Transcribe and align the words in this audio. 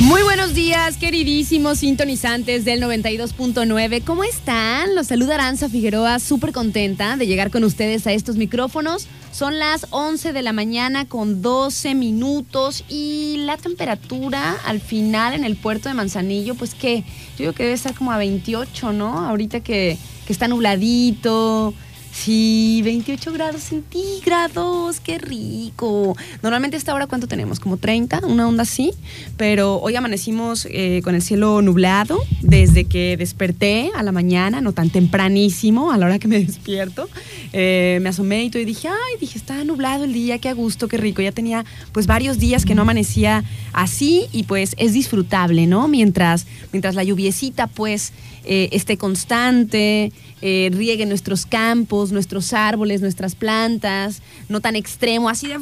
Muy 0.00 0.22
buenos 0.22 0.54
días, 0.54 0.96
queridísimos 0.96 1.80
sintonizantes 1.80 2.64
del 2.64 2.82
92.9. 2.82 4.02
¿Cómo 4.02 4.24
están? 4.24 4.94
Los 4.94 5.08
saluda 5.08 5.34
Aranza 5.34 5.68
Figueroa, 5.68 6.18
súper 6.20 6.52
contenta 6.52 7.18
de 7.18 7.26
llegar 7.26 7.50
con 7.50 7.64
ustedes 7.64 8.06
a 8.06 8.12
estos 8.12 8.36
micrófonos. 8.36 9.08
Son 9.30 9.58
las 9.58 9.86
11 9.90 10.32
de 10.32 10.40
la 10.42 10.54
mañana 10.54 11.06
con 11.06 11.42
12 11.42 11.94
minutos 11.94 12.82
y 12.88 13.42
la 13.44 13.58
temperatura 13.58 14.56
al 14.64 14.80
final 14.80 15.34
en 15.34 15.44
el 15.44 15.56
puerto 15.56 15.90
de 15.90 15.94
Manzanillo, 15.94 16.54
pues 16.54 16.74
que 16.74 17.04
yo 17.32 17.36
creo 17.36 17.52
que 17.52 17.62
debe 17.64 17.74
estar 17.74 17.94
como 17.94 18.10
a 18.10 18.16
28, 18.16 18.94
¿no? 18.94 19.26
Ahorita 19.26 19.60
que, 19.60 19.98
que 20.26 20.32
está 20.32 20.48
nubladito, 20.48 21.74
Sí, 22.12 22.80
28 22.84 23.32
grados 23.32 23.62
centígrados, 23.62 25.00
qué 25.00 25.18
rico. 25.18 26.16
Normalmente 26.42 26.76
a 26.76 26.78
esta 26.78 26.92
hora, 26.92 27.06
¿cuánto 27.06 27.28
tenemos? 27.28 27.60
Como 27.60 27.76
30, 27.76 28.26
una 28.26 28.48
onda 28.48 28.64
así. 28.64 28.92
Pero 29.36 29.80
hoy 29.80 29.96
amanecimos 29.96 30.66
eh, 30.70 31.00
con 31.04 31.14
el 31.14 31.22
cielo 31.22 31.62
nublado 31.62 32.20
desde 32.42 32.84
que 32.84 33.16
desperté 33.16 33.90
a 33.94 34.02
la 34.02 34.12
mañana, 34.12 34.60
no 34.60 34.72
tan 34.72 34.90
tempranísimo, 34.90 35.92
a 35.92 35.98
la 35.98 36.06
hora 36.06 36.18
que 36.18 36.28
me 36.28 36.40
despierto. 36.44 37.08
Eh, 37.52 37.98
me 38.02 38.08
asomé 38.08 38.44
y, 38.44 38.50
todo 38.50 38.60
y 38.60 38.66
dije, 38.66 38.88
ay, 38.88 39.18
dije, 39.20 39.38
está 39.38 39.62
nublado 39.64 40.04
el 40.04 40.12
día, 40.12 40.38
qué 40.38 40.48
a 40.48 40.54
gusto, 40.54 40.88
qué 40.88 40.96
rico. 40.96 41.22
Ya 41.22 41.32
tenía 41.32 41.64
pues 41.92 42.06
varios 42.06 42.38
días 42.38 42.64
que 42.64 42.74
no 42.74 42.82
amanecía 42.82 43.44
así 43.72 44.26
y 44.32 44.42
pues 44.42 44.74
es 44.78 44.92
disfrutable, 44.92 45.66
¿no? 45.66 45.88
Mientras, 45.88 46.46
mientras 46.72 46.96
la 46.96 47.04
lluviecita 47.04 47.66
pues 47.68 48.12
eh, 48.44 48.68
esté 48.72 48.96
constante, 48.96 50.12
eh, 50.42 50.70
riegue 50.72 51.04
nuestros 51.04 51.44
campos, 51.44 52.12
nuestros 52.12 52.52
árboles, 52.52 53.02
nuestras 53.02 53.34
plantas, 53.34 54.22
no 54.48 54.60
tan 54.60 54.74
extremo, 54.74 55.28
así 55.28 55.46
de 55.46 55.58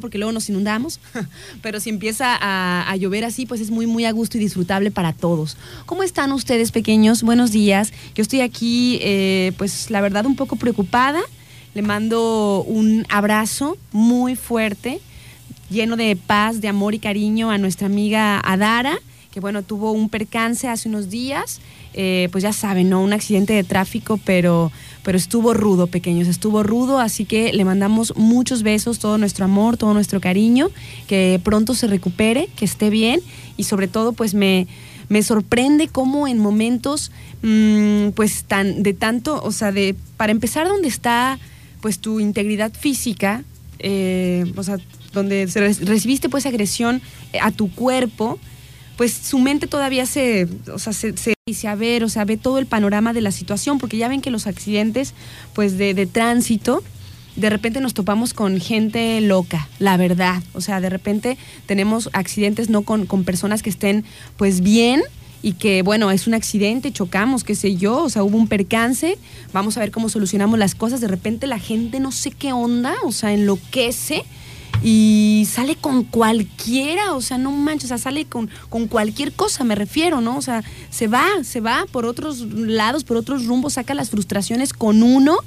porque 0.00 0.18
luego 0.18 0.32
nos 0.32 0.48
inundamos, 0.48 1.00
pero 1.62 1.80
si 1.80 1.90
empieza 1.90 2.36
a, 2.38 2.94
llover 2.96 3.24
así, 3.24 3.46
pues 3.46 3.60
es 3.60 3.70
muy, 3.70 3.86
muy 3.86 4.04
a 4.04 4.12
gusto 4.12 4.36
y 4.36 4.40
disfrutable 4.40 4.90
para 4.90 5.12
todos. 5.12 5.56
¿Cómo 5.86 6.02
están 6.02 6.32
ustedes 6.32 6.72
pequeños? 6.72 7.22
Buenos 7.22 7.52
días. 7.52 7.92
Yo 8.14 8.22
estoy 8.22 8.40
aquí, 8.40 8.98
eh, 9.02 9.52
pues 9.56 9.90
la 9.90 10.00
verdad, 10.00 10.26
un 10.26 10.36
poco 10.36 10.56
preocupada. 10.56 11.20
Le 11.74 11.82
mando 11.82 12.64
un 12.66 13.06
abrazo 13.08 13.78
muy 13.92 14.36
fuerte, 14.36 15.00
lleno 15.70 15.96
de 15.96 16.16
paz, 16.16 16.60
de 16.60 16.68
amor 16.68 16.94
y 16.94 16.98
cariño 16.98 17.50
a 17.50 17.58
nuestra 17.58 17.86
amiga 17.86 18.40
Adara, 18.40 18.98
que 19.30 19.40
bueno, 19.40 19.62
tuvo 19.62 19.92
un 19.92 20.08
percance 20.08 20.68
hace 20.68 20.88
unos 20.88 21.08
días 21.08 21.60
eh, 21.94 22.28
pues 22.30 22.42
ya 22.42 22.52
saben, 22.52 22.90
¿no? 22.90 23.02
Un 23.02 23.12
accidente 23.12 23.52
de 23.52 23.64
tráfico, 23.64 24.18
pero, 24.24 24.70
pero 25.02 25.18
estuvo 25.18 25.54
rudo, 25.54 25.86
pequeños, 25.86 26.28
estuvo 26.28 26.62
rudo, 26.62 26.98
así 26.98 27.24
que 27.24 27.52
le 27.52 27.64
mandamos 27.64 28.14
muchos 28.16 28.62
besos, 28.62 28.98
todo 28.98 29.18
nuestro 29.18 29.44
amor, 29.44 29.76
todo 29.76 29.94
nuestro 29.94 30.20
cariño, 30.20 30.70
que 31.06 31.40
pronto 31.42 31.74
se 31.74 31.86
recupere, 31.86 32.48
que 32.56 32.64
esté 32.64 32.90
bien 32.90 33.20
y 33.56 33.64
sobre 33.64 33.88
todo, 33.88 34.12
pues 34.12 34.34
me, 34.34 34.66
me 35.08 35.22
sorprende 35.22 35.88
cómo 35.88 36.28
en 36.28 36.38
momentos, 36.38 37.10
mm, 37.42 38.10
pues 38.10 38.44
tan, 38.44 38.82
de 38.82 38.92
tanto, 38.92 39.42
o 39.42 39.52
sea, 39.52 39.72
de, 39.72 39.94
para 40.16 40.32
empezar, 40.32 40.68
donde 40.68 40.88
está, 40.88 41.38
pues 41.80 41.98
tu 41.98 42.20
integridad 42.20 42.72
física, 42.72 43.44
eh, 43.78 44.44
o 44.56 44.62
sea, 44.62 44.78
donde 45.12 45.46
recibiste 45.82 46.28
pues 46.28 46.46
agresión 46.46 47.00
a 47.40 47.50
tu 47.50 47.70
cuerpo, 47.70 48.38
pues 48.98 49.12
su 49.12 49.38
mente 49.38 49.68
todavía 49.68 50.06
se, 50.06 50.48
o 50.74 50.78
sea, 50.80 50.92
se, 50.92 51.14
dice 51.46 51.68
a 51.68 51.76
ver, 51.76 52.02
o 52.02 52.08
sea, 52.08 52.24
ve 52.24 52.36
todo 52.36 52.58
el 52.58 52.66
panorama 52.66 53.12
de 53.12 53.20
la 53.20 53.30
situación, 53.30 53.78
porque 53.78 53.96
ya 53.96 54.08
ven 54.08 54.20
que 54.20 54.32
los 54.32 54.48
accidentes, 54.48 55.14
pues 55.54 55.78
de, 55.78 55.94
de 55.94 56.06
tránsito, 56.06 56.82
de 57.36 57.48
repente 57.48 57.80
nos 57.80 57.94
topamos 57.94 58.34
con 58.34 58.60
gente 58.60 59.20
loca, 59.20 59.68
la 59.78 59.96
verdad. 59.96 60.42
O 60.52 60.60
sea, 60.60 60.80
de 60.80 60.90
repente 60.90 61.38
tenemos 61.66 62.10
accidentes 62.12 62.70
no 62.70 62.82
con, 62.82 63.06
con 63.06 63.22
personas 63.22 63.62
que 63.62 63.70
estén 63.70 64.04
pues 64.36 64.62
bien, 64.62 65.00
y 65.42 65.52
que 65.52 65.82
bueno, 65.82 66.10
es 66.10 66.26
un 66.26 66.34
accidente, 66.34 66.92
chocamos, 66.92 67.44
qué 67.44 67.54
sé 67.54 67.76
yo, 67.76 68.02
o 68.02 68.10
sea, 68.10 68.24
hubo 68.24 68.36
un 68.36 68.48
percance, 68.48 69.16
vamos 69.52 69.76
a 69.76 69.80
ver 69.80 69.92
cómo 69.92 70.08
solucionamos 70.08 70.58
las 70.58 70.74
cosas, 70.74 71.00
de 71.00 71.06
repente 71.06 71.46
la 71.46 71.60
gente 71.60 72.00
no 72.00 72.10
sé 72.10 72.32
qué 72.32 72.52
onda, 72.52 72.96
o 73.04 73.12
sea, 73.12 73.32
enloquece 73.32 74.24
y 74.82 75.46
sale 75.50 75.76
con 75.76 76.04
cualquiera, 76.04 77.14
o 77.14 77.20
sea, 77.20 77.38
no 77.38 77.50
manches, 77.50 77.86
o 77.86 77.88
sea, 77.88 77.98
sale 77.98 78.26
con, 78.26 78.48
con 78.68 78.86
cualquier 78.86 79.32
cosa, 79.32 79.64
me 79.64 79.74
refiero, 79.74 80.20
¿no? 80.20 80.36
O 80.36 80.42
sea, 80.42 80.62
se 80.90 81.08
va, 81.08 81.26
se 81.42 81.60
va 81.60 81.86
por 81.90 82.06
otros 82.06 82.40
lados, 82.40 83.04
por 83.04 83.16
otros 83.16 83.46
rumbos, 83.46 83.74
saca 83.74 83.94
las 83.94 84.10
frustraciones 84.10 84.72
con 84.72 85.02
uno 85.02 85.38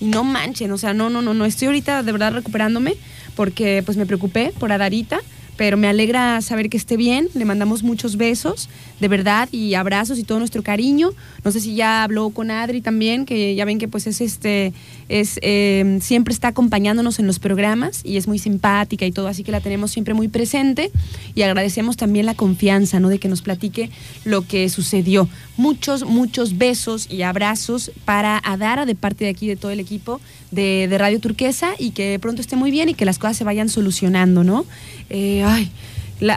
y 0.00 0.06
no 0.06 0.24
manchen, 0.24 0.72
o 0.72 0.78
sea, 0.78 0.92
no, 0.92 1.10
no, 1.10 1.22
no, 1.22 1.34
no, 1.34 1.44
estoy 1.44 1.66
ahorita 1.66 2.02
de 2.02 2.12
verdad 2.12 2.32
recuperándome 2.32 2.96
porque 3.36 3.82
pues 3.84 3.96
me 3.96 4.06
preocupé 4.06 4.52
por 4.58 4.72
Adarita 4.72 5.20
pero 5.56 5.76
me 5.76 5.88
alegra 5.88 6.40
saber 6.40 6.68
que 6.68 6.76
esté 6.76 6.96
bien. 6.96 7.28
Le 7.34 7.44
mandamos 7.44 7.82
muchos 7.82 8.16
besos, 8.16 8.68
de 9.00 9.08
verdad, 9.08 9.48
y 9.52 9.74
abrazos 9.74 10.18
y 10.18 10.24
todo 10.24 10.38
nuestro 10.38 10.62
cariño. 10.62 11.10
No 11.44 11.50
sé 11.50 11.60
si 11.60 11.74
ya 11.74 12.02
habló 12.02 12.30
con 12.30 12.50
Adri 12.50 12.80
también, 12.80 13.24
que 13.24 13.54
ya 13.54 13.64
ven 13.64 13.78
que 13.78 13.88
pues 13.88 14.06
es 14.06 14.20
este, 14.20 14.72
es 15.08 15.38
em, 15.42 16.00
siempre 16.00 16.32
está 16.32 16.48
acompañándonos 16.48 17.18
en 17.18 17.26
los 17.26 17.38
programas 17.38 18.00
y 18.04 18.16
es 18.16 18.26
muy 18.26 18.38
simpática 18.38 19.06
y 19.06 19.12
todo, 19.12 19.28
así 19.28 19.44
que 19.44 19.52
la 19.52 19.60
tenemos 19.60 19.90
siempre 19.90 20.14
muy 20.14 20.28
presente 20.28 20.90
y 21.34 21.42
agradecemos 21.42 21.96
también 21.96 22.26
la 22.26 22.34
confianza, 22.34 23.00
¿no? 23.00 23.08
De 23.08 23.18
que 23.18 23.28
nos 23.28 23.42
platique 23.42 23.90
lo 24.24 24.46
que 24.46 24.68
sucedió. 24.68 25.28
Muchos, 25.56 26.04
muchos 26.04 26.58
besos 26.58 27.06
y 27.10 27.22
abrazos 27.22 27.92
para 28.04 28.38
Adara 28.38 28.86
de 28.86 28.94
parte 28.94 29.24
de 29.24 29.30
aquí 29.30 29.46
de 29.46 29.56
todo 29.56 29.70
el 29.70 29.80
equipo 29.80 30.20
de, 30.54 30.88
de 30.88 30.98
Radio 30.98 31.20
Turquesa 31.20 31.74
y 31.78 31.90
que 31.90 32.18
pronto 32.18 32.40
esté 32.40 32.56
muy 32.56 32.70
bien 32.70 32.88
y 32.88 32.94
que 32.94 33.04
las 33.04 33.18
cosas 33.18 33.36
se 33.36 33.44
vayan 33.44 33.68
solucionando, 33.68 34.44
¿no? 34.44 34.64
Eh, 35.10 35.42
ay, 35.44 35.70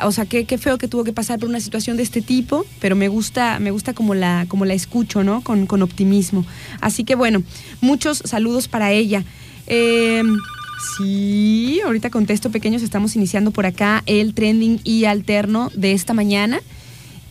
o 0.04 0.12
sea, 0.12 0.26
qué, 0.26 0.46
qué, 0.46 0.58
feo 0.58 0.78
que 0.78 0.88
tuvo 0.88 1.04
que 1.04 1.14
pasar 1.14 1.40
por 1.40 1.50
una 1.50 1.60
situación 1.60 1.98
de 1.98 2.04
este 2.04 2.22
tipo, 2.22 2.66
pero 2.80 2.96
me 2.96 3.08
gusta, 3.08 3.60
me 3.60 3.72
gusta 3.72 3.94
como 3.94 4.16
la, 4.16 4.46
como 4.48 4.66
la 4.66 4.74
escucho, 4.74 5.24
¿no? 5.24 5.42
Con, 5.42 5.68
con 5.68 5.82
optimismo. 5.82 6.46
Así 6.82 7.04
que 7.04 7.16
bueno, 7.16 7.44
muchos 7.80 8.20
saludos 8.26 8.68
para 8.68 8.92
ella. 8.92 9.24
Eh, 9.68 10.24
sí, 10.98 11.80
ahorita 11.86 12.10
contesto 12.10 12.50
pequeños, 12.50 12.82
estamos 12.82 13.16
iniciando 13.16 13.52
por 13.52 13.66
acá 13.66 14.04
el 14.06 14.34
trending 14.34 14.80
y 14.84 15.06
alterno 15.06 15.72
de 15.76 15.94
esta 15.94 16.14
mañana. 16.14 16.60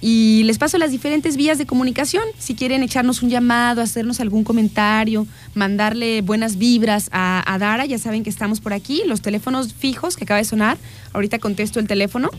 Y 0.00 0.42
les 0.44 0.58
paso 0.58 0.76
las 0.78 0.90
diferentes 0.90 1.36
vías 1.36 1.58
de 1.58 1.66
comunicación. 1.66 2.24
Si 2.38 2.54
quieren 2.54 2.82
echarnos 2.82 3.22
un 3.22 3.30
llamado, 3.30 3.80
hacernos 3.80 4.20
algún 4.20 4.44
comentario, 4.44 5.26
mandarle 5.54 6.20
buenas 6.20 6.58
vibras 6.58 7.08
a, 7.12 7.56
Dara, 7.58 7.86
ya 7.86 7.98
saben 7.98 8.22
que 8.22 8.30
estamos 8.30 8.60
por 8.60 8.72
aquí. 8.72 9.02
Los 9.06 9.22
teléfonos 9.22 9.72
fijos 9.72 10.16
que 10.16 10.24
acaba 10.24 10.38
de 10.38 10.44
sonar, 10.44 10.76
ahorita 11.12 11.38
contesto 11.38 11.80
el 11.80 11.86
teléfono, 11.86 12.30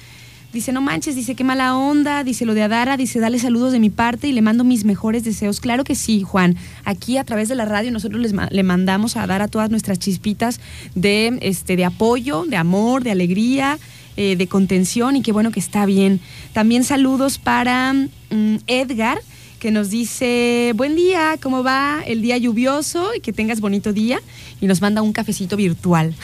Dice, 0.54 0.74
no 0.74 0.82
manches, 0.82 1.16
dice, 1.16 1.34
qué 1.36 1.46
mala 1.46 1.78
onda, 1.78 2.26
dice 2.26 2.46
lo 2.46 2.54
de 2.54 2.64
Adara, 2.64 2.98
dice, 2.98 3.20
dale 3.20 3.40
saludos 3.40 3.72
de 3.72 3.80
mi 3.80 3.90
parte 3.90 4.28
y 4.28 4.34
le 4.34 4.42
mando 4.42 4.66
mis 4.66 4.84
mejores 4.84 5.24
deseos. 5.24 5.62
Claro 5.62 5.86
que 5.86 5.96
sí, 5.96 6.24
Juan. 6.24 6.58
Aquí 6.84 7.18
a 7.18 7.24
través 7.24 7.48
de 7.48 7.56
la 7.56 7.64
radio 7.64 7.92
nosotros 7.92 8.22
les 8.22 8.34
le 8.34 8.64
mandamos 8.64 9.16
a 9.16 9.24
Adara 9.24 9.48
todas 9.48 9.70
nuestras 9.70 9.98
chispitas 10.00 10.60
de, 10.94 11.38
este, 11.42 11.78
de 11.78 11.86
apoyo, 11.86 12.44
de 12.46 12.58
amor, 12.58 13.04
de 13.04 13.12
alegría, 13.12 13.80
eh, 14.18 14.36
de 14.36 14.48
contención 14.48 15.16
y 15.16 15.22
qué 15.22 15.32
bueno 15.32 15.52
que 15.52 15.62
está 15.62 15.86
bien. 15.86 16.20
También 16.52 16.84
saludos 16.84 17.38
para 17.38 17.94
mm, 17.94 18.58
Edgar 18.68 19.22
que 19.62 19.70
nos 19.70 19.92
dice, 19.92 20.74
buen 20.76 20.96
día, 20.96 21.38
¿cómo 21.40 21.64
va 21.64 22.02
el 22.06 22.24
día 22.24 22.36
lluvioso? 22.38 23.12
Y 23.16 23.20
que 23.20 23.32
tengas 23.32 23.62
bonito 23.62 23.94
día. 23.94 24.20
Y 24.60 24.66
nos 24.66 24.82
manda 24.82 25.04
un 25.04 25.14
cafecito 25.14 25.56
virtual. 25.56 26.16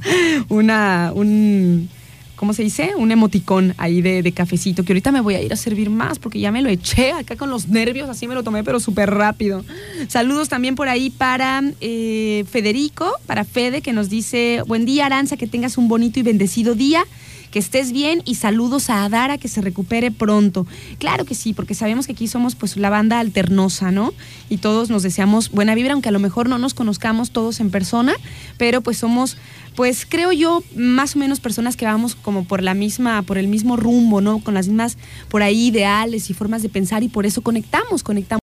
Una, 0.48 1.12
un, 1.14 1.90
¿cómo 2.36 2.52
se 2.52 2.62
dice? 2.62 2.92
Un 2.96 3.10
emoticón 3.10 3.74
ahí 3.78 4.02
de, 4.02 4.32
cafecito, 4.32 4.84
que 4.84 4.92
ahorita 4.92 5.10
me 5.12 5.20
voy 5.20 5.34
a 5.34 5.42
ir 5.42 5.52
a 5.52 5.56
servir 5.56 5.90
más 5.90 6.18
porque 6.18 6.38
ya 6.38 6.52
me 6.52 6.62
lo 6.62 6.68
eché 6.68 7.12
acá 7.12 7.36
con 7.36 7.50
los 7.50 7.68
nervios, 7.68 8.08
así 8.08 8.28
me 8.28 8.34
lo 8.34 8.42
tomé, 8.42 8.62
pero 8.62 8.78
súper 8.78 9.10
rápido. 9.10 9.64
Saludos 10.08 10.48
también 10.48 10.74
por 10.74 10.88
ahí 10.88 11.10
para 11.10 11.62
eh, 11.80 12.44
Federico, 12.50 13.10
para 13.26 13.44
Fede, 13.44 13.82
que 13.82 13.92
nos 13.92 14.08
dice, 14.08 14.62
buen 14.66 14.84
día 14.84 15.06
Aranza, 15.06 15.36
que 15.36 15.46
tengas 15.46 15.78
un 15.78 15.88
bonito 15.88 16.20
y 16.20 16.22
bendecido 16.22 16.74
día 16.74 17.04
que 17.50 17.60
estés 17.60 17.92
bien 17.92 18.20
y 18.26 18.34
saludos 18.34 18.90
a 18.90 19.04
Adara, 19.04 19.38
que 19.38 19.48
se 19.48 19.62
recupere 19.62 20.10
pronto. 20.10 20.66
Claro 20.98 21.24
que 21.24 21.34
sí, 21.34 21.54
porque 21.54 21.74
sabemos 21.74 22.06
que 22.06 22.12
aquí 22.12 22.28
somos 22.28 22.54
pues 22.54 22.76
la 22.76 22.90
banda 22.90 23.18
alternosa, 23.18 23.90
¿no? 23.90 24.12
Y 24.50 24.58
todos 24.58 24.90
nos 24.90 25.02
deseamos 25.02 25.50
buena 25.50 25.74
vibra, 25.74 25.94
aunque 25.94 26.10
a 26.10 26.12
lo 26.12 26.18
mejor 26.18 26.50
no 26.50 26.58
nos 26.58 26.74
conozcamos 26.74 27.30
todos 27.30 27.60
en 27.60 27.70
persona, 27.70 28.14
pero 28.58 28.80
pues 28.82 28.98
somos 28.98 29.38
pues 29.76 30.06
creo 30.08 30.32
yo 30.32 30.62
más 30.74 31.14
o 31.14 31.18
menos 31.18 31.38
personas 31.38 31.76
que 31.76 31.84
vamos 31.84 32.14
como 32.14 32.44
por 32.44 32.62
la 32.62 32.74
misma, 32.74 33.22
por 33.22 33.36
el 33.36 33.46
mismo 33.46 33.76
rumbo, 33.76 34.20
¿no? 34.20 34.40
Con 34.40 34.54
las 34.54 34.68
mismas 34.68 34.96
por 35.28 35.42
ahí 35.42 35.66
ideales 35.68 36.30
y 36.30 36.34
formas 36.34 36.62
de 36.62 36.70
pensar 36.70 37.02
y 37.02 37.08
por 37.08 37.26
eso 37.26 37.42
conectamos, 37.42 38.02
conectamos, 38.02 38.40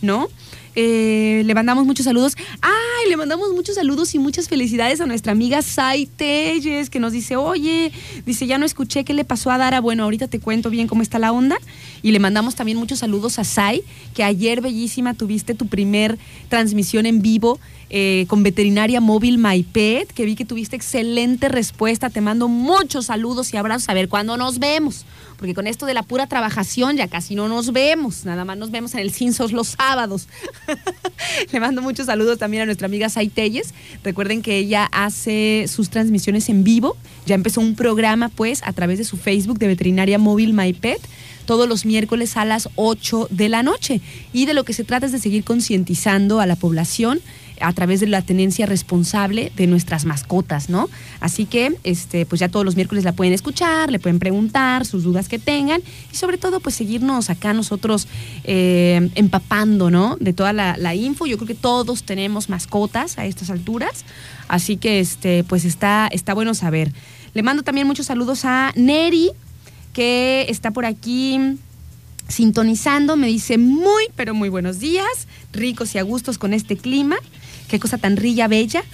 ¿no? 0.00 0.28
Eh, 0.76 1.42
le 1.46 1.54
mandamos 1.54 1.86
muchos 1.86 2.04
saludos. 2.04 2.36
¡Ay! 2.60 3.08
Le 3.08 3.16
mandamos 3.16 3.52
muchos 3.52 3.76
saludos 3.76 4.14
y 4.14 4.18
muchas 4.18 4.48
felicidades 4.48 5.00
a 5.00 5.06
nuestra 5.06 5.32
amiga 5.32 5.62
Sai 5.62 6.06
Telles, 6.06 6.90
que 6.90 7.00
nos 7.00 7.12
dice, 7.12 7.36
oye, 7.36 7.92
dice, 8.26 8.46
ya 8.46 8.58
no 8.58 8.66
escuché 8.66 9.04
qué 9.04 9.14
le 9.14 9.24
pasó 9.24 9.50
a 9.50 9.58
Dara. 9.58 9.80
Bueno, 9.80 10.04
ahorita 10.04 10.28
te 10.28 10.38
cuento 10.38 10.68
bien 10.68 10.86
cómo 10.86 11.02
está 11.02 11.18
la 11.18 11.32
onda. 11.32 11.56
Y 12.02 12.12
le 12.12 12.18
mandamos 12.18 12.54
también 12.54 12.78
muchos 12.78 12.98
saludos 12.98 13.38
a 13.38 13.44
Sai, 13.44 13.82
que 14.14 14.22
ayer, 14.22 14.60
bellísima, 14.60 15.14
tuviste 15.14 15.54
tu 15.54 15.66
primer 15.66 16.18
transmisión 16.48 17.06
en 17.06 17.22
vivo 17.22 17.58
eh, 17.88 18.26
con 18.28 18.42
Veterinaria 18.42 19.00
Móvil 19.00 19.38
MyPet, 19.38 20.12
que 20.12 20.24
vi 20.24 20.34
que 20.34 20.44
tuviste 20.44 20.74
excelente 20.74 21.48
respuesta. 21.48 22.10
Te 22.10 22.20
mando 22.20 22.48
muchos 22.48 23.06
saludos 23.06 23.54
y 23.54 23.56
abrazos 23.56 23.88
a 23.88 23.94
ver 23.94 24.08
cuándo 24.08 24.36
nos 24.36 24.58
vemos. 24.58 25.06
Porque 25.36 25.54
con 25.54 25.66
esto 25.66 25.86
de 25.86 25.94
la 25.94 26.02
pura 26.02 26.26
trabajación 26.26 26.96
ya 26.96 27.08
casi 27.08 27.34
no 27.34 27.48
nos 27.48 27.72
vemos. 27.72 28.24
Nada 28.24 28.44
más 28.44 28.56
nos 28.56 28.70
vemos 28.70 28.94
en 28.94 29.00
el 29.00 29.12
Cinsos 29.12 29.52
los 29.52 29.68
sábados. 29.68 30.28
Le 31.52 31.60
mando 31.60 31.82
muchos 31.82 32.06
saludos 32.06 32.38
también 32.38 32.62
a 32.62 32.66
nuestra 32.66 32.86
amiga 32.86 33.08
Saitelles. 33.08 33.72
Recuerden 34.02 34.42
que 34.42 34.58
ella 34.58 34.88
hace 34.90 35.66
sus 35.68 35.90
transmisiones 35.90 36.48
en 36.48 36.64
vivo. 36.64 36.96
Ya 37.26 37.34
empezó 37.34 37.60
un 37.60 37.76
programa, 37.76 38.30
pues, 38.30 38.62
a 38.64 38.72
través 38.72 38.98
de 38.98 39.04
su 39.04 39.16
Facebook 39.16 39.58
de 39.58 39.68
Veterinaria 39.68 40.18
Móvil 40.18 40.54
MyPet 40.54 41.00
todos 41.46 41.68
los 41.68 41.86
miércoles 41.86 42.36
a 42.36 42.44
las 42.44 42.68
8 42.74 43.28
de 43.30 43.48
la 43.48 43.62
noche. 43.62 44.00
Y 44.32 44.44
de 44.44 44.54
lo 44.54 44.64
que 44.64 44.72
se 44.72 44.84
trata 44.84 45.06
es 45.06 45.12
de 45.12 45.18
seguir 45.18 45.44
concientizando 45.44 46.40
a 46.40 46.46
la 46.46 46.56
población 46.56 47.20
a 47.60 47.72
través 47.72 48.00
de 48.00 48.06
la 48.06 48.22
tenencia 48.22 48.66
responsable 48.66 49.52
de 49.56 49.66
nuestras 49.66 50.04
mascotas, 50.04 50.68
¿no? 50.68 50.88
Así 51.20 51.46
que, 51.46 51.76
este, 51.84 52.26
pues 52.26 52.40
ya 52.40 52.48
todos 52.48 52.64
los 52.64 52.76
miércoles 52.76 53.04
la 53.04 53.12
pueden 53.12 53.32
escuchar, 53.32 53.90
le 53.90 53.98
pueden 53.98 54.18
preguntar 54.18 54.84
sus 54.84 55.04
dudas 55.04 55.28
que 55.28 55.38
tengan 55.38 55.82
y 56.12 56.16
sobre 56.16 56.38
todo, 56.38 56.60
pues 56.60 56.74
seguirnos 56.74 57.30
acá 57.30 57.52
nosotros 57.52 58.08
eh, 58.44 59.10
empapando, 59.14 59.90
¿no? 59.90 60.16
De 60.20 60.32
toda 60.32 60.52
la, 60.52 60.76
la, 60.76 60.94
info. 60.94 61.26
Yo 61.26 61.36
creo 61.36 61.48
que 61.48 61.54
todos 61.54 62.02
tenemos 62.02 62.48
mascotas 62.48 63.18
a 63.18 63.26
estas 63.26 63.50
alturas, 63.50 64.04
así 64.48 64.76
que, 64.76 65.00
este, 65.00 65.44
pues 65.44 65.64
está, 65.64 66.08
está 66.12 66.34
bueno 66.34 66.54
saber. 66.54 66.92
Le 67.34 67.42
mando 67.42 67.62
también 67.62 67.86
muchos 67.86 68.06
saludos 68.06 68.44
a 68.44 68.72
Neri, 68.76 69.30
que 69.92 70.46
está 70.48 70.70
por 70.70 70.86
aquí 70.86 71.58
sintonizando, 72.28 73.16
me 73.16 73.28
dice 73.28 73.58
muy, 73.58 74.04
pero 74.16 74.34
muy 74.34 74.48
buenos 74.48 74.78
días, 74.78 75.28
ricos 75.52 75.94
y 75.94 75.98
a 75.98 76.02
gustos 76.02 76.38
con 76.38 76.52
este 76.52 76.76
clima. 76.76 77.16
Qué 77.68 77.78
cosa 77.78 77.98
tan 77.98 78.16
rilla 78.16 78.48
bella. 78.48 78.84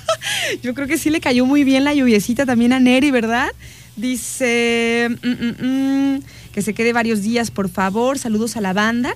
Yo 0.62 0.74
creo 0.74 0.86
que 0.86 0.98
sí 0.98 1.10
le 1.10 1.20
cayó 1.20 1.46
muy 1.46 1.64
bien 1.64 1.84
la 1.84 1.94
lluviecita 1.94 2.46
también 2.46 2.72
a 2.72 2.80
Neri, 2.80 3.10
¿verdad? 3.10 3.48
Dice 3.96 5.08
mm, 5.22 5.28
mm, 5.28 6.14
mm, 6.16 6.22
que 6.52 6.62
se 6.62 6.74
quede 6.74 6.92
varios 6.92 7.22
días, 7.22 7.50
por 7.50 7.68
favor. 7.68 8.18
Saludos 8.18 8.56
a 8.56 8.60
la 8.60 8.72
banda 8.72 9.14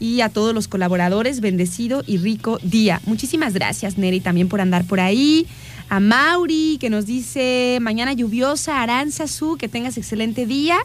y 0.00 0.20
a 0.20 0.28
todos 0.28 0.54
los 0.54 0.68
colaboradores. 0.68 1.40
Bendecido 1.40 2.02
y 2.06 2.18
rico 2.18 2.58
día. 2.62 3.00
Muchísimas 3.06 3.54
gracias, 3.54 3.98
Neri, 3.98 4.20
también 4.20 4.48
por 4.48 4.60
andar 4.60 4.84
por 4.84 5.00
ahí. 5.00 5.46
A 5.88 6.00
Mauri, 6.00 6.78
que 6.80 6.90
nos 6.90 7.06
dice 7.06 7.78
mañana 7.82 8.12
lluviosa, 8.14 8.80
Aranzazu, 8.80 9.56
que 9.56 9.68
tengas 9.68 9.98
excelente 9.98 10.46
día. 10.46 10.78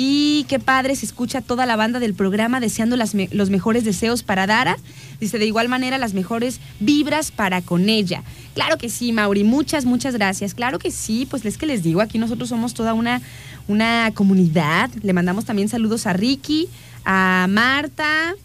Y 0.00 0.44
qué 0.44 0.60
padre 0.60 0.94
se 0.94 1.04
escucha 1.04 1.40
toda 1.40 1.66
la 1.66 1.74
banda 1.74 1.98
del 1.98 2.14
programa 2.14 2.60
deseando 2.60 2.96
los 2.96 3.50
mejores 3.50 3.82
deseos 3.82 4.22
para 4.22 4.46
Dara. 4.46 4.76
Dice, 5.18 5.40
de 5.40 5.46
igual 5.46 5.68
manera, 5.68 5.98
las 5.98 6.14
mejores 6.14 6.60
vibras 6.78 7.32
para 7.32 7.62
con 7.62 7.88
ella. 7.88 8.22
Claro 8.54 8.78
que 8.78 8.90
sí, 8.90 9.10
Mauri, 9.10 9.42
muchas, 9.42 9.86
muchas 9.86 10.14
gracias. 10.14 10.54
Claro 10.54 10.78
que 10.78 10.92
sí, 10.92 11.26
pues 11.28 11.44
es 11.44 11.58
que 11.58 11.66
les 11.66 11.82
digo, 11.82 12.00
aquí 12.00 12.16
nosotros 12.16 12.48
somos 12.48 12.74
toda 12.74 12.94
una, 12.94 13.20
una 13.66 14.12
comunidad. 14.14 14.88
Le 15.02 15.12
mandamos 15.12 15.46
también 15.46 15.68
saludos 15.68 16.06
a 16.06 16.12
Ricky, 16.12 16.68
a 17.04 17.48
Marta, 17.50 18.36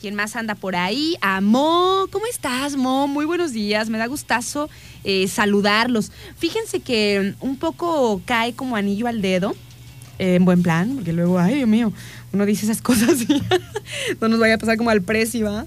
¿Quién 0.00 0.14
más 0.14 0.36
anda 0.36 0.54
por 0.54 0.76
ahí? 0.76 1.16
A 1.20 1.40
Mo. 1.40 2.06
¿Cómo 2.12 2.26
estás, 2.26 2.76
Mo? 2.76 3.08
Muy 3.08 3.24
buenos 3.24 3.52
días. 3.52 3.88
Me 3.88 3.98
da 3.98 4.06
gustazo 4.06 4.70
eh, 5.02 5.26
saludarlos. 5.26 6.12
Fíjense 6.36 6.78
que 6.78 7.34
un 7.40 7.56
poco 7.56 8.20
cae 8.24 8.52
como 8.52 8.76
anillo 8.76 9.08
al 9.08 9.20
dedo 9.20 9.54
en 10.18 10.44
buen 10.44 10.62
plan, 10.62 10.94
porque 10.96 11.12
luego, 11.12 11.38
ay, 11.38 11.56
Dios 11.56 11.68
mío, 11.68 11.92
uno 12.32 12.46
dice 12.46 12.66
esas 12.66 12.82
cosas 12.82 13.22
y 13.22 13.42
no 14.20 14.28
nos 14.28 14.38
vaya 14.38 14.54
a 14.54 14.58
pasar 14.58 14.76
como 14.76 14.90
al 14.90 15.02
precio, 15.02 15.50
¿va? 15.50 15.66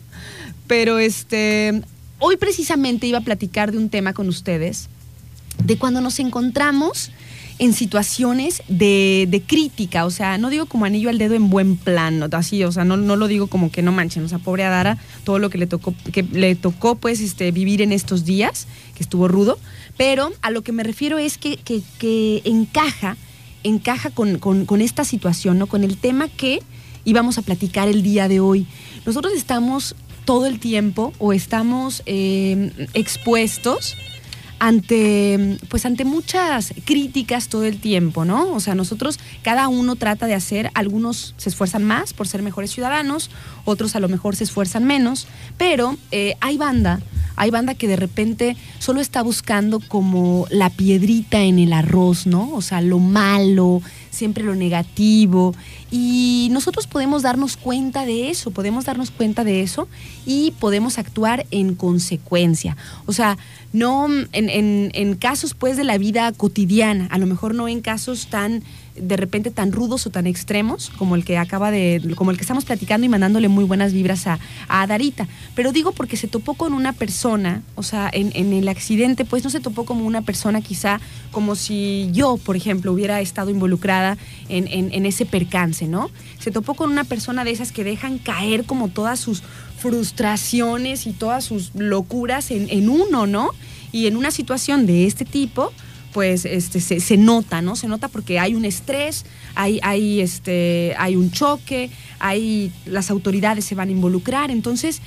Pero 0.67 0.99
este, 0.99 1.81
hoy 2.19 2.37
precisamente 2.37 3.07
iba 3.07 3.19
a 3.19 3.21
platicar 3.21 3.71
de 3.71 3.77
un 3.77 3.89
tema 3.89 4.13
con 4.13 4.27
ustedes, 4.27 4.89
de 5.63 5.77
cuando 5.77 6.01
nos 6.01 6.19
encontramos 6.19 7.11
en 7.57 7.73
situaciones 7.73 8.61
de, 8.67 9.43
crítica, 9.47 10.05
o 10.05 10.11
sea, 10.11 10.37
no 10.37 10.49
digo 10.49 10.65
como 10.65 10.85
anillo 10.85 11.09
al 11.09 11.17
dedo 11.17 11.35
en 11.35 11.49
buen 11.49 11.77
plan, 11.77 12.19
¿no? 12.19 12.27
así, 12.33 12.63
o 12.63 12.71
sea, 12.71 12.83
no, 12.83 12.97
no 12.97 13.15
lo 13.15 13.27
digo 13.27 13.47
como 13.47 13.71
que 13.71 13.81
no 13.81 13.91
manchen, 13.91 14.25
o 14.25 14.27
sea, 14.27 14.39
pobre 14.39 14.65
Adara, 14.65 14.97
todo 15.23 15.39
lo 15.39 15.49
que 15.49 15.57
le 15.57 15.67
tocó, 15.67 15.93
que 16.11 16.23
le 16.23 16.55
tocó 16.55 16.95
pues 16.95 17.21
este, 17.21 17.51
vivir 17.51 17.81
en 17.81 17.93
estos 17.93 18.25
días, 18.25 18.67
que 18.93 19.03
estuvo 19.03 19.27
rudo, 19.27 19.57
pero 19.95 20.33
a 20.41 20.51
lo 20.51 20.63
que 20.63 20.73
me 20.73 20.83
refiero 20.83 21.17
es 21.17 21.37
que, 21.37 21.57
que, 21.57 21.81
que 21.97 22.41
encaja 22.43 23.15
encaja 23.65 24.11
con, 24.11 24.81
esta 24.81 25.03
situación, 25.03 25.57
¿no? 25.57 25.67
Con 25.67 25.83
el 25.83 25.97
tema 25.97 26.27
que 26.27 26.61
íbamos 27.03 27.37
a 27.37 27.41
platicar 27.41 27.87
el 27.87 28.03
día 28.03 28.27
de 28.27 28.39
hoy. 28.39 28.67
Nosotros 29.05 29.33
estamos 29.33 29.95
todo 30.23 30.45
el 30.45 30.59
tiempo 30.59 31.13
o 31.17 31.33
estamos 31.33 32.03
eh, 32.05 32.71
expuestos 32.93 33.95
ante, 34.59 35.57
pues 35.69 35.85
ante 35.85 36.05
muchas 36.05 36.73
críticas 36.85 37.47
todo 37.47 37.65
el 37.65 37.79
tiempo, 37.79 38.25
¿no? 38.25 38.53
O 38.53 38.59
sea, 38.59 38.75
nosotros, 38.75 39.19
cada 39.43 39.67
uno 39.67 39.95
trata 39.95 40.27
de 40.27 40.33
hacer, 40.33 40.71
algunos 40.73 41.33
se 41.37 41.49
esfuerzan 41.49 41.83
más 41.83 42.13
por 42.13 42.27
ser 42.27 42.41
mejores 42.41 42.71
ciudadanos, 42.71 43.29
otros 43.65 43.95
a 43.95 43.99
lo 43.99 44.09
mejor 44.09 44.35
se 44.35 44.43
esfuerzan 44.43 44.85
menos, 44.85 45.27
pero 45.57 45.97
eh, 46.11 46.35
hay 46.41 46.57
banda 46.57 47.01
hay 47.35 47.51
banda 47.51 47.75
que 47.75 47.87
de 47.87 47.95
repente 47.95 48.55
solo 48.79 49.01
está 49.01 49.21
buscando 49.21 49.79
como 49.79 50.47
la 50.49 50.69
piedrita 50.69 51.41
en 51.41 51.59
el 51.59 51.73
arroz, 51.73 52.27
¿no? 52.27 52.53
O 52.53 52.61
sea, 52.61 52.81
lo 52.81 52.99
malo, 52.99 53.81
siempre 54.15 54.43
lo 54.43 54.55
negativo. 54.55 55.53
Y 55.91 56.49
nosotros 56.51 56.87
podemos 56.87 57.21
darnos 57.21 57.57
cuenta 57.57 58.05
de 58.05 58.29
eso, 58.29 58.51
podemos 58.51 58.85
darnos 58.85 59.11
cuenta 59.11 59.43
de 59.43 59.61
eso 59.61 59.87
y 60.25 60.51
podemos 60.59 60.97
actuar 60.97 61.45
en 61.51 61.75
consecuencia. 61.75 62.75
O 63.05 63.13
sea, 63.13 63.37
no 63.73 64.07
en, 64.09 64.29
en 64.93 65.15
casos 65.15 65.53
pues 65.53 65.77
de 65.77 65.83
la 65.83 65.97
vida 65.97 66.31
cotidiana, 66.31 67.07
a 67.11 67.17
lo 67.17 67.27
mejor 67.27 67.53
no 67.53 67.67
en 67.67 67.81
casos 67.81 68.27
tan 68.27 68.63
de 68.95 69.17
repente 69.17 69.51
tan 69.51 69.71
rudos 69.71 70.05
o 70.07 70.09
tan 70.09 70.27
extremos 70.27 70.89
como 70.97 71.15
el 71.15 71.25
que 71.25 71.37
acaba 71.37 71.71
de, 71.71 72.01
como 72.15 72.31
el 72.31 72.37
que 72.37 72.43
estamos 72.43 72.65
platicando 72.65 73.05
y 73.05 73.09
mandándole 73.09 73.47
muy 73.47 73.63
buenas 73.63 73.93
vibras 73.93 74.27
a, 74.27 74.39
a 74.67 74.87
Darita. 74.87 75.27
Pero 75.53 75.71
digo 75.71 75.91
porque 75.91 76.17
se 76.17 76.27
topó 76.27 76.53
con 76.53 76.73
una 76.73 76.93
persona, 76.93 77.61
o 77.75 77.83
sea, 77.83 78.09
en, 78.11 78.31
en, 78.33 78.53
el 78.53 78.67
accidente, 78.69 79.25
pues 79.25 79.43
no 79.43 79.49
se 79.49 79.59
topó 79.59 79.85
como 79.85 80.05
una 80.05 80.21
persona 80.21 80.61
quizá 80.61 80.99
como 81.31 81.55
si 81.55 82.09
yo, 82.13 82.37
por 82.37 82.55
ejemplo, 82.55 82.93
hubiera 82.93 83.19
estado 83.21 83.49
involucrada 83.49 84.17
en, 84.49 84.67
en, 84.67 85.05
ese 85.05 85.25
percance, 85.25 85.87
¿no? 85.87 86.09
Se 86.39 86.51
topó 86.51 86.75
con 86.75 86.91
una 86.91 87.03
persona 87.03 87.43
de 87.43 87.51
esas 87.51 87.71
que 87.71 87.83
dejan 87.83 88.17
caer 88.17 88.65
como 88.65 88.87
todas 88.87 89.19
sus 89.19 89.43
frustraciones 89.77 91.05
y 91.05 91.11
todas 91.11 91.43
sus 91.43 91.75
locuras 91.75 92.51
en, 92.51 92.69
en 92.69 92.89
uno, 92.89 93.27
¿no? 93.27 93.51
Y 93.91 94.07
en 94.07 94.15
una 94.17 94.31
situación 94.31 94.85
de 94.85 95.05
este 95.05 95.25
tipo, 95.25 95.71
pues 96.15 96.45
este, 96.45 96.79
se, 96.79 97.17
nota, 97.17 97.61
¿no? 97.61 97.75
Se 97.75 97.89
nota 97.89 98.07
porque 98.07 98.39
hay 98.39 98.55
un 98.55 98.63
estrés, 98.63 99.25
hay, 99.53 99.81
hay, 99.83 100.21
este, 100.21 100.95
hay 100.97 101.17
un 101.17 101.29
choque, 101.29 101.89
hay, 102.19 102.71
las 102.85 103.11
autoridades 103.11 103.65
se 103.65 103.75
van 103.75 103.89
a 103.89 103.91
involucrar, 103.91 104.49
entonces, 104.49 105.01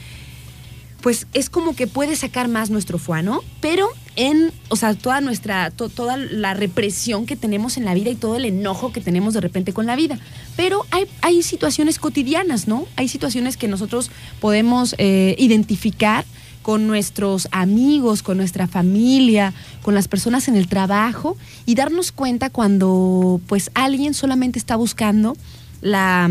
pues 1.00 1.26
es 1.32 1.48
como 1.48 1.74
que 1.74 1.86
puede 1.86 2.14
sacar 2.14 2.48
más 2.48 2.68
nuestro 2.68 2.98
fuá, 2.98 3.22
¿no? 3.22 3.42
Pero 3.62 3.88
en, 4.16 4.52
o 4.68 4.76
sea, 4.76 4.92
toda 4.92 5.22
nuestra, 5.22 5.70
to, 5.70 5.88
toda 5.88 6.18
la 6.18 6.52
represión 6.52 7.24
que 7.24 7.36
tenemos 7.36 7.78
en 7.78 7.86
la 7.86 7.94
vida 7.94 8.10
y 8.10 8.14
todo 8.14 8.36
el 8.36 8.44
enojo 8.44 8.92
que 8.92 9.00
tenemos 9.00 9.32
de 9.32 9.40
repente 9.40 9.72
con 9.72 9.86
la 9.86 9.96
vida. 9.96 10.18
Pero 10.56 10.84
hay, 10.90 11.06
hay 11.22 11.42
situaciones 11.42 11.98
cotidianas, 11.98 12.68
¿no? 12.68 12.86
Hay 12.96 13.08
situaciones 13.08 13.56
que 13.56 13.66
nosotros 13.66 14.10
podemos 14.40 14.94
eh, 14.98 15.36
identificar 15.38 16.26
con 16.68 16.86
nuestros 16.86 17.48
amigos, 17.50 18.22
con 18.22 18.36
nuestra 18.36 18.66
familia, 18.66 19.54
con 19.80 19.94
las 19.94 20.06
personas 20.06 20.48
en 20.48 20.54
el 20.54 20.68
trabajo 20.68 21.34
y 21.64 21.76
darnos 21.76 22.12
cuenta 22.12 22.50
cuando 22.50 23.40
pues 23.46 23.70
alguien 23.72 24.12
solamente 24.12 24.58
está 24.58 24.76
buscando 24.76 25.34
la, 25.80 26.30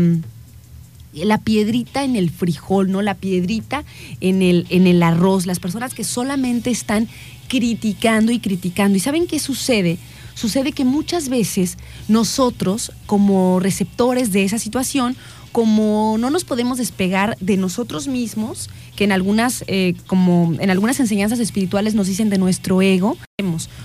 la 1.12 1.38
piedrita 1.38 2.04
en 2.04 2.14
el 2.14 2.30
frijol, 2.30 2.92
¿no? 2.92 3.02
La 3.02 3.14
piedrita 3.14 3.82
en 4.20 4.40
el, 4.42 4.68
en 4.70 4.86
el 4.86 5.02
arroz, 5.02 5.44
las 5.44 5.58
personas 5.58 5.92
que 5.92 6.04
solamente 6.04 6.70
están 6.70 7.08
criticando 7.48 8.30
y 8.30 8.38
criticando. 8.38 8.96
¿Y 8.96 9.00
saben 9.00 9.26
qué 9.26 9.40
sucede? 9.40 9.98
Sucede 10.34 10.70
que 10.70 10.84
muchas 10.84 11.30
veces 11.30 11.78
nosotros, 12.06 12.92
como 13.06 13.58
receptores 13.58 14.30
de 14.30 14.44
esa 14.44 14.60
situación, 14.60 15.16
como 15.58 16.18
no 16.20 16.30
nos 16.30 16.44
podemos 16.44 16.78
despegar 16.78 17.36
de 17.40 17.56
nosotros 17.56 18.06
mismos, 18.06 18.70
que 18.94 19.02
en 19.02 19.10
algunas, 19.10 19.64
eh, 19.66 19.96
como 20.06 20.54
en 20.60 20.70
algunas 20.70 21.00
enseñanzas 21.00 21.40
espirituales 21.40 21.96
nos 21.96 22.06
dicen 22.06 22.30
de 22.30 22.38
nuestro 22.38 22.80
ego, 22.80 23.16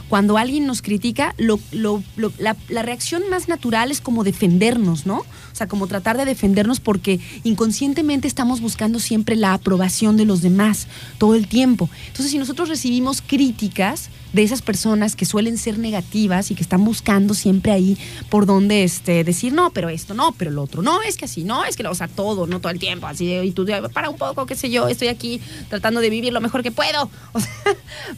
cuando 0.07 0.37
alguien 0.37 0.67
nos 0.67 0.83
critica, 0.83 1.33
lo, 1.39 1.59
lo, 1.71 2.03
lo, 2.15 2.31
la, 2.37 2.55
la, 2.69 2.83
reacción 2.83 3.23
más 3.31 3.47
natural 3.47 3.89
es 3.89 4.01
como 4.01 4.23
defendernos, 4.23 5.07
¿no? 5.07 5.23
O 5.53 5.55
sea, 5.55 5.67
como 5.67 5.85
tratar 5.85 6.17
de 6.17 6.25
defendernos 6.25 6.79
porque 6.79 7.19
inconscientemente 7.43 8.27
estamos 8.27 8.59
buscando 8.59 8.99
siempre 8.99 9.35
la 9.35 9.53
aprobación 9.53 10.17
de 10.17 10.25
los 10.25 10.41
demás 10.41 10.87
todo 11.19 11.35
el 11.35 11.47
tiempo. 11.47 11.89
Entonces, 12.07 12.31
si 12.31 12.39
nosotros 12.39 12.69
recibimos 12.69 13.21
críticas 13.21 14.09
de 14.33 14.41
esas 14.41 14.61
personas 14.61 15.15
que 15.15 15.25
suelen 15.25 15.57
ser 15.57 15.77
negativas 15.77 16.51
y 16.51 16.55
que 16.55 16.63
están 16.63 16.83
buscando 16.83 17.35
siempre 17.35 17.71
ahí 17.71 17.97
por 18.29 18.45
donde 18.45 18.83
este, 18.83 19.23
decir, 19.23 19.53
no, 19.53 19.69
pero 19.69 19.89
esto, 19.89 20.15
no, 20.15 20.33
pero 20.33 20.51
lo 20.51 20.63
otro, 20.63 20.81
no, 20.81 21.01
es 21.03 21.17
que 21.17 21.25
así, 21.25 21.43
no, 21.43 21.63
es 21.63 21.77
que, 21.77 21.85
o 21.87 21.95
sea, 21.95 22.07
todo, 22.07 22.47
no 22.47 22.59
todo 22.59 22.71
el 22.71 22.79
tiempo, 22.79 23.05
así, 23.05 23.31
y 23.31 23.51
tú, 23.51 23.65
para 23.93 24.09
un 24.09 24.17
poco, 24.17 24.45
qué 24.47 24.55
sé 24.55 24.71
yo, 24.71 24.87
estoy 24.87 25.07
aquí 25.07 25.39
tratando 25.69 26.01
de 26.01 26.09
vivir 26.09 26.33
lo 26.33 26.41
mejor 26.41 26.63
que 26.63 26.71
puedo. 26.71 27.09
O 27.35 27.39
sea, 27.39 27.51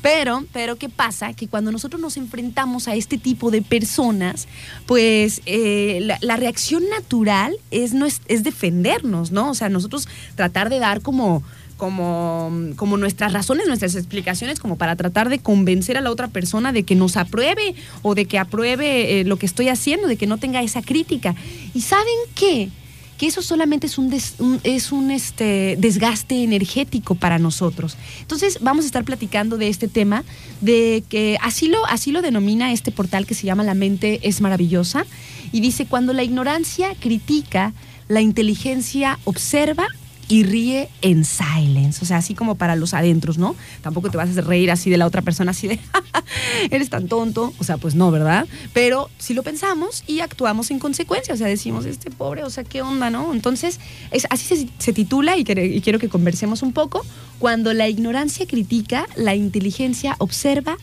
pero, 0.01 0.43
pero, 0.51 0.75
¿qué 0.75 0.89
pasa? 0.89 1.33
Que 1.33 1.47
cuando 1.47 1.71
nosotros 1.71 2.01
nos 2.01 2.17
enfrentamos 2.17 2.87
a 2.87 2.95
este 2.95 3.17
tipo 3.17 3.49
de 3.49 3.61
personas, 3.61 4.47
pues 4.85 5.41
eh, 5.45 5.99
la, 6.01 6.17
la, 6.21 6.35
reacción 6.35 6.83
natural 6.89 7.24
es, 7.71 7.93
no 7.93 8.05
es, 8.05 8.21
es 8.27 8.43
defendernos, 8.43 9.31
¿no? 9.31 9.51
O 9.51 9.53
sea, 9.53 9.69
nosotros 9.69 10.07
tratar 10.35 10.69
de 10.69 10.79
dar 10.79 11.01
como 11.01 11.43
como, 11.77 12.51
como 12.77 12.97
nuestras 12.97 13.33
razones, 13.33 13.67
nuestras 13.67 13.95
explicaciones, 13.95 14.59
como 14.59 14.77
para 14.77 14.95
tratar 14.95 15.29
de 15.29 15.39
convencer 15.39 15.97
a 15.97 16.01
la 16.01 16.09
otra 16.09 16.29
persona 16.29 16.71
de 16.71 16.83
que 16.83 16.95
nos 16.95 17.17
apruebe 17.17 17.75
o 18.01 18.15
de 18.15 18.25
que 18.25 18.39
apruebe 18.39 19.19
eh, 19.19 19.25
lo 19.25 19.37
que 19.37 19.45
estoy 19.45 19.67
haciendo, 19.69 20.07
de 20.07 20.15
que 20.15 20.27
no 20.27 20.37
tenga 20.37 20.61
esa 20.61 20.81
crítica. 20.81 21.35
¿Y 21.73 21.81
saben 21.81 22.15
qué? 22.33 22.69
Que 23.17 23.27
eso 23.27 23.41
solamente 23.41 23.87
es 23.87 23.97
un, 23.97 24.09
des, 24.09 24.35
un 24.39 24.59
es 24.63 24.91
un 24.91 25.11
este, 25.11 25.77
desgaste 25.79 26.43
energético 26.43 27.15
para 27.15 27.39
nosotros. 27.39 27.97
Entonces 28.21 28.59
vamos 28.61 28.85
a 28.85 28.87
estar 28.87 29.03
platicando 29.03 29.57
de 29.57 29.69
este 29.69 29.87
tema, 29.87 30.23
de 30.61 31.03
que 31.07 31.37
así 31.41 31.67
lo, 31.67 31.85
así 31.85 32.11
lo 32.11 32.21
denomina 32.21 32.71
este 32.71 32.91
portal 32.91 33.25
que 33.25 33.33
se 33.33 33.45
llama 33.45 33.63
La 33.63 33.73
mente 33.73 34.19
es 34.23 34.41
maravillosa, 34.41 35.05
y 35.51 35.61
dice, 35.61 35.85
cuando 35.85 36.11
la 36.13 36.23
ignorancia 36.23 36.95
critica, 36.99 37.73
la 38.07 38.21
inteligencia 38.21 39.19
observa 39.23 39.87
y 40.27 40.43
ríe 40.43 40.89
en 41.01 41.23
silence, 41.23 41.99
o 42.01 42.05
sea, 42.05 42.17
así 42.17 42.33
como 42.33 42.55
para 42.55 42.75
los 42.75 42.93
adentros, 42.93 43.37
¿no? 43.37 43.55
Tampoco 43.81 44.09
te 44.09 44.17
vas 44.17 44.35
a 44.35 44.41
reír 44.41 44.71
así 44.71 44.89
de 44.89 44.97
la 44.97 45.05
otra 45.05 45.21
persona, 45.21 45.51
así 45.51 45.67
de, 45.67 45.79
eres 46.71 46.89
tan 46.89 47.07
tonto, 47.07 47.53
o 47.59 47.63
sea, 47.63 47.77
pues 47.77 47.93
no, 47.93 48.09
¿verdad? 48.09 48.47
Pero 48.73 49.09
si 49.19 49.33
lo 49.33 49.43
pensamos 49.43 50.03
y 50.07 50.21
actuamos 50.21 50.71
en 50.71 50.79
consecuencia, 50.79 51.33
o 51.33 51.37
sea, 51.37 51.47
decimos, 51.47 51.85
este 51.85 52.09
pobre, 52.09 52.43
o 52.43 52.49
sea, 52.49 52.63
¿qué 52.63 52.81
onda, 52.81 53.09
no? 53.09 53.33
Entonces, 53.33 53.79
es, 54.11 54.25
así 54.29 54.45
se, 54.45 54.67
se 54.79 54.93
titula 54.93 55.37
y, 55.37 55.43
quiero 55.43 55.99
que 55.99 56.09
conversemos 56.09 56.63
un 56.63 56.73
poco, 56.73 57.05
cuando 57.37 57.73
la 57.73 57.87
ignorancia 57.87 58.47
critica, 58.47 59.07
la 59.15 59.35
inteligencia 59.35 60.15
observa 60.17 60.77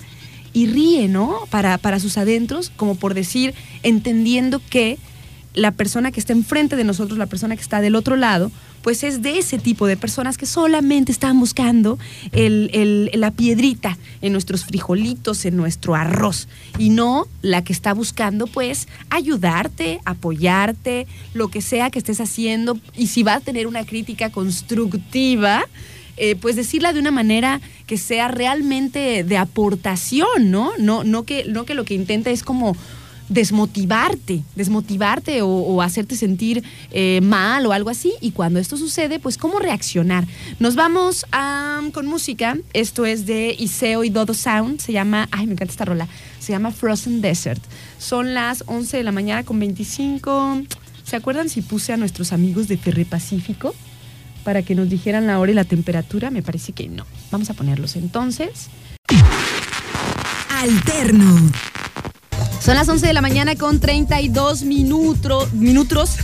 y 0.52 0.66
ríe, 0.66 1.08
¿no? 1.08 1.40
Para, 1.50 1.78
para 1.78 1.98
sus 1.98 2.16
adentros, 2.16 2.70
como 2.76 2.94
por 2.94 3.14
decir, 3.14 3.54
entendiendo 3.82 4.60
que 4.70 4.98
la 5.54 5.72
persona 5.72 6.12
que 6.12 6.20
está 6.20 6.32
enfrente 6.32 6.76
de 6.76 6.84
nosotros, 6.84 7.18
la 7.18 7.26
persona 7.26 7.56
que 7.56 7.62
está 7.62 7.80
del 7.80 7.96
otro 7.96 8.16
lado, 8.16 8.50
pues 8.82 9.04
es 9.04 9.22
de 9.22 9.38
ese 9.38 9.58
tipo 9.58 9.86
de 9.86 9.96
personas 9.96 10.36
que 10.36 10.46
solamente 10.46 11.12
están 11.12 11.38
buscando 11.38 11.98
el, 12.32 12.70
el, 12.72 13.10
la 13.20 13.30
piedrita 13.30 13.96
en 14.20 14.32
nuestros 14.32 14.64
frijolitos, 14.64 15.44
en 15.44 15.56
nuestro 15.56 15.94
arroz, 15.94 16.48
y 16.78 16.90
no 16.90 17.26
la 17.40 17.62
que 17.64 17.72
está 17.72 17.94
buscando 17.94 18.46
pues 18.46 18.88
ayudarte, 19.10 20.00
apoyarte, 20.04 21.06
lo 21.34 21.48
que 21.48 21.62
sea 21.62 21.90
que 21.90 21.98
estés 21.98 22.20
haciendo, 22.20 22.78
y 22.96 23.06
si 23.06 23.22
va 23.22 23.34
a 23.34 23.40
tener 23.40 23.66
una 23.66 23.84
crítica 23.84 24.30
constructiva, 24.30 25.64
eh, 26.16 26.36
pues 26.36 26.56
decirla 26.56 26.92
de 26.92 27.00
una 27.00 27.10
manera 27.10 27.60
que 27.86 27.96
sea 27.96 28.28
realmente 28.28 29.24
de 29.24 29.36
aportación, 29.38 30.50
¿no? 30.50 30.72
No, 30.78 31.04
no, 31.04 31.22
que, 31.24 31.44
no 31.48 31.64
que 31.64 31.74
lo 31.74 31.84
que 31.84 31.94
intenta 31.94 32.30
es 32.30 32.42
como 32.42 32.76
desmotivarte, 33.32 34.42
desmotivarte 34.54 35.42
o, 35.42 35.82
hacerte 35.82 36.16
sentir 36.16 36.62
eh, 36.90 37.20
mal 37.22 37.66
o 37.66 37.72
algo 37.72 37.90
así. 37.90 38.12
Y 38.20 38.32
cuando 38.32 38.60
esto 38.60 38.76
sucede, 38.76 39.18
pues 39.18 39.38
cómo 39.38 39.58
reaccionar. 39.58 40.26
Nos 40.58 40.74
vamos 40.74 41.26
con 41.92 42.06
música. 42.06 42.56
Esto 42.72 43.06
es 43.06 43.26
de 43.26 43.54
Iseo 43.58 44.04
y 44.04 44.10
Dodo 44.10 44.34
Sound. 44.34 44.80
Se 44.80 44.92
llama, 44.92 45.28
ay, 45.32 45.46
me 45.46 45.52
encanta 45.52 45.72
esta 45.72 45.84
rola. 45.84 46.08
Se 46.38 46.52
llama 46.52 46.70
Frozen 46.70 47.20
Desert. 47.20 47.62
Son 47.98 48.34
las 48.34 48.64
11 48.66 48.98
de 48.98 49.02
la 49.02 49.12
mañana 49.12 49.44
con 49.44 49.58
25. 49.58 50.62
¿Se 51.04 51.16
acuerdan 51.16 51.48
si 51.48 51.62
puse 51.62 51.92
a 51.92 51.96
nuestros 51.96 52.32
amigos 52.32 52.68
de 52.68 52.76
Ferre 52.76 53.04
Pacífico 53.04 53.74
para 54.44 54.62
que 54.62 54.74
nos 54.74 54.88
dijeran 54.88 55.26
la 55.26 55.38
hora 55.38 55.52
y 55.52 55.54
la 55.54 55.64
temperatura? 55.64 56.30
Me 56.30 56.42
parece 56.42 56.72
que 56.72 56.88
no. 56.88 57.06
Vamos 57.30 57.50
a 57.50 57.54
ponerlos 57.54 57.96
entonces. 57.96 58.68
Alterno. 60.48 61.50
Son 62.62 62.76
las 62.76 62.88
11 62.88 63.08
de 63.08 63.12
la 63.12 63.22
mañana 63.22 63.56
con 63.56 63.80
32 63.80 64.62
minutos. 64.62 65.52
minutos. 65.52 66.14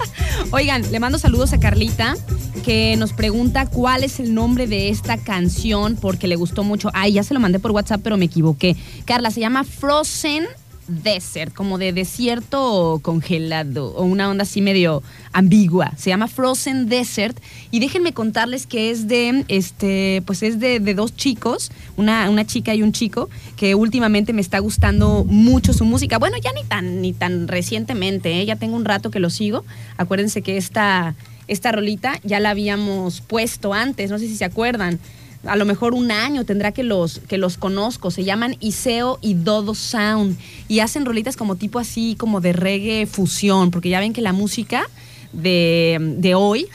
Oigan, 0.50 0.90
le 0.90 0.98
mando 0.98 1.20
saludos 1.20 1.52
a 1.52 1.60
Carlita, 1.60 2.16
que 2.64 2.96
nos 2.96 3.12
pregunta 3.12 3.66
cuál 3.66 4.02
es 4.02 4.18
el 4.18 4.34
nombre 4.34 4.66
de 4.66 4.88
esta 4.88 5.18
canción, 5.18 5.94
porque 5.94 6.26
le 6.26 6.34
gustó 6.34 6.64
mucho. 6.64 6.90
Ay, 6.94 7.12
ya 7.12 7.22
se 7.22 7.32
lo 7.32 7.38
mandé 7.38 7.60
por 7.60 7.70
WhatsApp, 7.70 8.00
pero 8.02 8.16
me 8.16 8.24
equivoqué. 8.24 8.74
Carla, 9.04 9.30
se 9.30 9.38
llama 9.38 9.62
Frozen 9.62 10.46
Desert, 10.88 11.52
como 11.54 11.78
de 11.78 11.92
desierto 11.92 13.00
congelado, 13.02 13.94
o 13.94 14.04
una 14.04 14.30
onda 14.30 14.42
así 14.42 14.60
medio 14.60 15.02
ambigua. 15.32 15.92
Se 15.96 16.10
llama 16.10 16.28
Frozen 16.28 16.88
Desert. 16.88 17.38
Y 17.70 17.80
déjenme 17.80 18.12
contarles 18.12 18.66
que 18.66 18.90
es 18.90 19.08
de, 19.08 19.44
este, 19.48 20.22
pues 20.26 20.42
es 20.42 20.60
de, 20.60 20.80
dos 20.94 21.16
chicos, 21.16 21.72
una, 21.96 22.30
una, 22.30 22.46
chica 22.46 22.74
y 22.74 22.82
un 22.82 22.92
chico, 22.92 23.28
que 23.56 23.74
últimamente 23.74 24.32
me 24.32 24.40
está 24.40 24.58
gustando 24.58 25.24
mucho 25.24 25.72
su 25.72 25.84
música. 25.84 26.18
Bueno, 26.18 26.36
ya 26.42 26.52
ni 26.52 26.64
tan, 26.64 27.00
ni 27.00 27.12
tan 27.12 27.48
recientemente, 27.48 28.40
¿eh? 28.40 28.46
ya 28.46 28.56
tengo 28.56 28.76
un 28.76 28.84
rato 28.84 29.10
que 29.10 29.20
lo 29.20 29.30
sigo. 29.30 29.64
Acuérdense 29.96 30.42
que 30.42 30.56
esta, 30.56 31.14
esta 31.48 31.72
rolita 31.72 32.20
ya 32.22 32.40
la 32.40 32.50
habíamos 32.50 33.20
puesto 33.20 33.74
antes, 33.74 34.10
no 34.10 34.18
sé 34.18 34.28
si 34.28 34.36
se 34.36 34.44
acuerdan 34.44 35.00
a 35.46 35.56
lo 35.56 35.64
mejor 35.64 35.94
un 35.94 36.10
año 36.10 36.44
tendrá 36.44 36.72
que 36.72 36.82
los, 36.82 37.20
que 37.20 37.38
los 37.38 37.56
conozco. 37.56 38.10
Se 38.10 38.24
llaman 38.24 38.56
Iseo 38.60 39.18
y 39.20 39.34
Dodo 39.34 39.74
Sound. 39.74 40.36
Y 40.68 40.80
hacen 40.80 41.04
rolitas 41.04 41.36
como 41.36 41.56
tipo 41.56 41.78
así, 41.78 42.16
como 42.18 42.40
de 42.40 42.52
reggae 42.52 43.06
fusión, 43.06 43.70
porque 43.70 43.88
ya 43.88 44.00
ven 44.00 44.12
que 44.12 44.20
la 44.20 44.32
música 44.32 44.88
de, 45.32 45.98
de 46.18 46.34
hoy 46.34 46.68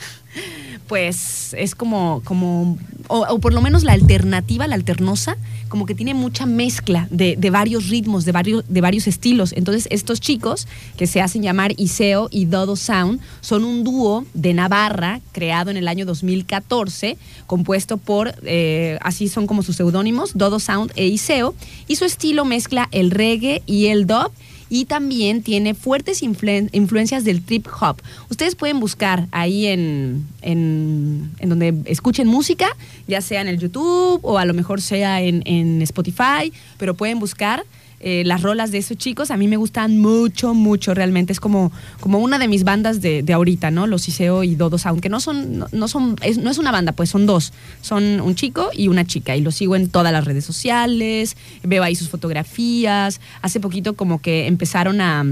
pues 0.90 1.54
es 1.56 1.76
como, 1.76 2.20
como 2.24 2.76
o, 3.06 3.38
por 3.38 3.52
lo 3.52 3.60
menos 3.60 3.84
la 3.84 3.92
alternativa, 3.92 4.66
la 4.66 4.74
alternosa, 4.74 5.36
como 5.68 5.86
que 5.86 5.94
tiene 5.94 6.14
mucha 6.14 6.46
mezcla 6.46 7.06
de, 7.12 7.36
varios 7.48 7.88
ritmos, 7.88 8.24
de 8.24 8.32
varios, 8.32 8.64
de 8.66 8.80
varios 8.80 9.06
estilos. 9.06 9.52
Entonces, 9.52 9.86
estos 9.92 10.18
chicos 10.18 10.66
que 10.96 11.06
se 11.06 11.20
hacen 11.20 11.42
llamar 11.42 11.74
Iseo 11.76 12.26
y 12.32 12.46
Dodo 12.46 12.74
Sound 12.74 13.20
son 13.40 13.64
un 13.64 13.84
dúo 13.84 14.24
de 14.34 14.52
Navarra 14.52 15.20
creado 15.30 15.70
en 15.70 15.76
el 15.76 15.86
año 15.86 16.04
2014, 16.06 17.16
compuesto 17.46 17.96
por, 17.96 18.34
eh, 18.42 18.98
así 19.00 19.28
son 19.28 19.46
como 19.46 19.62
sus 19.62 19.76
seudónimos, 19.76 20.32
Dodo 20.34 20.58
Sound 20.58 20.90
e 20.96 21.06
Iseo, 21.06 21.54
y 21.86 21.94
su 21.94 22.04
estilo 22.04 22.44
mezcla 22.44 22.88
el 22.90 23.12
reggae 23.12 23.62
y 23.64 23.86
el 23.86 24.08
dub 24.08 24.32
y 24.70 24.86
también 24.86 25.42
tiene 25.42 25.74
fuertes 25.74 26.22
influencias 26.22 27.24
del 27.24 27.42
trip 27.42 27.66
hop. 27.80 28.00
Ustedes 28.30 28.54
pueden 28.54 28.80
buscar 28.80 29.26
ahí 29.32 29.66
en, 29.66 30.26
en, 30.40 31.30
donde 31.42 31.74
escuchen 31.84 32.28
música, 32.28 32.68
ya 33.06 33.20
sea 33.20 33.42
en 33.42 33.48
el 33.48 33.58
YouTube 33.58 34.20
o 34.22 34.38
a 34.38 34.44
lo 34.44 34.54
mejor 34.54 34.80
sea 34.80 35.20
en, 35.20 35.42
en 35.44 35.82
Spotify, 35.82 36.52
pero 36.78 36.94
pueden 36.94 37.18
buscar 37.18 37.64
eh, 38.02 38.22
las 38.24 38.40
rolas 38.40 38.70
de 38.72 38.78
esos 38.78 38.96
chicos 38.96 39.30
a 39.30 39.36
mí 39.36 39.46
me 39.46 39.58
gustan 39.58 39.98
mucho, 39.98 40.54
mucho 40.54 40.94
realmente. 40.94 41.32
Es 41.34 41.40
como, 41.40 41.70
como 42.00 42.18
una 42.18 42.38
de 42.38 42.48
mis 42.48 42.64
bandas 42.64 43.02
de, 43.02 43.24
ahorita, 43.30 43.70
¿no? 43.70 43.86
Los 43.86 44.08
Iseo 44.08 44.42
y 44.42 44.54
Dodos, 44.54 44.86
aunque 44.86 45.10
no 45.10 45.20
son, 45.20 45.66
no, 45.70 45.88
son, 45.88 46.16
es, 46.22 46.38
no 46.38 46.50
es 46.50 46.56
una 46.56 46.72
banda, 46.72 46.92
pues 46.92 47.10
son 47.10 47.26
dos. 47.26 47.52
Son 47.82 48.20
un 48.22 48.34
chico 48.34 48.70
y 48.72 48.88
una 48.88 49.04
chica. 49.04 49.36
Y 49.36 49.42
los 49.42 49.54
sigo 49.54 49.76
en 49.76 49.90
todas 49.90 50.12
las 50.12 50.24
redes 50.24 50.46
sociales, 50.46 51.36
veo 51.62 51.82
ahí 51.82 51.94
sus 51.94 52.08
fotografías. 52.08 53.20
Hace 53.42 53.60
poquito 53.60 53.94
como 53.94 54.22
que 54.22 54.46
empezaron 54.46 55.00
a 55.02 55.24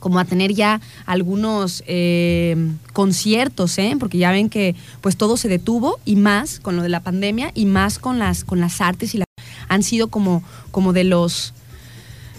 como 0.00 0.18
a 0.20 0.24
tener 0.24 0.52
ya 0.52 0.80
algunos 1.04 1.82
eh, 1.86 2.56
conciertos, 2.92 3.76
¿eh? 3.78 3.96
porque 3.98 4.18
ya 4.18 4.30
ven 4.30 4.48
que 4.48 4.76
pues 5.00 5.16
todo 5.16 5.36
se 5.36 5.48
detuvo 5.48 5.98
y 6.04 6.14
más 6.14 6.60
con 6.60 6.76
lo 6.76 6.82
de 6.82 6.90
la 6.90 7.00
pandemia 7.00 7.50
y 7.54 7.66
más 7.66 7.98
con 7.98 8.18
las, 8.18 8.44
con 8.44 8.60
las 8.60 8.80
artes 8.80 9.14
y 9.14 9.18
la, 9.18 9.24
han 9.68 9.82
sido 9.82 10.08
como, 10.08 10.44
como 10.70 10.92
de 10.92 11.04
los 11.04 11.54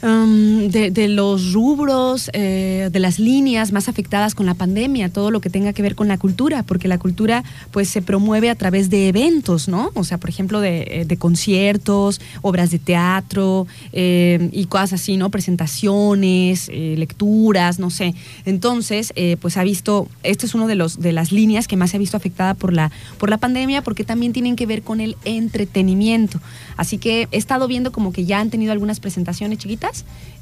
De, 0.02 1.08
los 1.08 1.54
rubros, 1.54 2.30
eh, 2.34 2.90
de 2.92 3.00
las 3.00 3.18
líneas 3.18 3.72
más 3.72 3.90
afectadas 3.90 4.36
con 4.36 4.46
la 4.46 4.54
pandemia, 4.54 5.10
todo 5.10 5.32
lo 5.32 5.42
que 5.42 5.50
tenga 5.50 5.74
que 5.74 5.82
ver 5.82 5.96
con 5.96 6.08
la 6.08 6.20
cultura, 6.20 6.62
porque 6.64 6.88
la 6.88 7.00
cultura 7.00 7.44
pues 7.72 7.90
se 7.90 8.04
promueve 8.04 8.50
a 8.50 8.56
través 8.56 8.90
de 8.92 9.08
eventos, 9.08 9.68
¿no? 9.68 9.92
O 9.96 10.04
sea, 10.04 10.20
por 10.20 10.30
ejemplo, 10.30 10.60
de, 10.60 11.06
eh, 11.10 11.18
conciertos, 11.18 12.22
obras 12.44 12.70
de 12.70 12.78
teatro 12.78 13.66
eh, 13.92 14.50
y 14.52 14.66
cosas 14.66 14.94
así, 14.94 15.18
¿no? 15.18 15.32
Presentaciones, 15.32 16.70
lecturas, 16.70 17.80
no 17.80 17.90
sé. 17.90 18.14
Entonces, 18.46 19.14
pues 19.40 19.58
ha 19.58 19.64
visto, 19.64 20.08
esto 20.22 20.46
es 20.46 20.54
uno 20.54 20.68
de 20.68 20.76
los 20.76 21.00
de 21.00 21.12
las 21.12 21.32
líneas 21.32 21.68
que 21.68 21.76
más 21.76 21.92
se 21.92 21.98
ha 21.98 22.00
visto 22.00 22.18
afectada 22.18 22.54
por 22.54 22.72
la, 22.72 22.92
por 23.18 23.30
la 23.30 23.38
pandemia, 23.38 23.82
porque 23.82 24.04
también 24.04 24.34
tienen 24.34 24.56
que 24.56 24.66
ver 24.66 24.84
con 24.84 25.02
el 25.02 25.16
entretenimiento. 25.26 26.40
Así 26.76 27.00
que 27.00 27.28
he 27.32 27.38
estado 27.38 27.68
viendo 27.68 27.92
como 27.92 28.12
que 28.12 28.26
ya 28.26 28.40
han 28.40 28.50
tenido 28.52 28.72
algunas 28.72 29.00
presentaciones 29.00 29.58
chiquitas 29.58 29.87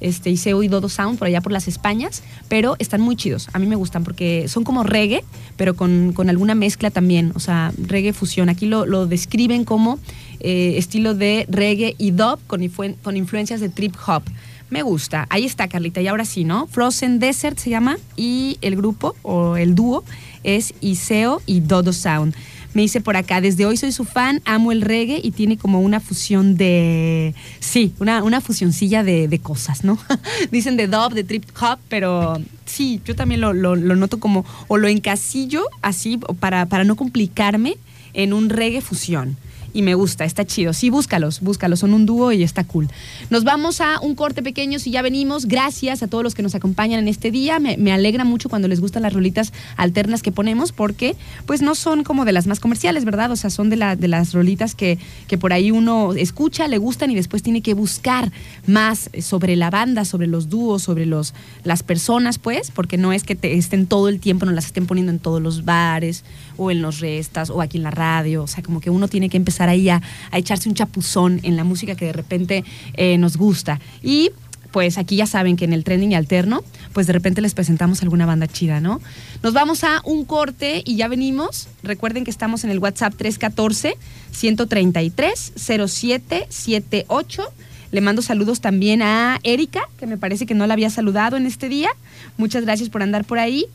este, 0.01 0.29
y 0.29 0.37
se 0.37 0.51
he 0.51 0.53
oído 0.53 0.81
dos 0.81 0.93
sound 0.93 1.17
por 1.17 1.27
allá 1.27 1.41
por 1.41 1.51
las 1.51 1.67
Españas, 1.67 2.23
pero 2.47 2.75
están 2.79 3.01
muy 3.01 3.15
chidos. 3.15 3.47
A 3.53 3.59
mí 3.59 3.65
me 3.65 3.75
gustan 3.75 4.03
porque 4.03 4.47
son 4.47 4.63
como 4.63 4.83
reggae, 4.83 5.23
pero 5.57 5.75
con, 5.75 6.13
alguna 6.29 6.55
mezcla 6.55 6.91
también, 6.91 7.31
o 7.35 7.39
sea, 7.39 7.73
reggae 7.77 8.13
fusión. 8.13 8.49
Aquí 8.49 8.65
lo, 8.65 9.07
describen 9.07 9.63
como 9.63 9.99
eh, 10.39 10.75
estilo 10.77 11.15
de 11.15 11.45
reggae 11.49 11.95
y 11.97 12.11
dub 12.11 12.39
con, 12.47 12.61
con 13.01 13.17
influencias 13.17 13.59
de 13.61 13.69
trip 13.69 13.95
hop. 14.05 14.23
Me 14.69 14.81
gusta. 14.81 15.27
Ahí 15.29 15.45
está, 15.45 15.67
Carlita. 15.67 16.01
Y 16.01 16.07
ahora 16.07 16.25
sí, 16.25 16.43
¿no? 16.43 16.67
Frozen 16.67 17.19
Desert 17.19 17.57
se 17.59 17.69
llama 17.69 17.97
y 18.17 18.57
el 18.61 18.75
grupo 18.75 19.15
o 19.21 19.57
el 19.57 19.75
dúo 19.75 20.03
es 20.43 20.73
Iseo 20.81 21.41
y 21.45 21.59
Dodo 21.59 21.93
Sound. 21.93 22.35
Me 22.75 22.82
dice 22.82 23.00
por 23.00 23.15
acá, 23.15 23.39
desde 23.39 23.65
hoy 23.65 23.77
soy 23.77 23.94
su 23.94 24.03
fan, 24.03 24.41
amo 24.44 24.74
el 24.74 24.82
reggae 24.82 25.22
y 25.24 25.32
tiene 25.32 25.58
como 25.58 25.79
una 25.79 26.01
fusión 26.01 26.58
de, 26.58 27.34
sí, 27.62 27.94
una, 28.00 28.22
una 28.22 28.41
fusioncilla 28.41 29.01
de, 29.01 29.39
cosas, 29.41 29.86
¿no? 29.86 29.98
Dicen 30.51 30.75
de 30.75 30.88
dub, 30.88 31.13
de 31.13 31.24
trip 31.24 31.46
hop, 31.62 31.79
pero 31.88 32.38
sí, 32.65 33.00
yo 33.05 33.15
también 33.15 33.39
lo, 33.39 33.53
lo, 33.53 33.77
noto 33.77 34.20
como, 34.20 34.46
o 34.67 34.75
lo 34.75 34.89
encasillo 34.89 35.63
así 35.82 36.20
para, 36.41 36.65
para 36.65 36.84
no 36.84 36.98
complicarme 36.98 37.77
en 38.13 38.34
un 38.34 38.50
reggae 38.50 38.82
fusión 38.82 39.38
y 39.75 39.82
me 39.82 39.94
gusta, 39.94 40.24
está 40.24 40.46
chido. 40.46 40.72
Sí, 40.72 40.89
búscalos, 40.89 41.41
búscalos, 41.41 41.79
son 41.79 41.94
un 41.94 42.05
dúo 42.05 42.32
y 42.32 42.44
está 42.44 42.63
cool. 42.63 42.88
Nos 43.29 43.44
vamos 43.44 43.82
a 43.82 44.00
un 44.00 44.15
corte 44.15 44.41
pequeño 44.41 44.79
si 44.79 44.89
ya 44.89 45.01
venimos. 45.01 45.48
Gracias 45.48 46.01
a 46.01 46.08
todos 46.08 46.24
los 46.24 46.34
que 46.34 46.41
nos 46.41 46.55
acompañan 46.55 47.01
en 47.01 47.10
este 47.10 47.29
día. 47.29 47.60
Me, 47.60 47.91
alegra 47.91 48.24
mucho 48.24 48.48
cuando 48.48 48.70
les 48.70 48.79
gustan 48.79 49.03
las 49.03 49.12
rolitas 49.13 49.51
alternas 49.75 50.22
que 50.22 50.32
ponemos 50.32 50.72
porque 50.72 51.17
pues 51.46 51.62
no 51.62 51.75
son 51.75 52.05
como 52.05 52.24
de 52.24 52.32
las 52.32 52.48
más 52.48 52.62
comerciales, 52.62 53.03
¿verdad? 53.03 53.32
O 53.32 53.36
sea, 53.36 53.50
son 53.50 53.70
de, 53.70 53.75
la, 53.75 53.98
de 53.98 54.07
las 54.07 54.33
rolitas 54.33 54.75
que, 54.75 54.98
que 55.27 55.38
por 55.38 55.51
ahí 55.51 55.72
uno 55.72 56.14
escucha, 56.14 56.70
le 56.70 56.77
gustan 56.77 57.11
y 57.11 57.16
después 57.16 57.44
tiene 57.44 57.61
que 57.61 57.74
buscar 57.74 58.31
más 58.68 59.09
sobre 59.20 59.57
la 59.57 59.70
banda, 59.70 60.05
sobre 60.05 60.27
los 60.27 60.48
dúos, 60.48 60.83
sobre 60.83 61.05
los, 61.05 61.33
las 61.66 61.83
personas, 61.83 62.40
pues, 62.40 62.72
porque 62.72 62.98
no 62.98 63.11
es 63.11 63.24
que 63.24 63.38
estén 63.42 63.88
todo 63.88 64.07
el 64.07 64.22
tiempo, 64.22 64.46
no 64.46 64.53
las 64.53 64.68
estén 64.68 64.85
poniendo 64.85 65.11
en 65.11 65.20
todos 65.20 65.42
los 65.42 65.66
bares 65.66 66.24
o 66.55 66.72
en 66.72 66.81
los 66.81 67.01
restas 67.01 67.50
o 67.50 67.61
aquí 67.61 67.75
en 67.75 67.83
la 67.83 67.92
radio. 67.92 68.44
O 68.44 68.48
sea, 68.48 68.64
como 68.64 68.79
que 68.79 68.90
uno 68.90 69.09
tiene 69.09 69.29
que 69.29 69.35
empezar 69.35 69.64
ahí 69.69 69.89
a, 69.89 70.01
echarse 70.33 70.69
un 70.69 70.75
chapuzón 70.75 71.39
en 71.43 71.55
la 71.55 71.63
música 71.63 71.95
que 71.95 72.05
de 72.05 72.13
repente 72.13 72.63
eh, 72.93 73.17
nos 73.17 73.37
gusta. 73.37 73.79
Y 74.01 74.31
pues 74.75 74.97
aquí 74.97 75.15
ya 75.15 75.25
saben 75.25 75.55
que 75.55 75.63
en 75.63 75.71
el 75.71 75.85
trending 75.85 76.15
alterno, 76.15 76.61
pues 76.91 77.07
de 77.07 77.13
repente 77.13 77.39
les 77.41 77.53
presentamos 77.53 78.01
alguna 78.01 78.25
banda 78.25 78.45
chida, 78.45 78.81
¿no? 78.81 78.99
Nos 79.41 79.53
vamos 79.53 79.85
a 79.85 80.01
un 80.03 80.25
corte 80.25 80.83
y 80.85 80.97
ya 80.97 81.07
venimos. 81.07 81.69
Recuerden 81.81 82.25
que 82.25 82.31
estamos 82.31 82.65
en 82.65 82.71
el 82.71 82.79
WhatsApp 82.79 83.13
314 83.15 83.95
133 84.31 85.53
0778. 85.55 87.43
Le 87.91 88.01
mando 88.01 88.21
saludos 88.21 88.59
también 88.59 89.01
a 89.01 89.39
Erika, 89.43 89.87
que 89.97 90.07
me 90.07 90.17
parece 90.17 90.45
que 90.45 90.55
no 90.55 90.67
la 90.67 90.73
había 90.73 90.89
saludado 90.89 91.37
en 91.37 91.45
este 91.45 91.69
día. 91.69 91.91
Muchas 92.35 92.65
gracias 92.65 92.89
por 92.89 93.01
andar 93.01 93.23
por 93.23 93.39
ahí. 93.39 93.67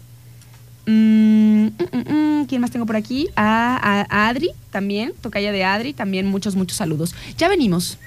Mm, 0.87 1.67
mm, 1.67 2.13
mm, 2.13 2.47
¿Quién 2.47 2.61
más 2.61 2.71
tengo 2.71 2.87
por 2.87 2.97
aquí? 2.97 3.29
A, 3.37 4.07
Adri 4.29 4.51
también, 4.71 5.13
tocaya 5.21 5.53
de 5.53 5.65
Adri, 5.65 5.93
también 5.93 6.27
muchos, 6.27 6.57
muchos 6.57 6.77
saludos. 6.77 7.15
Ya 7.37 7.49
venimos. 7.49 7.99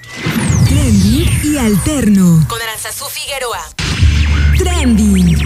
Trending 0.66 1.28
y 1.44 1.56
alterno. 1.56 2.44
Con 2.48 2.60
Aranzazú 2.60 3.04
Figueroa. 3.06 3.60
Trending. 4.58 5.36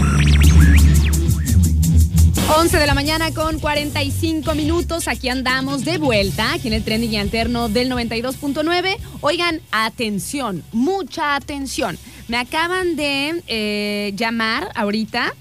11 2.57 2.77
de 2.79 2.87
la 2.87 2.95
mañana 2.95 3.31
con 3.31 3.59
45 3.59 4.55
minutos. 4.55 5.07
Aquí 5.07 5.29
andamos 5.29 5.85
de 5.85 5.99
vuelta, 5.99 6.53
aquí 6.53 6.67
en 6.67 6.73
el 6.73 6.83
trending 6.83 7.11
y 7.11 7.17
alterno 7.17 7.69
del 7.69 7.91
92.9. 7.91 8.97
Oigan, 9.21 9.61
atención, 9.71 10.63
mucha 10.71 11.35
atención. 11.35 11.97
Me 12.27 12.37
acaban 12.37 12.95
de 12.95 13.43
eh, 13.47 14.13
llamar 14.15 14.69
ahorita 14.75 15.35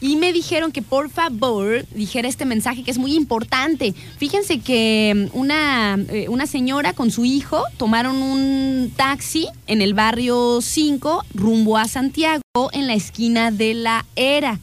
y 0.00 0.16
me 0.16 0.32
dijeron 0.32 0.72
que 0.72 0.82
por 0.82 1.10
favor 1.10 1.84
dijera 1.94 2.28
este 2.28 2.44
mensaje 2.44 2.82
que 2.82 2.90
es 2.90 2.98
muy 2.98 3.14
importante. 3.14 3.94
Fíjense 4.18 4.60
que 4.60 5.28
mm, 5.32 5.38
una, 5.38 5.98
eh, 6.08 6.28
una 6.28 6.46
señora 6.46 6.92
con 6.92 7.10
su 7.10 7.24
hijo 7.24 7.62
tomaron 7.76 8.16
un 8.16 8.92
taxi 8.96 9.48
en 9.66 9.82
el 9.82 9.94
barrio 9.94 10.60
5 10.60 11.24
rumbo 11.34 11.76
a 11.76 11.86
Santiago 11.86 12.42
en 12.72 12.86
la 12.86 12.94
esquina 12.94 13.50
de 13.50 13.74
la 13.74 14.06
Era. 14.16 14.58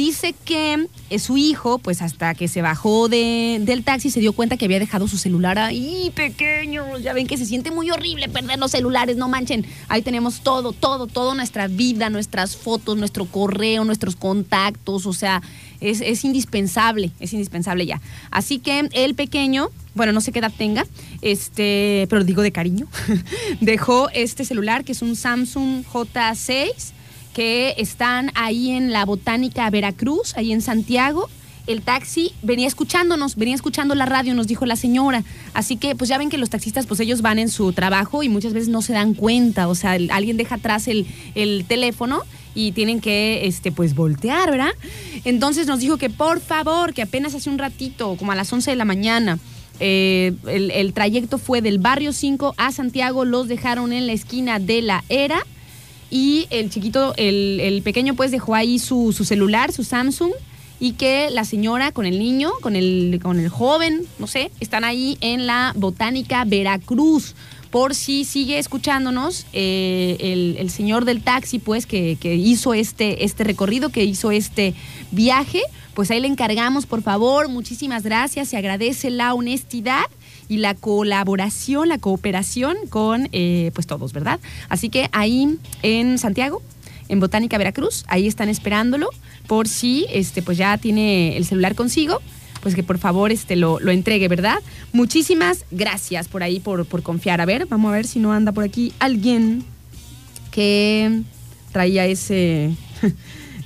Dice 0.00 0.34
que 0.46 0.86
eh, 1.10 1.18
su 1.18 1.36
hijo, 1.36 1.76
pues 1.76 2.00
hasta 2.00 2.32
que 2.32 2.48
se 2.48 2.62
bajó 2.62 3.10
del 3.10 3.82
taxi, 3.84 4.08
se 4.08 4.18
dio 4.20 4.32
cuenta 4.32 4.56
que 4.56 4.64
había 4.64 4.78
dejado 4.78 5.06
su 5.06 5.18
celular 5.18 5.58
ahí 5.58 6.10
pequeño. 6.14 6.96
Ya 7.00 7.12
ven 7.12 7.26
que 7.26 7.36
se 7.36 7.44
siente 7.44 7.70
muy 7.70 7.90
horrible 7.90 8.30
perder 8.30 8.58
los 8.58 8.70
celulares, 8.70 9.18
no 9.18 9.28
manchen. 9.28 9.66
Ahí 9.88 10.00
tenemos 10.00 10.40
todo, 10.40 10.72
todo, 10.72 11.06
toda 11.06 11.34
nuestra 11.34 11.68
vida, 11.68 12.08
nuestras 12.08 12.56
fotos, 12.56 12.96
nuestro 12.96 13.26
correo, 13.26 13.84
nuestros 13.84 14.16
contactos. 14.16 15.04
O 15.04 15.12
sea, 15.12 15.42
es, 15.82 16.00
es 16.00 16.24
indispensable, 16.24 17.10
es 17.20 17.34
indispensable 17.34 17.84
ya. 17.84 18.00
Así 18.30 18.58
que 18.58 18.88
el 18.92 19.14
pequeño, 19.14 19.68
bueno, 19.94 20.12
no 20.12 20.22
sé 20.22 20.32
qué 20.32 20.38
edad 20.38 20.52
tenga, 20.56 20.86
este, 21.20 22.06
pero 22.08 22.24
digo 22.24 22.40
de 22.40 22.52
cariño, 22.52 22.86
dejó 23.60 24.08
este 24.14 24.46
celular 24.46 24.82
que 24.82 24.92
es 24.92 25.02
un 25.02 25.14
Samsung 25.14 25.84
J6 25.84 26.94
que 27.34 27.74
están 27.78 28.30
ahí 28.34 28.70
en 28.70 28.92
la 28.92 29.04
Botánica 29.04 29.68
Veracruz, 29.70 30.36
ahí 30.36 30.52
en 30.52 30.60
Santiago. 30.60 31.28
El 31.66 31.82
taxi 31.82 32.32
venía 32.42 32.66
escuchándonos, 32.66 33.36
venía 33.36 33.54
escuchando 33.54 33.94
la 33.94 34.06
radio, 34.06 34.34
nos 34.34 34.48
dijo 34.48 34.66
la 34.66 34.76
señora. 34.76 35.22
Así 35.54 35.76
que, 35.76 35.94
pues 35.94 36.08
ya 36.08 36.18
ven 36.18 36.30
que 36.30 36.38
los 36.38 36.50
taxistas, 36.50 36.86
pues 36.86 36.98
ellos 37.00 37.22
van 37.22 37.38
en 37.38 37.48
su 37.48 37.72
trabajo 37.72 38.22
y 38.22 38.28
muchas 38.28 38.52
veces 38.52 38.68
no 38.68 38.82
se 38.82 38.92
dan 38.92 39.14
cuenta. 39.14 39.68
O 39.68 39.74
sea, 39.74 39.92
alguien 39.92 40.36
deja 40.36 40.56
atrás 40.56 40.88
el, 40.88 41.06
teléfono 41.68 42.22
y 42.54 42.72
tienen 42.72 43.00
que, 43.00 43.46
este, 43.46 43.70
pues 43.70 43.94
voltear, 43.94 44.50
¿verdad? 44.50 44.72
Entonces 45.24 45.66
nos 45.66 45.80
dijo 45.80 45.96
que 45.96 46.10
por 46.10 46.40
favor, 46.40 46.92
que 46.94 47.02
apenas 47.02 47.34
hace 47.34 47.48
un 47.48 47.58
ratito, 47.58 48.16
como 48.16 48.32
a 48.32 48.34
las 48.34 48.52
11 48.52 48.70
de 48.70 48.76
la 48.76 48.84
mañana, 48.84 49.38
eh, 49.78 50.32
el, 50.48 50.72
el 50.72 50.92
trayecto 50.92 51.38
fue 51.38 51.62
del 51.62 51.78
barrio 51.78 52.12
5 52.12 52.54
a 52.56 52.72
Santiago, 52.72 53.24
los 53.24 53.46
dejaron 53.46 53.92
en 53.92 54.06
la 54.08 54.12
esquina 54.12 54.58
de 54.58 54.82
la 54.82 55.04
Era 55.08 55.44
y 56.10 56.46
el 56.50 56.70
chiquito, 56.70 57.14
el, 57.16 57.80
pequeño 57.84 58.14
pues 58.14 58.30
dejó 58.30 58.54
ahí 58.54 58.78
su, 58.78 59.12
celular, 59.12 59.72
su 59.72 59.84
Samsung, 59.84 60.32
y 60.80 60.92
que 60.92 61.30
la 61.30 61.44
señora 61.44 61.92
con 61.92 62.06
el 62.06 62.18
niño, 62.18 62.50
con 62.62 62.74
el, 62.74 63.20
con 63.22 63.38
el 63.38 63.48
joven, 63.48 64.02
no 64.18 64.26
sé, 64.26 64.50
están 64.60 64.82
ahí 64.82 65.18
en 65.20 65.46
la 65.46 65.72
Botánica 65.76 66.44
Veracruz. 66.44 67.34
Por 67.70 67.94
si 67.94 68.24
sigue 68.24 68.58
escuchándonos 68.58 69.46
eh, 69.52 70.56
el, 70.58 70.70
señor 70.70 71.04
del 71.04 71.22
taxi, 71.22 71.60
pues, 71.60 71.86
que, 71.86 72.18
hizo 72.22 72.74
este, 72.74 73.24
este 73.24 73.44
recorrido, 73.44 73.90
que 73.90 74.02
hizo 74.02 74.32
este 74.32 74.74
viaje, 75.12 75.62
pues 75.94 76.10
ahí 76.10 76.18
le 76.18 76.26
encargamos, 76.26 76.86
por 76.86 77.02
favor, 77.02 77.48
muchísimas 77.48 78.02
gracias, 78.02 78.48
se 78.48 78.56
agradece 78.56 79.10
la 79.10 79.34
honestidad 79.34 80.06
y 80.50 80.58
la 80.58 80.74
colaboración, 80.74 81.88
la 81.88 81.98
cooperación 81.98 82.76
con 82.88 83.28
eh, 83.30 83.70
pues 83.72 83.86
todos, 83.86 84.12
¿verdad? 84.12 84.40
Así 84.68 84.88
que 84.88 85.08
ahí 85.12 85.56
en 85.82 86.18
Santiago, 86.18 86.60
en 87.08 87.20
Botánica 87.20 87.56
Veracruz, 87.56 88.04
ahí 88.08 88.26
están 88.26 88.48
esperándolo 88.48 89.08
por 89.46 89.68
si 89.68 90.06
este 90.10 90.42
pues 90.42 90.58
ya 90.58 90.76
tiene 90.76 91.36
el 91.36 91.46
celular 91.46 91.76
consigo 91.76 92.20
pues 92.62 92.74
que 92.74 92.82
por 92.82 92.98
favor 92.98 93.30
este, 93.30 93.54
lo, 93.54 93.78
lo 93.78 93.92
entregue, 93.92 94.26
¿verdad? 94.26 94.58
Muchísimas 94.92 95.64
gracias 95.70 96.26
por 96.26 96.42
ahí, 96.42 96.58
por, 96.60 96.84
por 96.84 97.02
confiar. 97.02 97.40
A 97.40 97.46
ver, 97.46 97.66
vamos 97.66 97.88
a 97.90 97.94
ver 97.94 98.06
si 98.06 98.18
no 98.18 98.32
anda 98.32 98.50
por 98.50 98.64
aquí 98.64 98.92
alguien 98.98 99.64
que 100.50 101.22
traía 101.72 102.06
ese, 102.06 102.74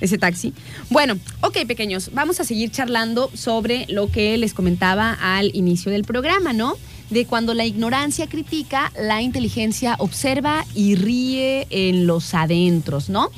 ese 0.01 0.17
taxi. 0.17 0.53
Bueno, 0.89 1.17
ok, 1.41 1.65
pequeños, 1.67 2.11
vamos 2.13 2.39
a 2.39 2.43
seguir 2.43 2.69
charlando 2.69 3.31
sobre 3.33 3.85
lo 3.89 4.11
que 4.11 4.37
les 4.37 4.53
comentaba 4.53 5.17
al 5.19 5.49
inicio 5.55 5.91
del 5.91 6.03
programa, 6.03 6.53
¿no? 6.53 6.75
De 7.09 7.25
cuando 7.25 7.53
la 7.55 7.65
ignorancia 7.65 8.27
critica, 8.27 8.91
la 8.99 9.21
inteligencia 9.21 9.95
observa 9.97 10.63
y 10.75 10.95
ríe 10.95 11.65
en 11.71 12.05
los 12.05 12.33
adentros, 12.35 13.09
¿no? 13.09 13.31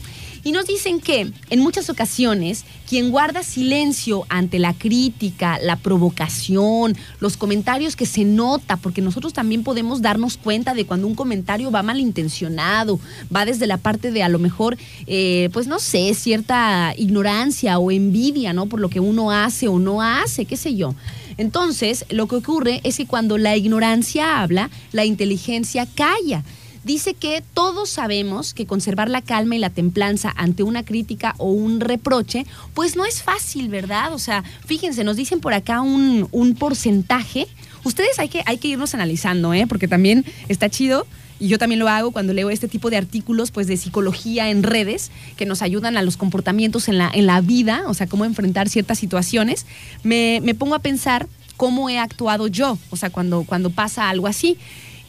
Y 0.48 0.54
nos 0.54 0.66
dicen 0.66 1.02
que 1.02 1.30
en 1.50 1.60
muchas 1.60 1.90
ocasiones 1.90 2.64
quien 2.88 3.12
guarda 3.12 3.44
silencio 3.44 4.26
ante 4.30 4.60
la 4.60 4.74
crítica, 4.74 5.60
la 5.62 5.76
provocación, 5.76 6.96
los 7.20 7.36
comentarios 7.36 7.98
que 7.98 8.06
se 8.06 8.24
nota, 8.24 8.78
porque 8.78 9.02
nosotros 9.02 9.34
también 9.34 9.64
podemos 9.66 10.02
darnos 10.02 10.38
cuenta 10.38 10.74
de 10.74 10.86
cuando 10.86 11.06
un 11.06 11.16
comentario 11.16 11.70
va 11.70 11.84
malintencionado, 11.84 12.98
va 13.36 13.44
desde 13.44 13.68
la 13.68 13.76
parte 13.76 14.10
de 14.12 14.24
a 14.24 14.30
lo 14.30 14.40
mejor, 14.40 14.78
eh, 15.06 15.50
pues 15.52 15.68
no 15.68 15.80
sé, 15.80 16.14
cierta 16.14 16.94
ignorancia 16.96 17.78
o 17.78 17.92
envidia, 17.92 18.54
¿no? 18.54 18.68
Por 18.68 18.80
lo 18.80 18.88
que 18.88 19.02
uno 19.02 19.32
hace 19.32 19.68
o 19.68 19.80
no 19.80 20.02
hace, 20.02 20.46
qué 20.46 20.56
sé 20.56 20.76
yo. 20.76 20.96
Entonces, 21.36 22.06
lo 22.10 22.30
que 22.30 22.38
ocurre 22.38 22.80
es 22.86 22.96
que 22.96 23.06
cuando 23.06 23.38
la 23.38 23.58
ignorancia 23.58 24.42
habla, 24.42 24.70
la 24.94 25.04
inteligencia 25.04 25.86
calla 25.94 26.46
dice 26.88 27.13
que 27.13 27.43
todos 27.54 27.89
sabemos 27.89 28.56
que 28.56 28.65
conservar 28.65 29.10
la 29.10 29.21
calma 29.21 29.56
y 29.56 29.60
la 29.60 29.69
templanza 29.69 30.34
ante 30.36 30.63
una 30.63 30.84
crítica 30.84 31.36
o 31.38 31.52
un 31.52 31.80
reproche, 31.82 32.45
pues 32.73 32.95
no 32.95 33.06
es 33.06 33.21
fácil, 33.21 33.69
¿verdad? 33.69 34.13
O 34.13 34.19
sea, 34.19 34.43
fíjense, 34.65 35.04
nos 35.04 35.17
dicen 35.17 35.39
por 35.39 35.54
acá 35.54 35.82
un, 35.82 36.28
porcentaje. 36.58 37.47
Ustedes 37.84 38.17
hay 38.17 38.30
que, 38.30 38.41
hay 38.45 38.58
que 38.58 38.69
irnos 38.69 38.95
analizando, 38.95 39.54
¿eh? 39.54 39.67
Porque 39.67 39.88
también 39.88 40.26
está 40.47 40.69
chido 40.69 41.06
y 41.39 41.50
yo 41.50 41.60
también 41.60 41.80
lo 41.80 41.88
hago 41.88 42.12
cuando 42.12 42.34
leo 42.34 42.50
este 42.50 42.67
tipo 42.67 42.89
de 42.89 42.97
artículos 42.97 43.52
pues 43.52 43.67
de 43.67 43.78
psicología 43.78 44.50
en 44.50 44.63
redes 44.63 45.12
que 45.36 45.45
nos 45.45 45.62
ayudan 45.62 45.97
a 45.97 46.02
los 46.02 46.17
comportamientos 46.17 46.88
en 46.88 46.97
la, 46.97 47.12
en 47.13 47.28
la 47.28 47.41
vida, 47.41 47.84
o 47.86 47.93
sea, 47.93 48.08
cómo 48.08 48.26
enfrentar 48.26 48.69
ciertas 48.69 48.97
situaciones, 48.97 49.67
me, 50.04 50.39
me 50.41 50.56
pongo 50.56 50.73
a 50.73 50.80
pensar 50.80 51.28
cómo 51.58 51.89
he 51.89 52.00
actuado 52.00 52.47
yo, 52.47 52.78
o 52.89 52.95
sea, 52.95 53.10
cuando, 53.10 53.43
cuando 53.43 53.71
pasa 53.71 54.10
algo 54.10 54.28
así. 54.28 54.58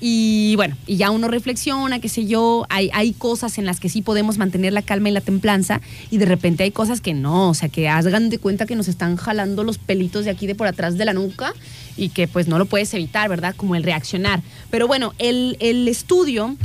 Y 0.00 0.54
bueno, 0.56 0.76
y 0.87 0.96
ya 0.96 1.11
uno 1.11 1.26
reflexiona, 1.26 1.98
qué 1.98 2.08
sé 2.08 2.26
yo, 2.26 2.66
hay, 2.68 2.90
hay 2.94 3.12
cosas 3.12 3.58
en 3.58 3.66
las 3.66 3.80
que 3.80 3.88
sí 3.88 4.00
podemos 4.00 4.38
mantener 4.38 4.72
la 4.72 4.82
calma 4.82 5.08
y 5.08 5.12
la 5.12 5.20
templanza 5.20 5.80
y 6.11 6.18
de 6.18 6.26
repente 6.26 6.62
hay 6.62 6.70
cosas 6.70 7.00
que 7.00 7.14
no, 7.14 7.50
o 7.50 7.54
sea, 7.54 7.68
que 7.68 7.88
hagan 7.88 8.30
de 8.30 8.38
cuenta 8.38 8.64
que 8.64 8.76
nos 8.76 8.87
están 8.87 9.16
jalando 9.16 9.64
los 9.64 9.78
pelitos 9.78 10.24
de 10.24 10.30
aquí 10.30 10.46
de 10.46 10.54
por 10.54 10.68
atrás 10.68 10.96
de 10.96 11.04
la 11.04 11.14
nuca 11.14 11.52
y 11.96 12.11
que 12.11 12.28
pues 12.28 12.46
no 12.46 12.58
lo 12.58 12.66
puedes 12.66 12.94
evitar, 12.94 13.28
¿verdad? 13.28 13.56
Como 13.56 13.74
el 13.74 13.82
reaccionar. 13.82 14.40
Pero 14.70 14.87
bueno, 14.87 15.14
el, 15.18 15.56
el 15.58 15.88
estudio 15.88 16.56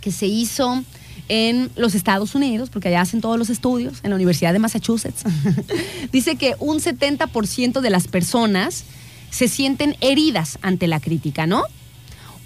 que 0.00 0.10
se 0.10 0.26
hizo 0.26 0.82
en 1.28 1.70
los 1.76 1.94
Estados 1.94 2.34
Unidos, 2.34 2.70
porque 2.70 2.88
allá 2.88 3.00
hacen 3.00 3.20
todos 3.20 3.38
los 3.38 3.50
estudios, 3.50 4.00
en 4.02 4.10
la 4.10 4.16
Universidad 4.16 4.52
de 4.52 4.58
Massachusetts, 4.58 5.22
dice 6.12 6.36
que 6.36 6.54
un 6.58 6.78
70% 6.78 7.80
de 7.80 7.90
las 7.90 8.08
personas 8.08 8.84
se 9.30 9.48
sienten 9.48 9.96
heridas 10.00 10.58
ante 10.62 10.86
la 10.86 11.00
crítica, 11.00 11.46
¿no? 11.46 11.64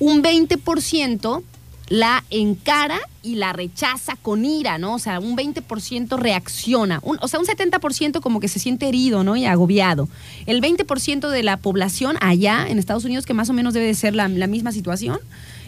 Un 0.00 0.22
20% 0.22 1.42
la 1.90 2.24
encara 2.30 2.98
y 3.22 3.34
la 3.34 3.52
rechaza 3.52 4.16
con 4.16 4.44
ira, 4.44 4.78
¿no? 4.78 4.94
O 4.94 4.98
sea, 4.98 5.18
un 5.18 5.36
20% 5.36 6.16
reacciona, 6.16 7.00
o 7.02 7.28
sea, 7.28 7.40
un 7.40 7.46
70% 7.46 8.20
como 8.20 8.38
que 8.38 8.48
se 8.48 8.60
siente 8.60 8.88
herido, 8.88 9.24
¿no? 9.24 9.36
Y 9.36 9.44
agobiado. 9.44 10.08
El 10.46 10.62
20% 10.62 11.28
de 11.28 11.42
la 11.42 11.56
población 11.56 12.16
allá 12.20 12.66
en 12.68 12.78
Estados 12.78 13.04
Unidos, 13.04 13.26
que 13.26 13.34
más 13.34 13.50
o 13.50 13.52
menos 13.52 13.74
debe 13.74 13.86
de 13.86 13.94
ser 13.94 14.14
la, 14.14 14.28
misma 14.28 14.70
situación, 14.70 15.18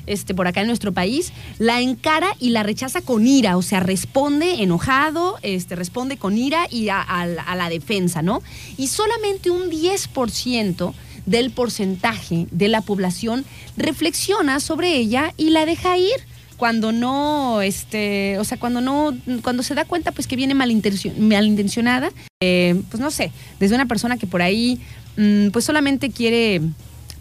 este, 0.07 0.33
por 0.33 0.47
acá 0.47 0.61
en 0.61 0.68
nuestro 0.68 0.92
país, 0.92 1.33
la 1.59 1.81
encara 1.81 2.37
y 2.38 2.51
la 2.51 2.62
rechaza 2.62 3.03
con 3.03 3.27
ira, 3.27 3.57
o 3.57 3.62
sea, 3.62 3.81
responde 3.81 4.62
enojado, 4.62 5.38
este, 5.42 5.75
responde 5.75 6.18
con 6.18 6.38
ira 6.38 6.66
y 6.71 6.88
a 6.88 7.27
la 7.27 7.68
defensa, 7.68 8.23
¿no? 8.23 8.42
Y 8.77 8.87
solamente 8.87 9.51
un 9.51 9.71
10% 9.71 10.95
del 11.27 11.51
porcentaje 11.51 12.47
de 12.51 12.69
la 12.69 12.81
población 12.81 13.45
reflexiona 13.77 14.61
sobre 14.61 14.97
ella 14.97 15.33
y 15.37 15.51
la 15.51 15.67
deja 15.67 15.97
ir 15.97 16.17
cuando 16.57 16.93
no, 16.93 17.61
este, 17.61 18.39
o 18.39 18.45
sea, 18.45 18.57
cuando 18.57 18.81
no, 18.81 19.17
cuando 19.43 19.65
se 19.65 19.75
da 19.75 19.85
cuenta 19.85 20.13
pues 20.13 20.29
que 20.29 20.37
viene 20.37 20.55
malintencionada, 20.55 22.13
eh, 22.41 22.81
pues 22.89 23.01
no 23.01 23.11
sé, 23.11 23.33
desde 23.59 23.75
una 23.75 23.87
persona 23.87 24.17
que 24.17 24.29
por 24.29 24.43
ahí 24.43 24.81
mm, 25.17 25.49
pues 25.49 25.65
solamente 25.65 26.11
quiere 26.11 26.61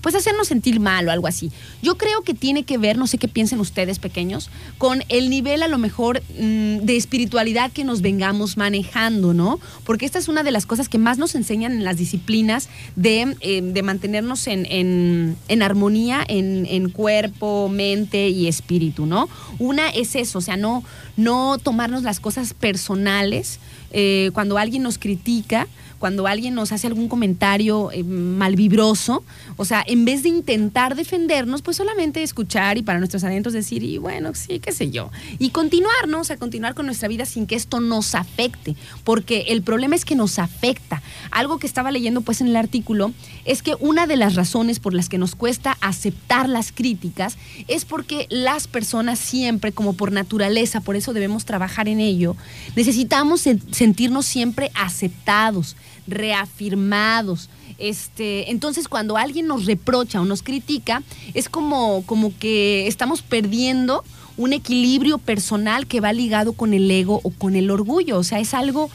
pues 0.01 0.15
hacernos 0.15 0.47
sentir 0.47 0.79
mal 0.79 1.07
o 1.07 1.11
algo 1.11 1.27
así. 1.27 1.51
Yo 1.81 1.95
creo 1.95 2.21
que 2.23 2.33
tiene 2.33 2.63
que 2.63 2.77
ver, 2.77 2.97
no 2.97 3.07
sé 3.07 3.17
qué 3.17 3.27
piensen 3.27 3.59
ustedes 3.59 3.99
pequeños, 3.99 4.49
con 4.77 5.03
el 5.09 5.29
nivel 5.29 5.63
a 5.63 5.67
lo 5.67 5.77
mejor 5.77 6.21
mm, 6.37 6.77
de 6.79 6.97
espiritualidad 6.97 7.71
que 7.71 7.83
nos 7.83 8.01
vengamos 8.01 8.57
manejando, 8.57 9.33
¿no? 9.33 9.59
Porque 9.83 10.05
esta 10.05 10.19
es 10.19 10.27
una 10.27 10.43
de 10.43 10.51
las 10.51 10.65
cosas 10.65 10.89
que 10.89 10.97
más 10.97 11.17
nos 11.17 11.35
enseñan 11.35 11.71
en 11.71 11.83
las 11.83 11.97
disciplinas 11.97 12.69
de, 12.95 13.35
eh, 13.41 13.81
mantenernos 13.81 14.47
en, 14.47 15.37
armonía 15.61 16.23
en, 16.27 16.89
cuerpo, 16.89 17.69
mente 17.69 18.29
y 18.29 18.47
espíritu, 18.47 19.05
¿no? 19.05 19.29
Una 19.59 19.89
es 19.89 20.15
eso, 20.15 20.39
o 20.39 20.41
sea, 20.41 20.57
no, 20.57 20.83
no 21.17 21.57
tomarnos 21.57 22.03
las 22.03 22.19
cosas 22.19 22.53
personales 22.53 23.59
eh, 23.91 24.31
cuando 24.33 24.57
alguien 24.57 24.83
nos 24.83 24.97
critica 24.97 25.67
cuando 26.01 26.25
alguien 26.25 26.55
nos 26.55 26.71
hace 26.71 26.87
algún 26.87 27.07
comentario 27.07 27.91
eh, 27.91 28.03
malvibroso, 28.03 29.23
o 29.55 29.65
sea, 29.65 29.83
en 29.85 30.03
vez 30.03 30.23
de 30.23 30.29
intentar 30.29 30.95
defendernos, 30.95 31.61
pues 31.61 31.77
solamente 31.77 32.23
escuchar 32.23 32.79
y 32.79 32.81
para 32.81 32.97
nuestros 32.97 33.23
adentros 33.23 33.53
decir, 33.53 33.83
y 33.83 33.99
bueno, 33.99 34.33
sí, 34.33 34.59
qué 34.59 34.71
sé 34.71 34.89
yo, 34.89 35.11
y 35.37 35.51
continuar, 35.51 36.07
¿no? 36.07 36.21
O 36.21 36.23
sea, 36.23 36.37
continuar 36.37 36.73
con 36.73 36.87
nuestra 36.87 37.07
vida 37.07 37.27
sin 37.27 37.45
que 37.45 37.53
esto 37.53 37.79
nos 37.79 38.15
afecte, 38.15 38.75
porque 39.03 39.45
el 39.49 39.61
problema 39.61 39.95
es 39.95 40.03
que 40.03 40.15
nos 40.15 40.39
afecta. 40.39 41.03
Algo 41.29 41.59
que 41.59 41.67
estaba 41.67 41.91
leyendo 41.91 42.21
pues 42.21 42.41
en 42.41 42.47
el 42.47 42.55
artículo 42.55 43.13
es 43.45 43.61
que 43.61 43.75
una 43.79 44.07
de 44.07 44.17
las 44.17 44.33
razones 44.33 44.79
por 44.79 44.95
las 44.95 45.07
que 45.07 45.19
nos 45.19 45.35
cuesta 45.35 45.77
aceptar 45.81 46.49
las 46.49 46.71
críticas 46.71 47.37
es 47.67 47.85
porque 47.85 48.25
las 48.31 48.67
personas 48.67 49.19
siempre, 49.19 49.71
como 49.71 49.93
por 49.93 50.11
naturaleza, 50.11 50.81
por 50.81 50.95
eso 50.95 51.13
debemos 51.13 51.45
trabajar 51.45 51.87
en 51.87 51.99
ello, 51.99 52.35
necesitamos 52.75 53.41
sentirnos 53.41 54.25
siempre 54.25 54.71
aceptados, 54.73 55.75
reafirmados. 56.07 57.49
Este, 57.77 58.51
entonces, 58.51 58.87
cuando 58.87 59.17
alguien 59.17 59.47
nos 59.47 59.65
reprocha 59.65 60.21
o 60.21 60.25
nos 60.25 60.43
critica, 60.43 61.03
es 61.33 61.49
como, 61.49 62.03
como 62.05 62.37
que 62.37 62.87
estamos 62.87 63.21
perdiendo 63.21 64.03
un 64.37 64.53
equilibrio 64.53 65.17
personal 65.17 65.87
que 65.87 65.99
va 65.99 66.13
ligado 66.13 66.53
con 66.53 66.73
el 66.73 66.89
ego 66.89 67.19
o 67.23 67.31
con 67.31 67.55
el 67.55 67.71
orgullo. 67.71 68.17
O 68.17 68.23
sea, 68.23 68.39
es 68.39 68.53
algo, 68.53 68.89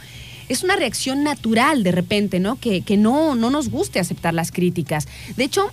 es 0.48 0.62
una 0.62 0.76
reacción 0.76 1.24
natural 1.24 1.82
de 1.82 1.92
repente, 1.92 2.40
¿no? 2.40 2.56
Que, 2.56 2.82
que 2.82 2.96
no, 2.96 3.34
no 3.34 3.50
nos 3.50 3.70
guste 3.70 3.98
aceptar 3.98 4.34
las 4.34 4.52
críticas. 4.52 5.08
De 5.36 5.44
hecho, 5.44 5.70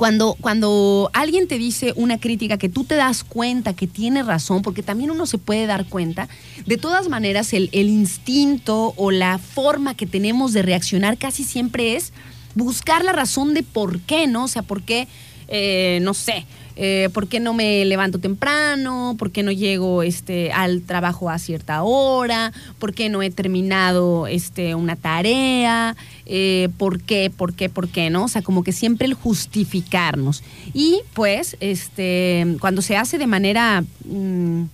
cuando, 0.00 0.34
cuando 0.40 1.10
alguien 1.12 1.46
te 1.46 1.58
dice 1.58 1.92
una 1.94 2.18
crítica 2.18 2.56
que 2.56 2.70
tú 2.70 2.84
te 2.84 2.94
das 2.94 3.22
cuenta 3.22 3.74
que 3.74 3.86
tiene 3.86 4.22
razón, 4.22 4.62
porque 4.62 4.82
también 4.82 5.10
uno 5.10 5.26
se 5.26 5.36
puede 5.36 5.66
dar 5.66 5.84
cuenta, 5.84 6.26
de 6.64 6.78
todas 6.78 7.10
maneras 7.10 7.52
el, 7.52 7.68
instinto 7.74 8.94
o 8.96 9.10
la 9.10 9.36
forma 9.36 9.94
que 9.94 10.06
tenemos 10.06 10.54
de 10.54 10.62
reaccionar 10.62 11.18
casi 11.18 11.44
siempre 11.44 11.96
es 11.96 12.14
buscar 12.54 13.04
la 13.04 13.12
razón 13.12 13.52
de 13.52 13.62
por 13.62 14.00
qué, 14.00 14.26
¿no? 14.26 14.44
O 14.44 14.48
sea, 14.48 14.62
por 14.62 14.80
qué, 14.84 15.06
eh, 15.48 15.98
no 16.00 16.14
sé, 16.14 16.46
eh, 16.76 17.08
por 17.12 17.28
qué 17.28 17.40
no 17.40 17.52
me 17.52 17.84
levanto 17.84 18.18
temprano, 18.18 19.14
por 19.18 19.30
qué 19.30 19.42
no 19.42 19.52
llego 19.52 20.02
este, 20.02 20.52
al 20.52 20.82
trabajo 20.82 21.30
a 21.30 21.38
cierta 21.38 21.82
hora, 21.82 22.52
por 22.78 22.94
qué 22.94 23.08
no 23.08 23.22
he 23.22 23.30
terminado 23.30 24.26
este, 24.26 24.74
una 24.74 24.96
tarea, 24.96 25.96
eh, 26.26 26.68
por 26.78 27.00
qué, 27.00 27.30
por 27.34 27.54
qué, 27.54 27.68
por 27.68 27.88
qué, 27.88 28.10
¿no? 28.10 28.24
O 28.24 28.28
sea, 28.28 28.42
como 28.42 28.62
que 28.62 28.72
siempre 28.72 29.06
el 29.06 29.14
justificarnos. 29.14 30.42
Y 30.72 31.00
pues, 31.14 31.56
este, 31.60 32.56
cuando 32.60 32.82
se 32.82 32.96
hace 32.96 33.18
de 33.18 33.26
manera... 33.26 33.84
Mm, 34.04 34.64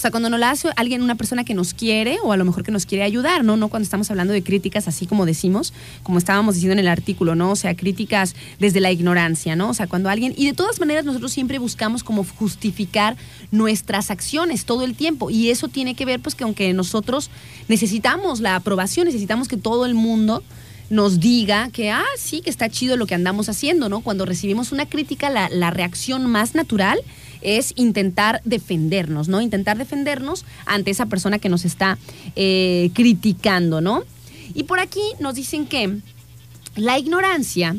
o 0.00 0.02
sea, 0.02 0.10
cuando 0.10 0.30
nos 0.30 0.40
la 0.40 0.50
hace 0.50 0.70
alguien, 0.76 1.02
una 1.02 1.14
persona 1.14 1.44
que 1.44 1.52
nos 1.52 1.74
quiere 1.74 2.16
o 2.22 2.32
a 2.32 2.38
lo 2.38 2.46
mejor 2.46 2.62
que 2.62 2.72
nos 2.72 2.86
quiere 2.86 3.04
ayudar, 3.04 3.44
¿no? 3.44 3.58
No 3.58 3.68
cuando 3.68 3.84
estamos 3.84 4.10
hablando 4.10 4.32
de 4.32 4.42
críticas 4.42 4.88
así 4.88 5.04
como 5.04 5.26
decimos, 5.26 5.74
como 6.02 6.16
estábamos 6.16 6.54
diciendo 6.54 6.72
en 6.72 6.78
el 6.78 6.88
artículo, 6.88 7.34
¿no? 7.34 7.50
O 7.50 7.56
sea, 7.56 7.76
críticas 7.76 8.34
desde 8.58 8.80
la 8.80 8.90
ignorancia, 8.90 9.56
¿no? 9.56 9.68
O 9.68 9.74
sea, 9.74 9.88
cuando 9.88 10.08
alguien... 10.08 10.32
Y 10.38 10.46
de 10.46 10.54
todas 10.54 10.80
maneras 10.80 11.04
nosotros 11.04 11.34
siempre 11.34 11.58
buscamos 11.58 12.02
como 12.02 12.24
justificar 12.24 13.18
nuestras 13.50 14.10
acciones 14.10 14.64
todo 14.64 14.84
el 14.84 14.94
tiempo. 14.94 15.28
Y 15.28 15.50
eso 15.50 15.68
tiene 15.68 15.94
que 15.94 16.06
ver 16.06 16.18
pues 16.18 16.34
que 16.34 16.44
aunque 16.44 16.72
nosotros 16.72 17.28
necesitamos 17.68 18.40
la 18.40 18.56
aprobación, 18.56 19.04
necesitamos 19.04 19.48
que 19.48 19.58
todo 19.58 19.84
el 19.84 19.92
mundo 19.92 20.42
nos 20.88 21.20
diga 21.20 21.68
que, 21.68 21.90
ah, 21.90 22.06
sí, 22.16 22.40
que 22.40 22.48
está 22.48 22.70
chido 22.70 22.96
lo 22.96 23.06
que 23.06 23.14
andamos 23.14 23.50
haciendo, 23.50 23.90
¿no? 23.90 24.00
Cuando 24.00 24.24
recibimos 24.24 24.72
una 24.72 24.86
crítica, 24.86 25.28
la, 25.28 25.50
la 25.50 25.70
reacción 25.70 26.24
más 26.24 26.54
natural 26.54 26.98
es 27.42 27.72
intentar 27.76 28.40
defendernos, 28.44 29.28
¿no? 29.28 29.40
Intentar 29.40 29.78
defendernos 29.78 30.44
ante 30.66 30.90
esa 30.90 31.06
persona 31.06 31.38
que 31.38 31.48
nos 31.48 31.64
está 31.64 31.98
eh, 32.36 32.90
criticando, 32.94 33.80
¿no? 33.80 34.04
Y 34.54 34.64
por 34.64 34.80
aquí 34.80 35.02
nos 35.20 35.34
dicen 35.34 35.66
que 35.66 35.98
la 36.76 36.98
ignorancia 36.98 37.76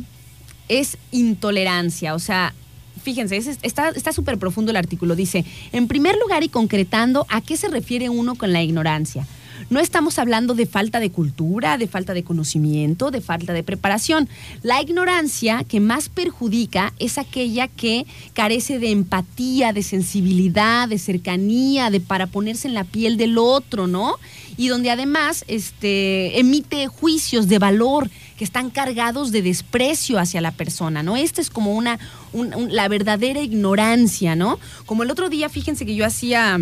es 0.67 0.97
intolerancia, 1.11 2.15
o 2.15 2.19
sea, 2.19 2.53
fíjense, 3.01 3.37
está 3.37 4.13
súper 4.13 4.37
profundo 4.37 4.71
el 4.71 4.77
artículo. 4.77 5.15
Dice, 5.15 5.43
en 5.71 5.87
primer 5.87 6.15
lugar 6.17 6.43
y 6.43 6.49
concretando, 6.49 7.25
¿a 7.29 7.41
qué 7.41 7.57
se 7.57 7.67
refiere 7.67 8.09
uno 8.09 8.35
con 8.35 8.53
la 8.53 8.61
ignorancia? 8.61 9.27
No 9.71 9.79
estamos 9.79 10.19
hablando 10.19 10.53
de 10.53 10.65
falta 10.65 10.99
de 10.99 11.11
cultura, 11.11 11.77
de 11.77 11.87
falta 11.87 12.13
de 12.13 12.25
conocimiento, 12.25 13.09
de 13.09 13.21
falta 13.21 13.53
de 13.53 13.63
preparación. 13.63 14.27
La 14.63 14.81
ignorancia 14.81 15.63
que 15.63 15.79
más 15.79 16.09
perjudica 16.09 16.93
es 16.99 17.17
aquella 17.17 17.69
que 17.69 18.05
carece 18.33 18.79
de 18.79 18.91
empatía, 18.91 19.71
de 19.71 19.81
sensibilidad, 19.81 20.89
de 20.89 20.99
cercanía, 20.99 21.89
de 21.89 22.01
para 22.01 22.27
ponerse 22.27 22.67
en 22.67 22.73
la 22.73 22.83
piel 22.83 23.15
del 23.15 23.37
otro, 23.37 23.87
¿no? 23.87 24.17
Y 24.57 24.67
donde 24.67 24.91
además 24.91 25.45
este, 25.47 26.37
emite 26.37 26.87
juicios 26.87 27.47
de 27.47 27.57
valor 27.57 28.09
que 28.37 28.43
están 28.43 28.71
cargados 28.71 29.31
de 29.31 29.41
desprecio 29.41 30.19
hacia 30.19 30.41
la 30.41 30.51
persona, 30.51 31.01
¿no? 31.01 31.15
Esta 31.15 31.39
es 31.39 31.49
como 31.49 31.73
una, 31.73 31.97
la 32.33 32.89
verdadera 32.89 33.41
ignorancia, 33.41 34.35
¿no? 34.35 34.59
Como 34.85 35.03
el 35.03 35.11
otro 35.11 35.29
día, 35.29 35.47
fíjense 35.47 35.85
que 35.85 35.95
yo 35.95 36.05
hacía 36.05 36.59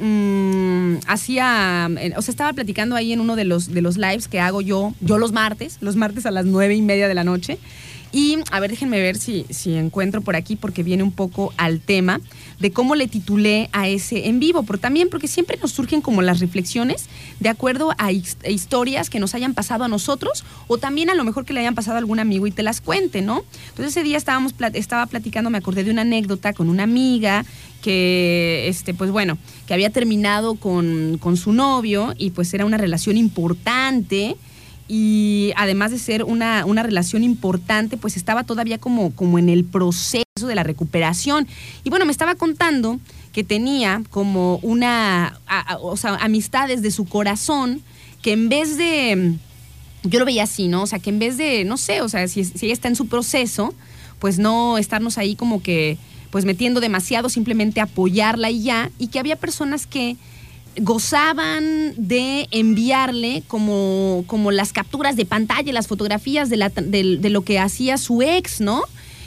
Mm, 0.00 0.98
hacía, 1.06 1.88
eh, 1.98 2.12
o 2.16 2.22
sea, 2.22 2.30
estaba 2.30 2.52
platicando 2.52 2.94
ahí 2.94 3.12
en 3.12 3.20
uno 3.20 3.34
de 3.34 3.44
los, 3.44 3.72
de 3.72 3.82
los 3.82 3.96
lives 3.96 4.28
que 4.28 4.38
hago 4.38 4.60
yo, 4.60 4.94
yo 5.00 5.18
los 5.18 5.32
martes, 5.32 5.78
los 5.80 5.96
martes 5.96 6.24
a 6.24 6.30
las 6.30 6.46
nueve 6.46 6.74
y 6.76 6.82
media 6.82 7.08
de 7.08 7.14
la 7.14 7.24
noche. 7.24 7.58
Y 8.10 8.38
a 8.50 8.60
ver, 8.60 8.70
déjenme 8.70 9.00
ver 9.00 9.16
si, 9.18 9.44
si 9.50 9.74
encuentro 9.74 10.22
por 10.22 10.34
aquí, 10.34 10.56
porque 10.56 10.82
viene 10.82 11.02
un 11.02 11.12
poco 11.12 11.52
al 11.56 11.80
tema 11.80 12.20
de 12.58 12.72
cómo 12.72 12.94
le 12.94 13.06
titulé 13.06 13.68
a 13.72 13.88
ese 13.88 14.28
en 14.28 14.40
vivo, 14.40 14.62
pero 14.62 14.78
también 14.78 15.08
porque 15.10 15.28
siempre 15.28 15.58
nos 15.60 15.72
surgen 15.72 16.00
como 16.00 16.22
las 16.22 16.40
reflexiones 16.40 17.06
de 17.38 17.48
acuerdo 17.48 17.92
a, 17.98 18.10
historias 18.10 19.10
que 19.10 19.20
nos 19.20 19.34
hayan 19.34 19.54
pasado 19.54 19.84
a 19.84 19.88
nosotros 19.88 20.44
o 20.66 20.78
también 20.78 21.10
a 21.10 21.14
lo 21.14 21.24
mejor 21.24 21.44
que 21.44 21.52
le 21.52 21.60
hayan 21.60 21.74
pasado 21.74 21.96
a 21.96 21.98
algún 21.98 22.18
amigo 22.18 22.46
y 22.46 22.50
te 22.50 22.62
las 22.62 22.80
cuente, 22.80 23.22
¿no? 23.22 23.44
Entonces 23.68 23.96
ese 23.96 24.02
día 24.02 24.16
estábamos, 24.16 24.54
estaba 24.72 25.06
platicando, 25.06 25.50
me 25.50 25.58
acordé 25.58 25.84
de 25.84 25.90
una 25.90 26.02
anécdota 26.02 26.52
con 26.52 26.68
una 26.68 26.84
amiga 26.84 27.44
que, 27.82 28.66
este, 28.68 28.94
pues 28.94 29.10
bueno, 29.10 29.38
que 29.66 29.74
había 29.74 29.90
terminado 29.90 30.56
con, 30.56 31.18
con 31.18 31.36
su 31.36 31.52
novio 31.52 32.14
y 32.18 32.30
pues 32.30 32.52
era 32.54 32.64
una 32.64 32.76
relación 32.76 33.16
importante 33.16 34.36
y 34.88 35.52
además 35.56 35.90
de 35.90 35.98
ser 35.98 36.24
una, 36.24 36.64
una, 36.64 36.82
relación 36.82 37.22
importante, 37.22 37.98
pues 37.98 38.16
estaba 38.16 38.44
todavía 38.44 38.78
como, 38.78 39.14
como 39.14 39.38
en 39.38 39.50
el 39.50 39.64
proceso 39.64 40.24
de 40.46 40.54
la 40.54 40.62
recuperación. 40.62 41.46
Y 41.84 41.90
bueno, 41.90 42.06
me 42.06 42.12
estaba 42.12 42.34
contando 42.34 42.98
que 43.32 43.44
tenía 43.44 44.02
como 44.10 44.56
una, 44.62 45.38
o 45.80 45.96
sea, 45.98 46.16
amistades 46.16 46.80
de 46.80 46.90
su 46.90 47.04
corazón 47.04 47.82
que 48.22 48.32
en 48.32 48.48
vez 48.48 48.78
de, 48.78 49.36
yo 50.04 50.18
lo 50.18 50.24
veía 50.24 50.44
así, 50.44 50.68
¿no? 50.68 50.82
O 50.82 50.86
sea, 50.86 50.98
que 50.98 51.10
en 51.10 51.18
vez 51.18 51.36
de, 51.36 51.64
no 51.64 51.76
sé, 51.76 52.00
o 52.00 52.08
sea, 52.08 52.26
si, 52.26 52.44
si 52.44 52.66
ella 52.66 52.72
está 52.72 52.88
en 52.88 52.96
su 52.96 53.08
proceso, 53.08 53.74
pues 54.18 54.38
no 54.38 54.78
estarnos 54.78 55.18
ahí 55.18 55.36
como 55.36 55.62
que, 55.62 55.98
pues 56.30 56.44
metiendo 56.44 56.80
demasiado, 56.80 57.28
simplemente 57.28 57.80
apoyarla 57.80 58.50
y 58.50 58.62
ya, 58.62 58.90
y 58.98 59.08
que 59.08 59.18
había 59.18 59.36
personas 59.36 59.86
que 59.86 60.16
gozaban 60.76 61.94
de 61.96 62.46
enviarle 62.50 63.42
como, 63.48 64.24
como 64.26 64.50
las 64.50 64.72
capturas 64.72 65.16
de 65.16 65.24
pantalla, 65.26 65.72
las 65.72 65.86
fotografías 65.86 66.50
de, 66.50 66.56
la, 66.56 66.68
de, 66.68 67.30
lo 67.30 67.42
que 67.42 67.58
hacía 67.58 67.98
su 67.98 68.22
ex, 68.22 68.60
¿no? 68.60 68.82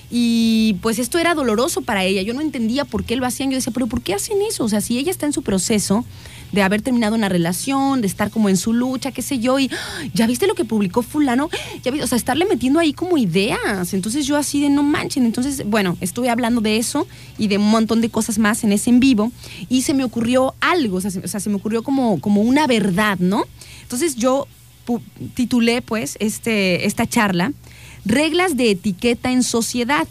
Y 0.10 0.78
pues 0.82 1.00
esto 1.00 1.18
era 1.20 1.36
doloroso 1.36 1.82
para 1.82 2.04
ella. 2.04 2.22
Yo 2.22 2.34
no 2.34 2.42
entendía 2.42 2.86
por 2.86 3.06
qué 3.06 3.16
lo 3.16 3.26
hacían. 3.26 3.50
Yo 3.50 3.56
decía, 3.56 3.72
pero 3.74 3.88
¿por 3.88 4.02
qué 4.02 4.14
hacen 4.14 4.38
eso? 4.42 4.66
O 4.66 4.70
sea, 4.70 4.82
si 4.82 4.98
ella 4.98 5.12
está 5.12 5.26
en 5.26 5.34
su 5.34 5.42
proceso 5.42 6.06
de 6.52 6.62
haber 6.62 6.82
terminado 6.82 7.16
una 7.16 7.30
relación, 7.30 8.02
de 8.02 8.08
estar 8.08 8.30
como 8.30 8.50
en 8.50 8.58
su 8.58 8.74
lucha, 8.74 9.12
qué 9.12 9.22
sé 9.22 9.40
yo, 9.40 9.60
y 9.60 9.70
ya 10.14 10.28
viste 10.28 10.48
lo 10.48 10.56
que 10.56 10.66
publicó 10.66 11.02
fulano, 11.02 11.50
ya 11.84 11.92
o 12.04 12.08
sea, 12.08 12.18
estarle 12.18 12.46
metiendo 12.46 12.80
ahí 12.80 12.94
como 12.94 13.18
ideas. 13.18 13.94
Entonces 13.94 14.26
yo 14.26 14.38
así 14.38 14.62
de 14.62 14.70
no 14.70 14.84
manchen. 14.84 15.26
Entonces, 15.26 15.64
bueno, 15.66 15.98
estuve 16.02 16.30
hablando 16.30 16.62
de 16.62 16.78
eso 16.78 17.08
y 17.38 17.48
de 17.48 17.58
un 17.58 17.70
montón 17.70 18.02
de 18.02 18.10
cosas 18.10 18.38
más 18.38 18.64
en 18.64 18.72
ese 18.72 18.90
en 18.90 19.00
vivo 19.00 19.32
y 19.70 19.84
se 19.84 19.94
me 19.94 20.04
ocurrió 20.04 20.56
algo, 20.60 20.98
o 20.98 21.02
sea, 21.02 21.12
se, 21.12 21.50
me 21.50 21.56
ocurrió 21.56 21.84
como, 21.84 22.20
como 22.20 22.42
una 22.42 22.68
verdad, 22.68 23.18
¿no? 23.20 23.46
Entonces 23.84 24.16
yo 24.16 24.48
titulé 25.36 25.82
pues 25.82 26.18
este, 26.20 26.86
esta 26.86 27.08
charla, 27.08 27.54
Reglas 28.04 28.58
de 28.58 28.72
etiqueta 28.72 29.32
en 29.32 29.44
sociedad 29.44 30.08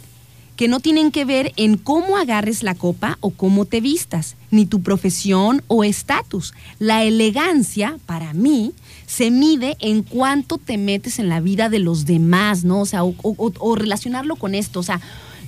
que 0.60 0.68
no 0.68 0.80
tienen 0.80 1.10
que 1.10 1.24
ver 1.24 1.54
en 1.56 1.78
cómo 1.78 2.18
agarres 2.18 2.62
la 2.62 2.74
copa 2.74 3.16
o 3.22 3.30
cómo 3.30 3.64
te 3.64 3.80
vistas, 3.80 4.36
ni 4.50 4.66
tu 4.66 4.82
profesión 4.82 5.62
o 5.68 5.84
estatus. 5.84 6.52
La 6.78 7.02
elegancia, 7.02 7.96
para 8.04 8.34
mí, 8.34 8.74
se 9.06 9.30
mide 9.30 9.78
en 9.80 10.02
cuánto 10.02 10.58
te 10.58 10.76
metes 10.76 11.18
en 11.18 11.30
la 11.30 11.40
vida 11.40 11.70
de 11.70 11.78
los 11.78 12.04
demás, 12.04 12.62
¿no? 12.62 12.82
O 12.82 12.84
sea, 12.84 13.04
o, 13.04 13.74
relacionarlo 13.74 14.36
con 14.36 14.54
esto, 14.54 14.80
o 14.80 14.82
sea, 14.82 15.00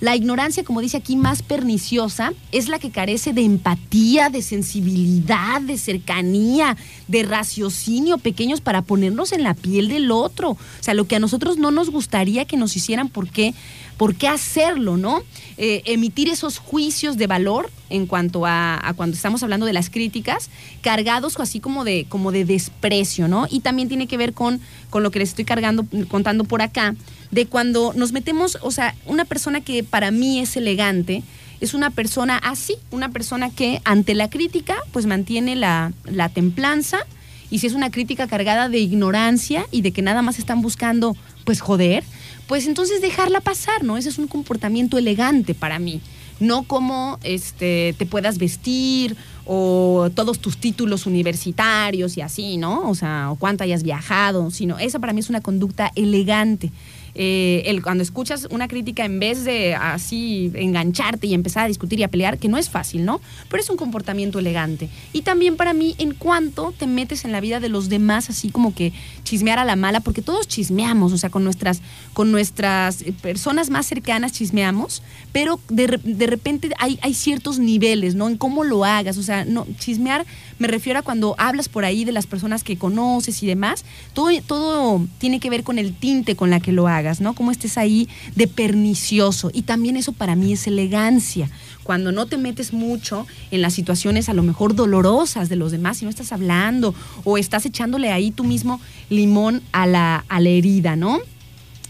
la 0.03 0.17
ignorancia, 0.17 0.65
como 0.65 0.81
dice 0.81 0.97
aquí, 0.97 1.15
más 1.15 1.45
perniciosa 1.45 2.33
es 2.51 2.69
la 2.69 2.81
que 2.81 2.91
carece 2.91 3.33
de 3.33 3.43
empatía, 3.43 4.31
de 4.31 4.43
sensibilidad, 4.43 5.61
de 5.61 5.79
cercanía, 5.79 6.77
de 7.07 7.23
raciocinio 7.23 8.19
pequeños 8.19 8.61
para 8.61 8.83
ponernos 8.83 9.31
en 9.31 9.45
la 9.45 9.55
piel 9.55 9.89
del 9.89 10.11
otro. 10.11 10.51
O 10.51 10.59
sea, 10.81 10.95
lo 10.95 11.07
que 11.07 11.15
a 11.15 11.21
nosotros 11.21 11.57
no 11.57 11.71
nos 11.71 11.89
gustaría 11.89 12.47
que 12.47 12.57
nos 12.57 12.75
hicieran, 12.75 13.11
¿por 13.11 13.29
qué? 13.29 13.55
¿por 14.03 14.17
qué 14.17 14.27
hacerlo, 14.27 14.97
no? 14.97 15.23
Eh, 15.59 15.83
emitir 15.87 16.29
esos 16.29 16.59
juicios 16.59 17.17
de 17.17 17.29
valor 17.29 17.71
en 17.89 18.07
cuanto 18.07 18.47
a, 18.47 18.93
cuando 18.97 19.15
estamos 19.15 19.45
hablando 19.45 19.65
de 19.65 19.73
las 19.73 19.91
críticas, 19.91 20.51
cargados 20.81 21.39
así 21.39 21.61
como 21.61 21.85
de, 21.85 22.07
como 22.09 22.33
de 22.33 22.45
desprecio, 22.45 23.29
¿no? 23.29 23.47
Y 23.49 23.61
también 23.61 23.89
tiene 23.89 24.09
que 24.09 24.17
ver 24.17 24.33
con, 24.33 24.61
con 24.91 25.05
lo 25.05 25.13
que 25.13 25.21
les 25.21 25.29
estoy 25.29 25.45
cargando, 25.45 25.87
contando 26.09 26.43
por 26.43 26.63
acá, 26.63 26.97
de 27.33 27.47
cuando 27.47 27.93
nos 27.95 28.13
metemos, 28.13 28.59
o 28.63 28.71
sea, 28.71 28.95
una 29.07 29.25
persona 29.25 29.61
que 29.61 29.83
para 29.83 30.13
mí 30.13 30.39
es 30.39 30.57
elegante, 30.57 31.25
es 31.61 31.75
una 31.75 31.91
persona 31.91 32.37
así, 32.37 32.77
una 32.91 33.09
persona 33.09 33.51
que 33.51 33.81
ante 33.85 34.15
la 34.15 34.31
crítica, 34.31 34.77
pues 34.93 35.07
mantiene 35.07 35.57
la, 35.57 35.93
la 36.05 36.29
templanza, 36.29 36.99
y 37.51 37.59
si 37.59 37.67
es 37.67 37.75
una 37.75 37.91
crítica 37.91 38.27
cargada 38.29 38.69
de 38.69 38.79
ignorancia 38.79 39.67
y 39.71 39.83
de 39.83 39.93
que 39.93 40.01
nada 40.01 40.23
más 40.23 40.39
están 40.39 40.63
buscando, 40.63 41.17
pues 41.45 41.61
joder, 41.61 42.03
pues 42.47 42.67
entonces 42.67 43.03
dejarla 43.03 43.41
pasar, 43.41 43.85
¿no? 43.85 43.97
Ese 43.97 44.09
es 44.09 44.19
un 44.19 44.27
comportamiento 44.27 44.97
elegante 44.97 45.55
para 45.55 45.79
mí. 45.79 46.01
No 46.41 46.63
como 46.63 47.19
este, 47.23 47.95
te 47.99 48.07
puedas 48.07 48.39
vestir 48.39 49.17
o 49.45 50.09
todos 50.15 50.39
tus 50.39 50.57
títulos 50.57 51.05
universitarios 51.07 52.17
y 52.17 52.23
así, 52.23 52.57
¿no? 52.57 52.89
O 52.89 52.95
sea, 52.95 53.31
o 53.31 53.37
cuánto 53.37 53.65
hayas 53.65 53.83
viajado, 53.83 54.51
sino 54.51 54.79
esa 54.79 54.99
para 54.99 55.13
mí 55.13 55.21
es 55.21 55.29
una 55.29 55.43
conducta 55.43 55.93
elegante. 55.95 56.73
Eh, 57.15 57.63
el, 57.67 57.83
cuando 57.83 58.03
escuchas 58.03 58.49
una 58.51 58.69
crítica 58.69 59.05
en 59.05 59.21
vez 59.21 59.45
de 59.45 59.75
así 59.75 60.51
engancharte 60.55 61.27
y 61.27 61.35
empezar 61.35 61.65
a 61.65 61.69
discutir 61.69 62.01
y 62.01 62.03
a 62.03 62.09
pelear, 62.09 62.39
que 62.39 62.49
no 62.49 62.57
es 62.57 62.71
fácil, 62.71 63.05
¿no? 63.05 63.21
Pero 63.49 63.63
es 63.63 63.69
un 63.69 63.77
comportamiento 63.77 64.39
elegante. 64.39 64.89
Y 65.13 65.23
también 65.23 65.57
para 65.57 65.75
mí, 65.75 65.95
en 65.99 66.15
cuanto 66.15 66.73
te 66.77 66.87
metes 66.87 67.25
en 67.25 67.33
la 67.33 67.41
vida 67.41 67.61
de 67.61 67.69
los 67.69 67.89
demás, 67.89 68.31
así 68.31 68.51
como 68.51 68.75
que 68.75 68.93
chismear 69.25 69.59
a 69.59 69.65
la 69.65 69.77
mala, 69.77 70.01
porque 70.01 70.23
todos 70.23 70.49
chismeamos, 70.49 71.13
o 71.13 71.19
sea, 71.19 71.31
con 71.31 71.45
nuestras, 71.45 71.83
con 72.15 72.33
nuestras 72.33 73.05
personas 73.21 73.71
más 73.71 73.87
cercanas 73.87 74.33
chismeamos, 74.33 75.03
pero 75.33 75.61
de, 75.69 76.01
de 76.03 76.27
repente 76.27 76.71
hay, 76.79 76.99
hay 77.03 77.15
ciertos 77.15 77.59
niveles, 77.59 78.15
¿no? 78.15 78.29
En 78.29 78.39
cómo 78.39 78.65
lo 78.65 78.85
hagas, 78.85 79.19
o 79.19 79.23
sea, 79.23 79.45
no, 79.45 79.67
chismear 79.79 80.25
me 80.63 80.69
refiero 80.69 81.01
a 81.01 81.03
cuando 81.03 81.35
hablas 81.39 81.69
por 81.69 81.85
ahí 81.85 82.05
de 82.05 82.13
las 82.13 82.29
personas 82.29 82.63
que 82.63 82.79
conoces 82.79 83.43
y 83.43 83.49
demás, 83.49 83.85
todo, 84.13 84.29
todo 84.47 85.05
tiene 85.19 85.41
que 85.41 85.51
ver 85.51 85.65
con 85.65 85.77
el 85.77 85.93
tinte 85.93 86.37
con 86.37 86.51
la 86.51 86.61
que 86.61 86.71
lo 86.71 86.87
hagas, 86.87 87.02
¿no? 87.21 87.35
Como 87.35 87.51
estés 87.51 87.79
ahí 87.79 88.09
de 88.35 88.47
pernicioso. 88.47 89.51
Y 89.53 89.63
también 89.63 89.97
eso 89.97 90.13
para 90.13 90.37
mí 90.37 90.53
es 90.53 90.67
elegancia. 90.67 91.51
Cuando 91.83 92.13
no 92.13 92.27
te 92.27 92.39
metes 92.39 92.73
mucho 92.73 93.27
en 93.51 93.63
las 93.63 93.75
situaciones 93.75 94.29
a 94.29 94.35
lo 94.35 94.43
mejor 94.43 94.75
dolorosas 94.75 95.49
de 95.49 95.57
los 95.57 95.73
demás 95.73 96.01
y 96.01 96.05
no 96.05 96.11
estás 96.11 96.33
hablando 96.33 96.95
o 97.25 97.39
estás 97.39 97.67
echándole 97.67 98.13
ahí 98.13 98.31
tú 98.31 98.45
mismo 98.45 98.81
limón 99.11 99.63
a 99.73 99.87
la, 99.87 100.25
a 100.29 100.41
la 100.41 100.49
herida, 100.49 100.97
¿no? 100.97 101.21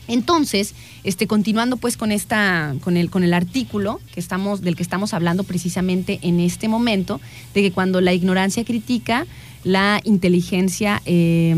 Entonces, 0.08 0.74
este, 1.04 1.26
continuando 1.26 1.76
pues 1.76 1.96
con 1.96 2.12
esta, 2.12 2.74
con 2.82 2.96
el, 2.96 3.10
con 3.10 3.24
el 3.24 3.34
artículo 3.34 4.00
que 4.12 4.20
estamos, 4.20 4.60
del 4.60 4.76
que 4.76 4.82
estamos 4.82 5.14
hablando 5.14 5.44
precisamente 5.44 6.18
en 6.22 6.40
este 6.40 6.68
momento, 6.68 7.20
de 7.54 7.62
que 7.62 7.72
cuando 7.72 8.00
la 8.00 8.12
ignorancia 8.12 8.64
critica, 8.64 9.26
la 9.64 10.00
inteligencia, 10.04 11.02
eh, 11.04 11.54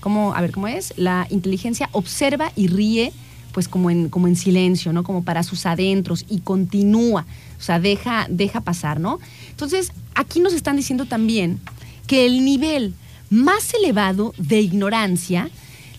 ¿cómo, 0.00 0.34
a 0.34 0.40
ver 0.40 0.52
cómo 0.52 0.68
es? 0.68 0.94
La 0.96 1.26
inteligencia 1.30 1.88
observa 1.92 2.52
y 2.54 2.68
ríe 2.68 3.12
pues 3.52 3.66
como 3.66 3.90
en, 3.90 4.08
como 4.08 4.28
en 4.28 4.36
silencio, 4.36 4.92
¿no? 4.92 5.02
Como 5.02 5.24
para 5.24 5.42
sus 5.42 5.66
adentros 5.66 6.24
y 6.28 6.40
continúa, 6.40 7.26
o 7.58 7.62
sea, 7.62 7.80
deja, 7.80 8.26
deja 8.28 8.60
pasar, 8.60 9.00
¿no? 9.00 9.18
Entonces, 9.50 9.92
aquí 10.14 10.38
nos 10.38 10.52
están 10.52 10.76
diciendo 10.76 11.06
también 11.06 11.58
que 12.06 12.26
el 12.26 12.44
nivel 12.44 12.94
más 13.30 13.74
elevado 13.74 14.32
de 14.38 14.60
ignorancia 14.60 15.50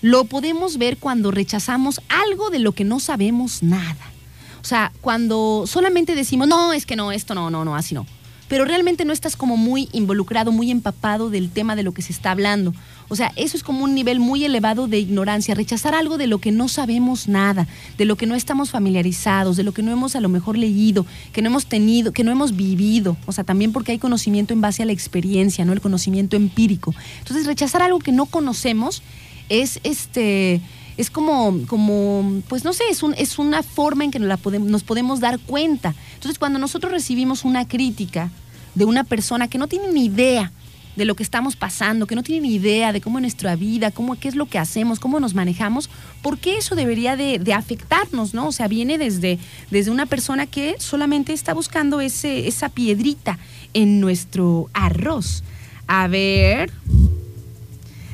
lo 0.02 0.24
podemos 0.26 0.78
ver 0.78 0.98
cuando 0.98 1.32
rechazamos 1.32 2.02
algo 2.08 2.50
de 2.50 2.60
lo 2.60 2.72
que 2.72 2.86
no 2.86 3.00
sabemos 3.00 3.62
nada. 3.62 4.12
O 4.62 4.66
sea, 4.66 4.92
cuando 5.02 5.66
solamente 5.68 6.16
decimos, 6.16 6.48
no, 6.48 6.74
es 6.74 6.86
que 6.86 6.96
no, 6.96 7.12
esto 7.12 7.36
no, 7.36 7.50
no, 7.50 7.66
no, 7.66 7.76
así 7.76 7.94
no. 7.96 8.06
Pero 8.50 8.66
realmente 8.66 9.06
no 9.06 9.14
estás 9.14 9.38
como 9.38 9.56
muy 9.56 9.88
involucrado, 9.94 10.52
muy 10.52 10.72
empapado 10.72 11.30
del 11.30 11.50
tema 11.50 11.78
de 11.78 11.84
lo 11.84 11.94
que 11.94 12.02
se 12.02 12.12
está 12.12 12.32
hablando. 12.32 12.74
O 13.08 13.16
sea, 13.16 13.32
eso 13.36 13.56
es 13.56 13.64
como 13.64 13.84
un 13.84 13.96
nivel 13.96 14.20
muy 14.20 14.44
elevado 14.44 14.88
de 14.88 15.00
ignorancia, 15.00 15.56
rechazar 15.56 15.96
algo 15.96 16.18
de 16.18 16.28
lo 16.28 16.40
que 16.40 16.52
no 16.52 16.68
sabemos 16.68 17.28
nada, 17.28 17.68
de 17.98 18.06
lo 18.06 18.16
que 18.18 18.26
no 18.26 18.36
estamos 18.36 18.72
familiarizados, 18.72 19.56
de 19.56 19.64
lo 19.64 19.72
que 19.72 19.82
no 19.82 19.92
hemos 19.92 20.16
a 20.16 20.20
lo 20.20 20.30
mejor 20.30 20.58
leído, 20.58 21.06
que 21.32 21.42
no 21.42 21.50
hemos 21.50 21.68
tenido, 21.68 22.12
que 22.12 22.24
no 22.24 22.32
hemos 22.32 22.56
vivido. 22.56 23.18
O 23.26 23.32
sea, 23.32 23.44
también 23.44 23.72
porque 23.72 23.94
hay 23.94 24.00
conocimiento 24.00 24.54
en 24.54 24.62
base 24.62 24.84
a 24.84 24.86
la 24.86 24.92
experiencia, 24.92 25.64
no 25.64 25.74
el 25.74 25.82
conocimiento 25.82 26.36
empírico. 26.36 26.94
Entonces, 27.20 27.46
rechazar 27.46 27.82
algo 27.82 28.00
que 28.00 28.12
no 28.12 28.26
conocemos 28.26 29.02
es 29.50 29.80
este 29.84 30.62
es 31.00 31.10
como, 31.10 31.66
como, 31.68 32.42
pues 32.50 32.66
no 32.66 32.74
sé, 32.74 32.84
es, 32.90 33.04
un, 33.04 33.14
es 33.18 33.40
una 33.40 33.64
forma 33.64 34.04
en 34.04 34.12
que 34.12 34.20
nos, 34.20 34.28
la 34.28 34.36
podemos, 34.36 34.68
nos 34.68 34.84
podemos 34.84 35.22
dar 35.22 35.40
cuenta. 35.40 35.96
Entonces, 36.16 36.38
cuando 36.38 36.60
nosotros 36.60 36.92
recibimos 36.92 37.46
una 37.46 37.66
crítica 37.66 38.30
de 38.76 38.84
una 38.84 39.06
persona 39.06 39.48
que 39.48 39.58
no 39.58 39.68
tiene 39.68 39.94
ni 39.94 40.08
idea 40.08 40.52
de 40.98 41.06
lo 41.06 41.16
que 41.16 41.24
estamos 41.24 41.56
pasando, 41.56 42.06
que 42.06 42.16
no 42.16 42.24
tiene 42.24 42.50
ni 42.50 42.56
idea 42.56 42.92
de 42.92 43.00
cómo 43.00 43.20
es 43.20 43.22
nuestra 43.22 43.56
vida, 43.56 43.92
cómo, 43.92 44.20
qué 44.20 44.28
es 44.28 44.36
lo 44.36 44.48
que 44.48 44.60
hacemos, 44.60 45.00
cómo 45.00 45.22
nos 45.22 45.36
manejamos, 45.36 45.90
¿por 46.22 46.38
qué 46.38 46.58
eso 46.58 46.76
debería 46.76 47.16
de, 47.16 47.40
de 47.40 47.54
afectarnos, 47.54 48.34
no? 48.34 48.48
O 48.48 48.52
sea, 48.52 48.68
viene 48.68 48.98
desde, 48.98 49.40
desde 49.72 49.92
una 49.92 50.06
persona 50.06 50.48
que 50.48 50.76
solamente 50.80 51.32
está 51.32 51.54
buscando 51.54 52.02
ese, 52.02 52.50
esa 52.50 52.68
piedrita 52.68 53.40
en 53.74 54.02
nuestro 54.02 54.70
arroz. 54.74 55.46
A 55.88 56.10
ver, 56.10 56.74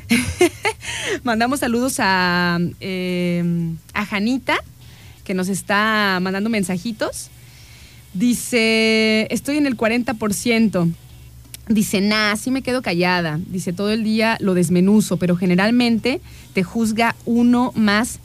Mandamos 1.22 1.60
saludos 1.60 1.96
a, 1.98 2.58
eh, 2.80 3.42
a 3.94 4.06
Janita, 4.06 4.56
que 5.24 5.34
nos 5.34 5.48
está 5.48 6.18
mandando 6.20 6.50
mensajitos. 6.50 7.30
Dice, 8.14 9.26
estoy 9.30 9.58
en 9.58 9.66
el 9.66 9.76
40%. 9.76 10.92
Dice, 11.68 12.00
nah, 12.00 12.36
sí 12.36 12.50
me 12.50 12.62
quedo 12.62 12.80
callada. 12.80 13.40
Dice, 13.46 13.72
todo 13.72 13.90
el 13.90 14.04
día 14.04 14.38
lo 14.40 14.54
desmenuzo, 14.54 15.16
pero 15.16 15.36
generalmente 15.36 16.20
te 16.52 16.62
juzga 16.62 17.16
uno 17.24 17.72
más 17.74 18.20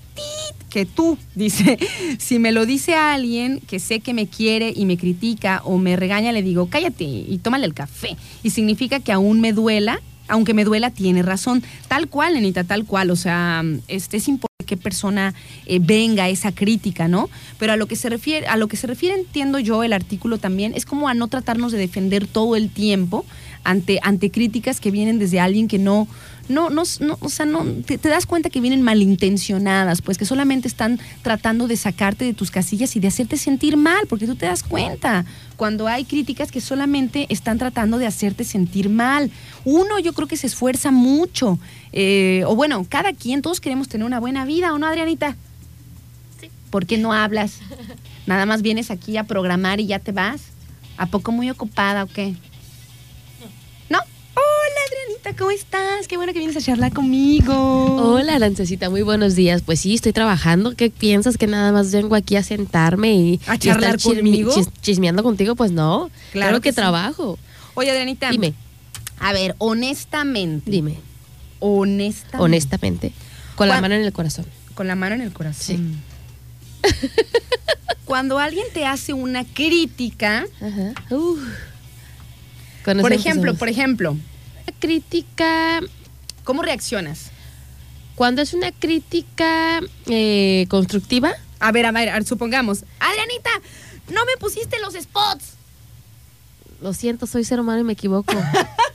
que 0.70 0.86
tú. 0.86 1.18
Dice, 1.36 1.78
si 2.20 2.40
me 2.40 2.52
lo 2.52 2.66
dice 2.66 2.96
alguien 2.96 3.60
que 3.62 3.80
sé 3.80 4.00
que 4.00 4.14
me 4.14 4.28
quiere 4.28 4.74
y 4.76 4.86
me 4.86 4.98
critica 4.98 5.62
o 5.66 5.78
me 5.78 5.96
regaña, 5.96 6.32
le 6.32 6.44
digo, 6.44 6.68
cállate 6.70 7.04
y 7.04 7.40
tómale 7.40 7.66
el 7.66 7.74
café. 7.74 8.16
Y 8.44 8.52
significa 8.52 9.00
que 9.00 9.12
aún 9.12 9.42
me 9.42 9.54
duela 9.54 10.00
aunque 10.32 10.54
me 10.54 10.64
duela, 10.64 10.90
tiene 10.90 11.22
razón. 11.22 11.62
Tal 11.88 12.08
cual, 12.08 12.34
Lenita, 12.34 12.64
tal 12.64 12.86
cual. 12.86 13.12
O 13.12 13.16
sea, 13.16 13.64
este 13.88 14.18
es 14.18 14.28
importante 14.28 14.52
qué 14.66 14.78
persona 14.78 15.34
eh, 15.66 15.80
venga 15.82 16.30
esa 16.30 16.54
crítica, 16.54 17.08
¿no? 17.08 17.30
Pero 17.60 17.74
a 17.74 17.76
lo 17.76 17.88
que 17.88 17.98
se 17.98 18.10
refiere, 18.10 18.48
a 18.48 18.56
lo 18.56 18.68
que 18.68 18.78
se 18.78 18.88
refiere, 18.88 19.20
entiendo 19.20 19.60
yo 19.60 19.84
el 19.84 19.92
artículo 19.92 20.38
también, 20.38 20.74
es 20.76 20.86
como 20.86 21.10
a 21.10 21.14
no 21.14 21.28
tratarnos 21.28 21.74
de 21.74 21.78
defender 21.78 22.26
todo 22.26 22.56
el 22.56 22.70
tiempo 22.70 23.26
ante, 23.66 24.00
ante 24.02 24.32
críticas 24.32 24.80
que 24.80 24.90
vienen 24.90 25.20
desde 25.20 25.42
alguien 25.42 25.68
que 25.68 25.78
no, 25.78 26.08
no, 26.52 26.70
no, 26.70 26.84
o 27.20 27.30
sea, 27.30 27.46
no, 27.46 27.66
te, 27.86 27.98
das 27.98 28.26
cuenta 28.26 28.50
que 28.50 28.62
vienen 28.62 28.82
malintencionadas, 28.82 30.02
pues 30.02 30.18
que 30.18 30.26
solamente 30.26 30.68
están 30.68 31.00
tratando 31.22 31.68
de 31.68 31.78
sacarte 31.78 32.26
de 32.26 32.34
tus 32.34 32.52
casillas 32.52 32.96
y 32.96 33.00
de 33.00 33.08
hacerte 33.08 33.38
sentir 33.38 33.78
mal, 33.78 34.06
porque 34.08 34.28
tú 34.28 34.36
te 34.36 34.46
das 34.46 34.64
cuenta 34.64 35.26
cuando 35.56 35.88
hay 35.88 36.06
críticas 36.06 36.52
que 36.52 36.62
solamente 36.62 37.28
están 37.30 37.58
tratando 37.58 37.98
de 37.98 38.08
hacerte 38.08 38.44
sentir 38.44 38.90
mal. 38.90 39.32
Uno 39.66 40.00
yo 40.00 40.14
creo 40.14 40.28
que 40.28 40.38
se 40.38 40.48
esfuerza 40.48 40.92
mucho, 40.92 41.58
eh, 41.94 42.44
o 42.46 42.56
bueno, 42.56 42.86
cada 42.88 43.14
quien, 43.14 43.42
todos 43.42 43.60
queremos 43.62 43.88
tener 43.88 44.06
una 44.06 44.20
buena 44.20 44.46
vida, 44.46 44.74
¿o 44.74 44.78
no, 44.78 44.88
Adrianita? 44.88 45.36
Sí. 46.40 46.50
¿Por 46.70 46.86
qué 46.86 46.98
no 46.98 47.14
hablas? 47.14 47.60
Nada 48.28 48.46
más 48.46 48.62
vienes 48.62 48.92
aquí 48.92 49.18
a 49.18 49.24
programar 49.24 49.80
y 49.80 49.88
ya 49.88 50.00
te 50.00 50.12
vas. 50.12 50.42
¿A 50.98 51.08
poco 51.08 51.32
muy 51.32 51.50
ocupada 51.50 52.04
o 52.04 52.08
qué? 52.08 52.36
¿Cómo 55.38 55.52
estás? 55.52 56.08
Qué 56.08 56.18
bueno 56.18 56.34
que 56.34 56.40
vienes 56.40 56.58
a 56.58 56.62
charlar 56.62 56.92
conmigo. 56.94 57.54
Hola, 57.54 58.38
Lancecita, 58.40 58.90
muy 58.90 59.02
buenos 59.02 59.36
días. 59.36 59.62
Pues 59.62 59.80
sí, 59.80 59.94
estoy 59.94 60.14
trabajando. 60.14 60.76
¿Qué 60.76 60.90
piensas 60.90 61.38
que 61.38 61.48
nada 61.48 61.72
más 61.72 61.92
vengo 61.92 62.16
aquí 62.16 62.36
a 62.36 62.44
sentarme 62.44 63.14
y 63.14 63.40
a 63.48 63.58
charlar 63.58 64.02
conmigo? 64.02 64.54
chismeando 64.82 65.24
contigo? 65.24 65.56
Pues 65.56 65.72
no. 65.72 66.10
Claro, 66.32 66.60
que, 66.60 66.74
trabajo. 66.74 67.38
Oye, 67.76 67.92
Adrianita. 67.92 68.30
Dime. 68.30 68.54
A 69.20 69.32
ver, 69.34 69.56
honestamente. 69.60 70.70
Dime. 70.70 70.98
Honestamente. 71.60 72.44
Honestamente. 72.44 73.14
Con 73.56 73.68
la 73.70 73.80
mano 73.80 73.96
en 73.96 74.02
el 74.02 74.12
corazón. 74.12 74.46
Con 74.74 74.88
la 74.88 74.96
mano 74.96 75.16
en 75.16 75.22
el 75.22 75.32
corazón. 75.32 75.96
Sí. 76.84 76.90
Cuando 78.06 78.40
alguien 78.40 78.66
te 78.74 78.86
hace 78.86 79.14
una 79.14 79.46
crítica. 79.46 80.46
Ajá. 80.60 80.94
por 82.84 83.14
ejemplo, 83.14 83.54
por 83.56 83.70
ejemplo, 83.70 84.18
crítica... 84.80 85.80
¿Cómo 86.44 86.64
reaccionas? 86.64 87.32
Cuando 88.16 88.42
es 88.42 88.54
una 88.54 88.72
crítica 88.72 89.80
eh, 90.08 90.66
constructiva. 90.70 91.34
A 91.60 91.72
ver, 91.72 91.86
a 91.86 91.92
ver, 91.92 92.26
supongamos. 92.26 92.84
Adrianita, 93.00 93.50
no 94.12 94.26
me 94.26 94.38
pusiste 94.40 94.80
los 94.80 94.96
spots. 94.96 95.54
Lo 96.82 96.94
siento, 96.94 97.28
soy 97.28 97.44
ser 97.44 97.60
humano 97.60 97.80
y 97.82 97.84
me 97.84 97.94
equivoco. 97.94 98.34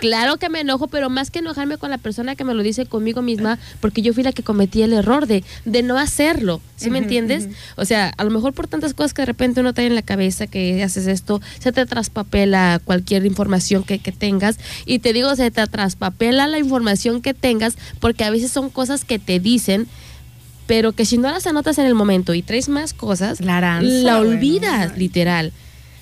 Claro 0.00 0.36
que 0.36 0.48
me 0.48 0.60
enojo, 0.60 0.88
pero 0.88 1.08
más 1.10 1.30
que 1.30 1.38
enojarme 1.38 1.78
con 1.78 1.90
la 1.90 1.98
persona 1.98 2.36
que 2.36 2.44
me 2.44 2.54
lo 2.54 2.62
dice 2.62 2.86
conmigo 2.86 3.22
misma, 3.22 3.58
porque 3.80 4.02
yo 4.02 4.12
fui 4.12 4.22
la 4.22 4.32
que 4.32 4.42
cometí 4.42 4.82
el 4.82 4.92
error 4.92 5.26
de, 5.26 5.44
de 5.64 5.82
no 5.82 5.98
hacerlo. 5.98 6.60
¿Sí 6.76 6.90
me 6.90 6.98
entiendes? 6.98 7.48
O 7.76 7.84
sea, 7.84 8.12
a 8.16 8.24
lo 8.24 8.30
mejor 8.30 8.52
por 8.52 8.68
tantas 8.68 8.92
cosas 8.92 9.14
que 9.14 9.22
de 9.22 9.26
repente 9.26 9.60
uno 9.60 9.72
trae 9.72 9.86
en 9.86 9.94
la 9.94 10.02
cabeza 10.02 10.46
que 10.46 10.82
haces 10.82 11.06
esto, 11.06 11.40
se 11.58 11.72
te 11.72 11.86
traspapela 11.86 12.80
cualquier 12.84 13.24
información 13.24 13.82
que, 13.82 13.98
que 13.98 14.12
tengas. 14.12 14.58
Y 14.84 14.98
te 14.98 15.12
digo, 15.12 15.34
se 15.36 15.50
te 15.50 15.66
traspapela 15.66 16.46
la 16.46 16.58
información 16.58 17.22
que 17.22 17.34
tengas, 17.34 17.76
porque 18.00 18.24
a 18.24 18.30
veces 18.30 18.50
son 18.50 18.70
cosas 18.70 19.04
que 19.04 19.18
te 19.18 19.40
dicen 19.40 19.86
pero 20.66 20.92
que 20.92 21.04
si 21.04 21.16
no 21.16 21.30
las 21.30 21.46
anotas 21.46 21.78
en 21.78 21.86
el 21.86 21.94
momento 21.94 22.34
y 22.34 22.42
traes 22.42 22.68
más 22.68 22.92
cosas, 22.92 23.40
la, 23.40 23.80
la 23.80 24.18
olvidas, 24.18 24.98
literal. 24.98 25.52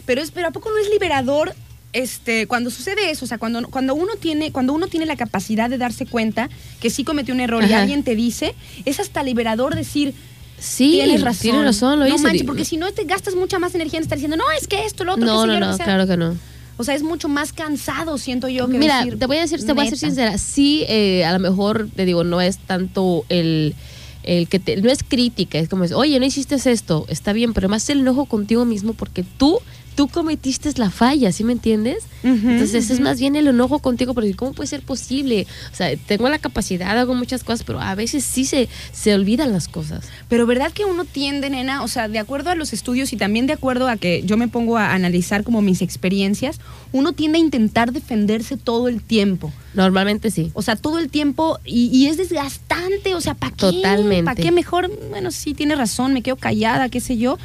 Pero, 0.06 0.22
es, 0.22 0.30
pero 0.30 0.48
¿a 0.48 0.50
poco 0.50 0.70
no 0.70 0.78
es 0.78 0.88
liberador 0.90 1.54
este, 1.94 2.46
cuando 2.46 2.70
sucede 2.70 3.10
eso, 3.10 3.24
o 3.24 3.28
sea, 3.28 3.38
cuando, 3.38 3.66
cuando, 3.68 3.94
uno 3.94 4.16
tiene, 4.20 4.52
cuando 4.52 4.74
uno 4.74 4.88
tiene 4.88 5.06
la 5.06 5.16
capacidad 5.16 5.70
de 5.70 5.78
darse 5.78 6.04
cuenta 6.04 6.50
que 6.80 6.90
sí 6.90 7.04
cometió 7.04 7.32
un 7.32 7.40
error 7.40 7.64
y 7.64 7.72
alguien 7.72 8.02
te 8.02 8.14
dice, 8.16 8.54
es 8.84 9.00
hasta 9.00 9.22
liberador 9.22 9.74
decir, 9.74 10.12
Sí, 10.56 10.92
tienes 10.92 11.20
razón. 11.20 11.42
Tienes 11.42 11.64
razón, 11.64 12.00
lo 12.00 12.06
No 12.06 12.16
manches, 12.18 12.44
porque 12.44 12.64
si 12.64 12.76
no 12.76 12.90
te 12.92 13.04
gastas 13.04 13.34
mucha 13.34 13.58
más 13.58 13.74
energía 13.74 13.98
en 13.98 14.04
estar 14.04 14.16
diciendo, 14.16 14.36
no, 14.36 14.44
es 14.58 14.66
que 14.66 14.84
esto, 14.84 15.04
lo 15.04 15.14
otro. 15.14 15.26
No, 15.26 15.46
no, 15.46 15.60
no, 15.60 15.76
claro 15.76 16.06
que 16.06 16.16
no. 16.16 16.36
O 16.76 16.84
sea, 16.84 16.94
es 16.94 17.02
mucho 17.02 17.28
más 17.28 17.52
cansado, 17.52 18.18
siento 18.18 18.48
yo. 18.48 18.68
Que 18.68 18.78
Mira, 18.78 19.04
te 19.04 19.26
voy 19.26 19.36
a 19.36 19.40
decir, 19.40 19.64
te 19.64 19.72
voy 19.72 19.86
a 19.86 19.90
ser 19.90 19.98
sincera. 19.98 20.38
Sí, 20.38 20.84
eh, 20.88 21.24
a 21.24 21.32
lo 21.32 21.38
mejor, 21.38 21.88
te 21.94 22.04
digo, 22.04 22.24
no 22.24 22.40
es 22.40 22.58
tanto 22.58 23.24
el, 23.28 23.74
el 24.22 24.48
que 24.48 24.58
te, 24.58 24.76
no 24.78 24.90
es 24.90 25.02
crítica, 25.02 25.58
es 25.58 25.68
como, 25.68 25.84
oye, 25.84 26.18
no 26.18 26.26
hiciste 26.26 26.54
esto, 26.54 27.04
está 27.08 27.32
bien, 27.32 27.52
pero 27.52 27.68
más 27.68 27.88
el 27.90 28.00
enojo 28.00 28.24
contigo 28.24 28.64
mismo 28.64 28.94
porque 28.94 29.24
tú 29.36 29.60
tú 29.94 30.08
cometiste 30.08 30.72
la 30.76 30.90
falla, 30.90 31.32
¿sí 31.32 31.44
me 31.44 31.52
entiendes? 31.52 32.04
Entonces 32.22 32.90
es 32.90 33.00
más 33.00 33.20
bien 33.20 33.36
el 33.36 33.48
enojo 33.48 33.80
contigo, 33.80 34.14
porque 34.14 34.34
¿cómo 34.34 34.52
puede 34.52 34.66
ser 34.66 34.82
posible? 34.82 35.46
O 35.72 35.76
sea, 35.76 35.94
tengo 35.96 36.28
la 36.28 36.38
capacidad, 36.38 36.98
hago 36.98 37.14
muchas 37.14 37.44
cosas, 37.44 37.64
pero 37.64 37.80
a 37.80 37.94
veces 37.94 38.24
sí 38.24 38.44
se, 38.44 38.68
se 38.92 39.14
olvidan 39.14 39.52
las 39.52 39.68
cosas. 39.68 40.06
Pero 40.28 40.46
¿verdad 40.46 40.72
que 40.72 40.84
uno 40.84 41.04
tiende, 41.04 41.50
nena? 41.50 41.82
O 41.82 41.88
sea, 41.88 42.08
de 42.08 42.18
acuerdo 42.18 42.50
a 42.50 42.54
los 42.54 42.72
estudios 42.72 43.12
y 43.12 43.16
también 43.16 43.46
de 43.46 43.52
acuerdo 43.52 43.88
a 43.88 43.96
que 43.96 44.22
yo 44.24 44.36
me 44.36 44.48
pongo 44.48 44.78
a 44.78 44.94
analizar 44.94 45.44
como 45.44 45.60
mis 45.60 45.82
experiencias, 45.82 46.60
uno 46.92 47.12
tiende 47.12 47.38
a 47.38 47.42
intentar 47.42 47.92
defenderse 47.92 48.56
todo 48.56 48.88
el 48.88 49.02
tiempo. 49.02 49.52
Normalmente 49.74 50.30
sí. 50.30 50.50
O 50.54 50.62
sea, 50.62 50.76
todo 50.76 50.98
el 50.98 51.10
tiempo 51.10 51.58
y, 51.64 52.06
es 52.06 52.16
desgastante, 52.16 53.14
o 53.14 53.20
sea, 53.20 53.34
¿para 53.34 53.52
qué? 53.52 53.66
Totalmente. 53.66 54.24
¿Para 54.24 54.40
qué 54.40 54.50
mejor? 54.50 54.90
Bueno, 55.10 55.30
sí, 55.30 55.54
tiene 55.54 55.74
razón, 55.74 56.14
me 56.14 56.22
quedo 56.22 56.36
callada, 56.36 56.88
qué 56.88 57.00
sé 57.00 57.16
yo. 57.16 57.38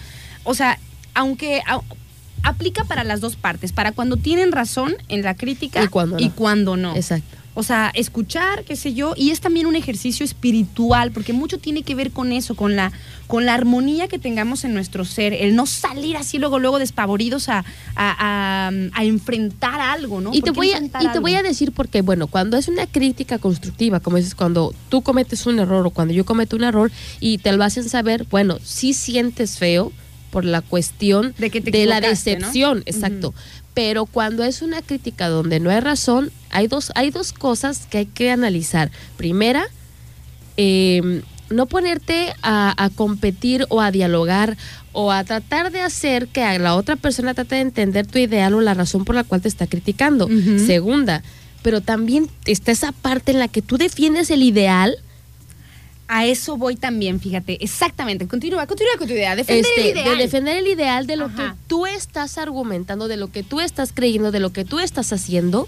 O 0.44 0.54
sea, 0.54 0.80
aunque 1.14 1.62
aplica 2.44 2.84
para 2.86 3.04
las 3.04 3.22
dos 3.22 3.36
partes, 3.36 3.72
para 3.72 3.92
cuando 3.92 4.18
tienen 4.18 4.52
razón 4.52 4.96
en 5.08 5.22
la 5.24 5.36
crítica 5.36 5.84
y 5.84 5.88
cuando 5.88 6.18
no. 6.18 6.26
Y 6.26 6.30
cuando 6.30 6.78
no. 6.78 6.96
Exacto. 6.96 7.38
O 7.56 7.64
sea, 7.64 7.92
escuchar, 7.94 8.64
qué 8.64 8.78
sé 8.78 8.94
yo, 8.94 9.14
y 9.18 9.32
es 9.32 9.42
también 9.42 9.66
un 9.66 9.76
ejercicio 9.76 10.24
espiritual, 10.24 11.12
porque 11.12 11.34
mucho 11.34 11.58
tiene 11.58 11.84
que 11.84 11.94
ver 11.94 12.12
con 12.12 12.32
eso, 12.32 12.56
con 12.56 12.78
la, 12.78 12.94
con 13.28 13.46
la 13.46 13.54
armonía 13.54 14.08
que 14.08 14.18
tengamos 14.18 14.64
en 14.64 14.74
nuestro 14.74 15.04
ser, 15.04 15.34
el 15.34 15.56
no 15.58 15.66
salir 15.66 16.16
así 16.16 16.38
luego, 16.38 16.58
luego 16.60 16.80
despavoridos 16.80 17.50
a, 17.50 17.66
a, 17.96 18.68
a- 18.68 18.72
a 18.94 19.04
enfrentar 19.04 19.82
algo, 19.82 20.22
¿no? 20.22 20.30
Y 20.34 20.42
te, 20.42 20.54
¿Por 20.54 20.54
qué 20.54 20.58
voy 20.58 20.72
a, 20.72 21.04
y 21.04 21.08
te 21.12 21.20
voy 21.20 21.34
a 21.34 21.44
decir 21.44 21.74
por 21.74 21.90
qué. 21.90 22.02
Bueno, 22.02 22.28
cuando 22.28 22.56
es 22.56 22.70
una 22.70 22.88
crítica 22.88 23.40
constructiva, 23.40 24.00
como 24.00 24.18
dices, 24.18 24.36
cuando 24.36 24.74
tú 24.88 25.02
cometes 25.02 25.46
un 25.46 25.60
error 25.60 25.86
o 25.86 25.90
cuando 25.90 26.14
yo 26.14 26.24
cometo 26.26 26.56
un 26.56 26.64
error 26.64 26.92
y 27.20 27.40
te 27.40 27.52
lo 27.52 27.64
hacen 27.66 27.90
saber, 27.90 28.26
bueno, 28.30 28.58
sí 28.64 28.94
sientes 28.94 29.58
feo 29.58 29.92
por 30.30 30.46
la 30.46 30.62
cuestión 30.62 31.34
De 31.38 31.50
que 31.50 31.86
la 31.86 32.02
decepción, 32.02 32.84
exacto. 32.86 33.34
Pero 33.74 34.06
cuando 34.06 34.44
es 34.44 34.62
una 34.62 34.82
crítica 34.82 35.30
donde 35.30 35.60
no 35.60 35.70
hay 35.70 35.80
razón, 35.80 36.32
hay 36.50 36.68
dos, 36.68 36.92
hay 36.96 37.12
dos 37.12 37.34
cosas 37.34 37.88
que 37.90 38.00
hay 38.00 38.06
que 38.06 38.32
analizar. 38.32 38.92
Primera, 39.16 39.68
eh, 40.58 41.22
no 41.50 41.66
ponerte 41.66 42.34
a, 42.42 42.84
a 42.84 42.90
competir 42.90 43.66
o 43.70 43.82
a 43.82 43.92
dialogar 43.92 44.58
o 44.92 45.12
a 45.12 45.24
tratar 45.24 45.72
de 45.72 45.82
hacer 45.82 46.28
que 46.28 46.44
a 46.44 46.58
la 46.60 46.76
otra 46.76 46.96
persona 46.96 47.34
trate 47.34 47.56
de 47.56 47.62
entender 47.62 48.08
tu 48.08 48.20
ideal 48.20 48.54
o 48.54 48.62
la 48.62 48.74
razón 48.74 49.06
por 49.06 49.16
la 49.16 49.24
cual 49.24 49.42
te 49.42 49.48
está 49.48 49.68
criticando. 49.68 50.28
Segunda, 50.66 51.24
pero 51.62 51.82
también 51.82 52.30
está 52.46 52.72
esa 52.72 52.92
parte 52.92 53.32
en 53.32 53.40
la 53.40 53.48
que 53.48 53.62
tú 53.62 53.78
defiendes 53.78 54.32
el 54.32 54.44
ideal 54.44 54.98
A 56.12 56.26
eso 56.26 56.58
voy 56.58 56.76
también, 56.76 57.20
fíjate. 57.20 57.64
Exactamente. 57.64 58.28
Continúa, 58.28 58.66
continúa 58.66 58.94
con 58.98 59.08
tu 59.08 59.14
idea. 59.14 59.36
Defender 59.36 59.64
este, 59.66 59.92
el 59.92 59.98
ideal. 59.98 60.18
de 60.18 60.24
defender 60.24 60.58
el 60.58 60.68
ideal 60.68 61.06
de 61.06 61.16
lo 61.16 61.26
Ajá. 61.26 61.36
que 61.54 61.60
tú 61.68 61.86
estás 61.86 62.40
argumentando, 62.40 63.08
de 63.08 63.16
lo 63.16 63.32
que 63.32 63.44
tú 63.44 63.60
estás 63.60 63.92
creyendo, 63.94 64.32
de 64.32 64.40
lo 64.40 64.52
que 64.52 64.66
tú 64.66 64.80
estás 64.80 65.14
haciendo 65.14 65.68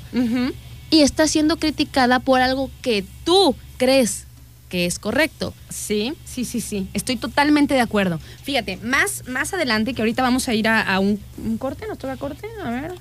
y 0.89 1.01
estás 1.01 1.29
siendo 1.29 1.57
criticada 1.57 2.19
por 2.19 2.41
algo 2.41 2.71
que 2.81 3.05
tú 3.23 3.55
crees 3.77 4.25
que 4.67 4.87
es 4.87 4.97
correcto. 4.97 5.53
Sí, 5.69 6.13
sí, 6.25 6.43
sí, 6.43 6.59
sí. 6.59 6.87
Estoy 6.93 7.17
totalmente 7.17 7.75
de 7.75 7.81
acuerdo. 7.81 8.19
Fíjate, 8.41 8.77
más, 8.77 9.27
más 9.27 9.53
adelante, 9.53 9.93
que 9.93 10.01
ahorita 10.01 10.23
vamos 10.23 10.47
a 10.47 10.55
ir 10.55 10.67
a, 10.67 10.81
a 10.81 10.99
un, 10.99 11.19
un 11.45 11.57
corte, 11.59 11.85
¿nos 11.87 11.99
toca 11.99 12.17
corte? 12.17 12.47
A 12.63 12.69
ver. 12.71 12.93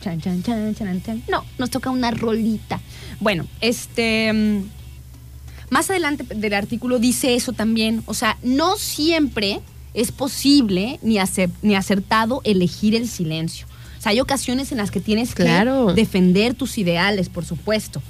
Chan, 0.00 0.20
chan, 0.20 0.42
chan, 0.42 0.74
chan, 0.74 1.02
chan. 1.02 1.22
No, 1.28 1.44
nos 1.58 1.70
toca 1.70 1.90
una 1.90 2.10
rolita. 2.10 2.80
Bueno, 3.20 3.46
este. 3.60 4.62
Más 5.70 5.88
adelante 5.90 6.24
del 6.34 6.52
artículo 6.54 6.98
dice 6.98 7.34
eso 7.34 7.52
también. 7.52 8.02
O 8.06 8.14
sea, 8.14 8.36
no 8.42 8.76
siempre 8.76 9.60
es 9.94 10.12
posible 10.12 10.98
ni, 11.02 11.16
acer- 11.16 11.50
ni 11.62 11.74
acertado 11.74 12.40
elegir 12.44 12.94
el 12.94 13.08
silencio. 13.08 13.66
O 13.98 14.02
sea, 14.02 14.10
hay 14.12 14.20
ocasiones 14.20 14.72
en 14.72 14.78
las 14.78 14.90
que 14.90 15.00
tienes 15.00 15.34
Claro. 15.34 15.88
que 15.88 15.94
defender 15.94 16.54
tus 16.54 16.78
ideales, 16.78 17.28
por 17.28 17.44
supuesto 17.44 18.02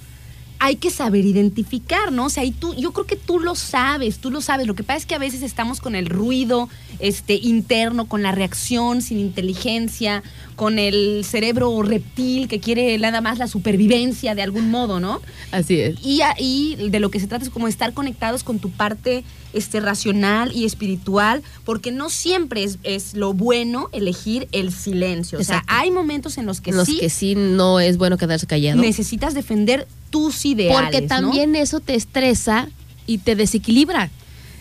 hay 0.63 0.77
que 0.77 0.91
saber 0.91 1.25
identificar, 1.25 2.13
¿no? 2.13 2.27
O 2.27 2.29
sea, 2.29 2.45
y 2.45 2.51
tú, 2.51 2.75
yo 2.75 2.93
creo 2.93 3.07
que 3.07 3.17
tú 3.17 3.39
lo 3.41 3.55
sabes, 3.55 4.19
tú 4.19 4.31
lo 4.31 4.43
sabes. 4.43 4.67
Lo 4.67 4.75
que 4.75 4.83
pasa 4.83 4.99
es 4.99 5.07
que 5.07 5.15
a 5.15 5.19
veces 5.19 5.41
estamos 5.41 5.81
con 5.81 5.95
el 5.95 6.05
ruido 6.05 6.69
este, 6.99 7.33
interno, 7.37 8.05
con 8.05 8.23
la 8.23 8.31
reacción 8.33 9.01
sin 9.01 9.19
inteligencia, 9.19 10.23
con 10.61 10.79
el 10.79 11.25
cerebro 11.25 11.83
reptil 11.83 12.47
que 12.47 12.61
quiere 12.61 12.99
nada 12.99 13.23
más 13.23 13.39
la 13.39 13.47
supervivencia 13.47 14.35
de 14.35 14.43
algún 14.43 14.71
modo, 14.71 15.01
¿no? 15.01 15.23
Así 15.53 15.81
es. 15.81 15.97
Y, 16.05 16.21
ahí 16.21 16.77
de 16.91 17.01
lo 17.01 17.11
que 17.11 17.19
se 17.19 17.27
trata 17.27 17.47
es 17.47 17.51
como 17.51 17.67
estar 17.67 17.95
conectados 17.95 18.45
con 18.45 18.59
tu 18.59 18.69
parte 18.69 19.25
este, 19.55 19.81
racional 19.81 20.55
y 20.55 20.67
espiritual, 20.67 21.43
porque 21.65 21.93
no 21.93 22.11
siempre 22.11 22.63
es, 22.63 22.79
es 22.83 23.15
lo 23.15 23.33
bueno 23.33 23.89
elegir 23.93 24.49
el 24.53 24.71
silencio. 24.71 25.39
O 25.39 25.45
sea, 25.45 25.65
hay 25.67 25.91
momentos 25.91 26.37
en 26.37 26.45
los 26.45 26.61
que 26.61 26.73
los 26.73 26.85
sí 26.85 26.99
que 26.99 27.09
sí 27.09 27.35
no 27.37 27.81
es 27.81 27.97
bueno 27.97 28.19
quedarse 28.19 28.47
callado. 28.47 28.83
necesitas 28.83 29.33
defender 29.33 29.89
tus 30.11 30.45
ideales. 30.45 30.79
Porque 30.79 31.01
¿no? 31.01 31.09
también 31.09 31.57
eso 31.57 31.81
te 31.81 31.95
estresa 31.95 32.69
y 33.07 33.17
te 33.17 33.35
desequilibra. 33.35 34.11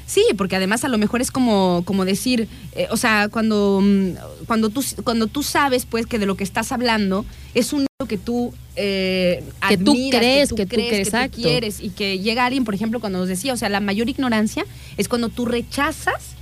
Sí, 0.09 0.25
porque 0.35 0.55
además 0.55 0.83
a 0.83 0.87
lo 0.87 0.97
mejor 0.97 1.21
es 1.21 1.29
como, 1.29 1.83
como 1.85 2.03
decir, 2.03 2.47
eh, 2.73 2.87
o 2.89 2.97
sea, 2.97 3.29
cuando, 3.29 3.79
mm, 3.83 4.45
cuando, 4.47 4.69
tú, 4.71 4.83
cuando 5.03 5.27
tú 5.27 5.43
sabes 5.43 5.85
pues 5.85 6.07
que 6.07 6.17
de 6.17 6.25
lo 6.25 6.35
que 6.35 6.43
estás 6.43 6.71
hablando 6.71 7.25
es 7.53 7.73
un 7.73 7.85
que 8.07 8.17
tú 8.17 8.51
eh, 8.75 9.43
Que 9.67 9.77
tú 9.77 9.93
crees, 10.09 10.49
que 10.53 10.65
tú 10.65 10.69
crees, 10.69 10.89
crees, 10.89 11.09
tú 11.09 11.15
exacto. 11.15 11.37
quieres 11.37 11.79
y 11.79 11.89
que 11.91 12.17
llega 12.17 12.45
alguien, 12.45 12.63
por 12.65 12.73
ejemplo, 12.73 12.99
cuando 12.99 13.19
nos 13.19 13.27
decía, 13.27 13.53
o 13.53 13.57
sea, 13.57 13.69
la 13.69 13.81
mayor 13.81 14.09
ignorancia 14.09 14.65
es 14.97 15.07
cuando 15.07 15.29
tú 15.29 15.45
rechazas 15.45 16.33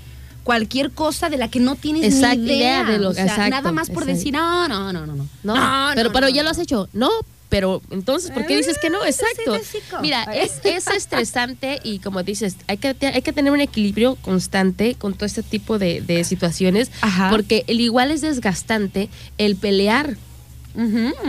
cualquier 0.43 0.91
cosa 0.91 1.28
de 1.30 1.36
la 1.38 1.49
que 1.49 1.59
no 1.59 1.76
tienes 1.76 2.05
Exacto, 2.15 2.38
ni 2.43 2.53
idea, 2.57 2.86
de 2.86 2.99
lo- 2.99 3.09
o 3.09 3.13
sea, 3.13 3.24
exacto, 3.26 3.49
nada 3.49 3.72
más 3.74 3.89
por 3.89 4.05
decir, 4.05 4.32
no, 4.34 4.68
no, 4.70 4.93
no, 4.93 5.05
no, 5.05 5.15
no, 5.15 5.28
No, 5.43 5.89
pero, 5.93 6.07
no, 6.09 6.13
pero 6.13 6.30
ya 6.30 6.38
no". 6.38 6.43
lo 6.43 6.49
has 6.51 6.59
hecho. 6.59 6.88
No, 6.93 7.09
pero 7.50 7.82
entonces, 7.91 8.32
¿por 8.32 8.45
qué 8.45 8.58
dices 8.58 8.78
que 8.82 8.89
no? 8.89 9.02
Ah, 9.04 9.10
Exacto. 9.10 9.58
Mira, 10.02 10.24
es, 10.24 10.60
es 10.64 10.88
estresante 10.95 11.80
y 11.84 12.00
como 12.00 12.24
dices, 12.24 12.58
hay 12.68 12.78
que, 12.78 12.95
hay 13.02 13.22
que 13.22 13.34
tener 13.34 13.52
un 13.52 13.62
equilibrio 13.62 14.16
constante 14.16 14.95
con 14.95 15.14
todo 15.14 15.26
este 15.26 15.43
tipo 15.43 15.80
de, 15.80 16.02
de 16.02 16.24
situaciones, 16.24 16.91
Ajá. 17.02 17.30
porque 17.30 17.64
el 17.68 17.80
igual 17.80 18.12
es 18.12 18.22
desgastante 18.22 19.10
el 19.38 19.56
pelear 19.56 20.18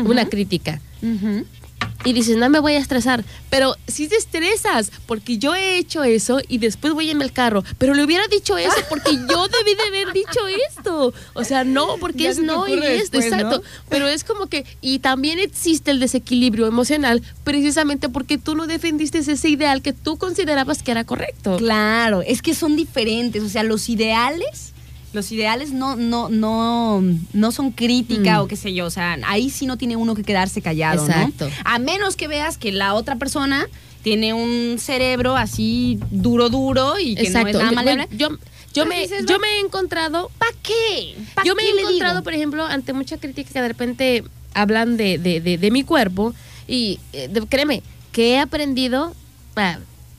una 0.04 0.28
crítica. 0.28 0.80
Y 2.04 2.12
dices, 2.12 2.36
no 2.36 2.48
me 2.48 2.60
voy 2.60 2.74
a 2.74 2.78
estresar. 2.78 3.24
Pero 3.50 3.74
si 3.88 4.06
te 4.08 4.16
estresas, 4.16 4.92
porque 5.06 5.36
yo 5.36 5.54
he 5.56 5.78
hecho 5.78 6.04
eso 6.04 6.38
y 6.48 6.58
después 6.58 6.92
voy 6.94 7.10
en 7.10 7.20
el 7.20 7.32
carro. 7.32 7.64
Pero 7.76 7.92
le 7.92 8.04
hubiera 8.04 8.26
dicho 8.28 8.56
eso 8.56 8.76
porque 8.88 9.10
yo 9.30 9.48
debí 9.48 9.74
de 9.74 9.82
haber 9.88 10.12
dicho 10.14 10.40
esto. 10.68 11.12
O 11.34 11.44
sea, 11.44 11.64
no, 11.64 11.96
porque 11.98 12.22
Ya 12.24 12.30
es 12.30 12.38
no 12.38 12.68
y 12.68 12.74
esto, 12.74 13.18
después, 13.18 13.30
¿no? 13.30 13.36
exacto. 13.36 13.62
Pero 13.88 14.06
es 14.06 14.22
como 14.22 14.46
que, 14.46 14.64
y 14.80 15.00
también 15.00 15.40
existe 15.40 15.90
el 15.90 15.98
desequilibrio 15.98 16.66
emocional 16.66 17.20
precisamente 17.42 18.08
porque 18.08 18.38
tú 18.38 18.54
no 18.54 18.66
defendiste 18.68 19.18
ese 19.18 19.48
ideal 19.48 19.82
que 19.82 19.92
tú 19.92 20.18
considerabas 20.18 20.82
que 20.84 20.92
era 20.92 21.04
correcto. 21.04 21.56
Claro, 21.56 22.22
es 22.22 22.42
que 22.42 22.54
son 22.54 22.76
diferentes, 22.76 23.42
o 23.42 23.48
sea, 23.48 23.64
los 23.64 23.88
ideales, 23.88 24.72
los 25.12 25.32
ideales 25.32 25.72
no, 25.72 25.96
no, 25.96 26.28
no, 26.28 27.02
no 27.32 27.52
son 27.52 27.70
crítica 27.72 28.38
Mm. 28.38 28.42
o 28.42 28.48
qué 28.48 28.56
sé 28.56 28.74
yo, 28.74 28.86
o 28.86 28.90
sea, 28.90 29.16
ahí 29.26 29.48
sí 29.50 29.66
no 29.66 29.76
tiene 29.78 29.96
uno 29.96 30.14
que 30.14 30.22
quedarse 30.22 30.60
callado, 30.62 31.06
Exacto. 31.06 31.46
¿no? 31.48 31.54
A 31.64 31.78
menos 31.78 32.16
que 32.16 32.28
veas 32.28 32.58
que 32.58 32.72
la 32.72 32.94
otra 32.94 33.16
persona 33.16 33.66
tiene 34.02 34.32
un 34.34 34.78
cerebro 34.78 35.36
así 35.36 35.98
duro, 36.10 36.48
duro 36.50 36.98
y 36.98 37.14
que 37.14 37.22
Exacto. 37.22 37.52
no 37.52 37.58
es 37.58 37.64
nada 37.64 37.72
maleable. 37.72 38.08
Yo, 38.16 38.28
yo, 38.74 38.86
me, 38.86 39.00
dices, 39.00 39.24
yo 39.26 39.38
me 39.38 39.48
he 39.48 39.60
encontrado 39.60 40.30
¿Para 40.38 40.52
qué? 40.62 41.16
¿Pa' 41.34 41.42
Yo 41.44 41.54
me 41.54 41.62
he 41.62 41.70
encontrado, 41.70 42.14
digo? 42.16 42.24
por 42.24 42.34
ejemplo, 42.34 42.64
ante 42.64 42.92
mucha 42.92 43.16
crítica 43.16 43.50
que 43.52 43.62
de 43.62 43.68
repente 43.68 44.24
hablan 44.54 44.96
de, 44.96 45.18
de, 45.18 45.40
de- 45.40 45.58
de 45.58 45.70
mi 45.70 45.84
cuerpo 45.84 46.34
y 46.68 47.00
eh, 47.12 47.30
créeme 47.48 47.82
que 48.12 48.32
he 48.34 48.38
aprendido 48.38 49.14
ah, 49.56 49.78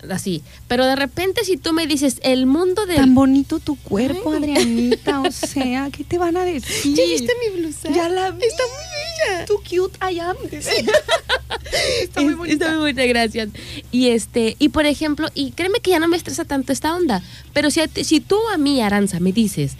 así, 0.10 0.42
pero 0.68 0.86
de 0.86 0.96
repente 0.96 1.44
si 1.44 1.58
tú 1.58 1.74
me 1.74 1.88
dices 1.88 2.20
el 2.24 2.46
mundo 2.46 2.86
del... 2.86 2.98
Tan 2.98 3.16
bonito 3.16 3.60
tu 3.60 3.76
cuerpo, 3.76 4.32
Adrianita, 4.34 5.22
o 5.22 5.32
sea, 5.32 5.90
¿qué 5.92 6.04
te 6.04 6.18
van 6.18 6.38
a 6.38 6.46
decir? 6.46 6.96
¿Ya 6.96 7.04
viste 7.04 7.34
mi 7.44 7.60
blusa? 7.62 7.90
Ya 7.92 8.08
la 8.10 8.32
vi. 8.32 8.46
Está 8.46 8.64
muy 8.64 9.34
bella. 9.36 9.46
Too 9.46 9.58
cute 9.70 9.98
I 10.14 10.20
am. 10.20 10.36
Está 12.02 12.22
muy 12.22 12.34
bonita. 12.34 12.54
Está 12.66 12.70
muy 12.72 12.80
bonita, 12.80 13.06
gracias. 13.06 13.50
Y 13.92 14.10
este, 14.10 14.56
y 14.60 14.70
por 14.70 14.86
ejemplo, 14.86 15.28
y 15.34 15.52
créeme 15.52 15.80
que 15.80 15.92
ya 15.92 16.00
no 16.00 16.08
me 16.08 16.18
estresa 16.18 16.46
tanto 16.46 16.72
esta 16.74 16.96
onda, 16.96 17.22
pero 17.54 17.70
si, 17.72 17.80
a 17.82 17.88
ti- 17.88 18.04
si 18.04 18.20
tú 18.20 18.38
a 18.54 18.58
mí, 18.58 18.82
Aranza, 18.82 19.20
me 19.20 19.32
dices 19.32 19.74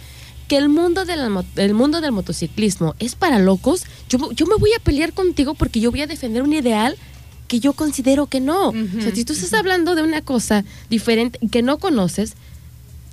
que 0.48 0.56
el 0.56 0.68
mundo 0.68 1.04
del, 1.04 1.30
mo- 1.30 1.44
el 1.56 1.74
mundo 1.74 2.00
del 2.00 2.12
motociclismo 2.12 2.94
es 2.98 3.14
para 3.14 3.38
locos, 3.38 3.84
yo, 4.08 4.32
yo 4.32 4.46
me 4.46 4.56
voy 4.56 4.72
a 4.74 4.80
pelear 4.80 5.12
contigo 5.12 5.54
porque 5.54 5.80
yo 5.80 5.90
voy 5.90 6.02
a 6.02 6.06
defender 6.06 6.42
un 6.42 6.52
ideal 6.52 6.96
que 7.50 7.58
yo 7.58 7.72
considero 7.72 8.26
que 8.26 8.38
no. 8.38 8.68
o 8.68 9.02
sea, 9.02 9.12
si 9.12 9.24
tú 9.24 9.32
estás 9.32 9.52
hablando 9.54 9.96
de 9.96 10.04
una 10.04 10.22
cosa 10.22 10.64
diferente 10.88 11.40
que 11.50 11.62
no 11.62 11.78
conoces, 11.78 12.34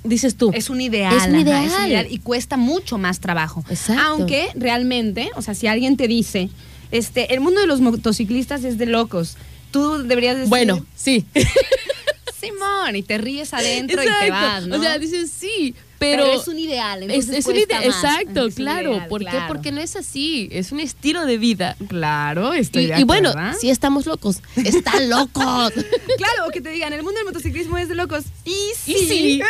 dices 0.04 0.36
tú. 0.36 0.52
Es 0.54 0.70
un 0.70 0.80
ideal. 0.80 1.12
Es 1.12 1.26
un 1.26 1.48
ajá, 1.48 1.88
ideal. 1.88 2.06
y 2.08 2.20
cuesta 2.20 2.56
mucho 2.56 2.98
más 2.98 3.18
trabajo. 3.18 3.64
Exacto. 3.68 4.00
Aunque 4.00 4.50
realmente, 4.54 5.30
o 5.34 5.42
sea, 5.42 5.54
si 5.54 5.66
alguien 5.66 5.96
te 5.96 6.06
dice, 6.06 6.50
este, 6.92 7.34
el 7.34 7.40
mundo 7.40 7.60
de 7.60 7.66
los 7.66 7.80
motociclistas 7.80 8.62
es 8.62 8.78
de 8.78 8.86
locos, 8.86 9.36
tú 9.72 10.04
deberías 10.04 10.36
decir, 10.36 10.50
bueno, 10.50 10.86
sí. 10.94 11.26
Simón, 12.40 12.94
y 12.94 13.02
te 13.02 13.18
ríes 13.18 13.52
adentro 13.52 14.00
y 14.00 14.06
te 14.06 14.30
vas, 14.30 14.68
¿no? 14.68 14.76
O 14.76 14.80
sea, 14.80 15.00
dices 15.00 15.32
sí, 15.36 15.74
pero, 15.98 16.24
pero, 16.24 16.40
es 16.40 16.48
un 16.48 16.58
ideal. 16.58 17.02
Es, 17.10 17.28
es 17.28 17.46
un 17.46 17.52
cuesta 17.54 17.80
ide- 17.80 17.86
más. 17.88 18.04
exacto, 18.04 18.46
Es 18.46 18.56
un 18.58 18.64
claro. 18.64 18.92
ideal, 18.92 19.08
¿Por 19.08 19.20
qué? 19.24 19.30
claro. 19.30 19.46
Porque 19.48 19.72
no 19.72 19.80
es 19.80 19.96
así, 19.96 20.48
es 20.52 20.70
un 20.72 20.80
estilo 20.80 21.26
de 21.26 21.38
vida. 21.38 21.76
Claro, 21.88 22.54
Y, 22.54 22.60
estoy 22.60 22.86
de 22.86 23.00
y 23.00 23.04
bueno, 23.04 23.32
sí 23.60 23.70
estamos 23.70 24.06
locos. 24.06 24.40
Están 24.56 25.08
locos. 25.10 25.72
Claro, 25.72 26.50
que 26.52 26.60
te 26.60 26.70
digan, 26.70 26.92
el 26.92 27.02
mundo 27.02 27.18
del 27.18 27.26
motociclismo 27.26 27.78
es 27.78 27.88
de 27.88 27.94
locos. 27.94 28.24
Y 28.44 28.54
sí. 28.76 28.92
Y 28.94 29.08
sí. 29.08 29.42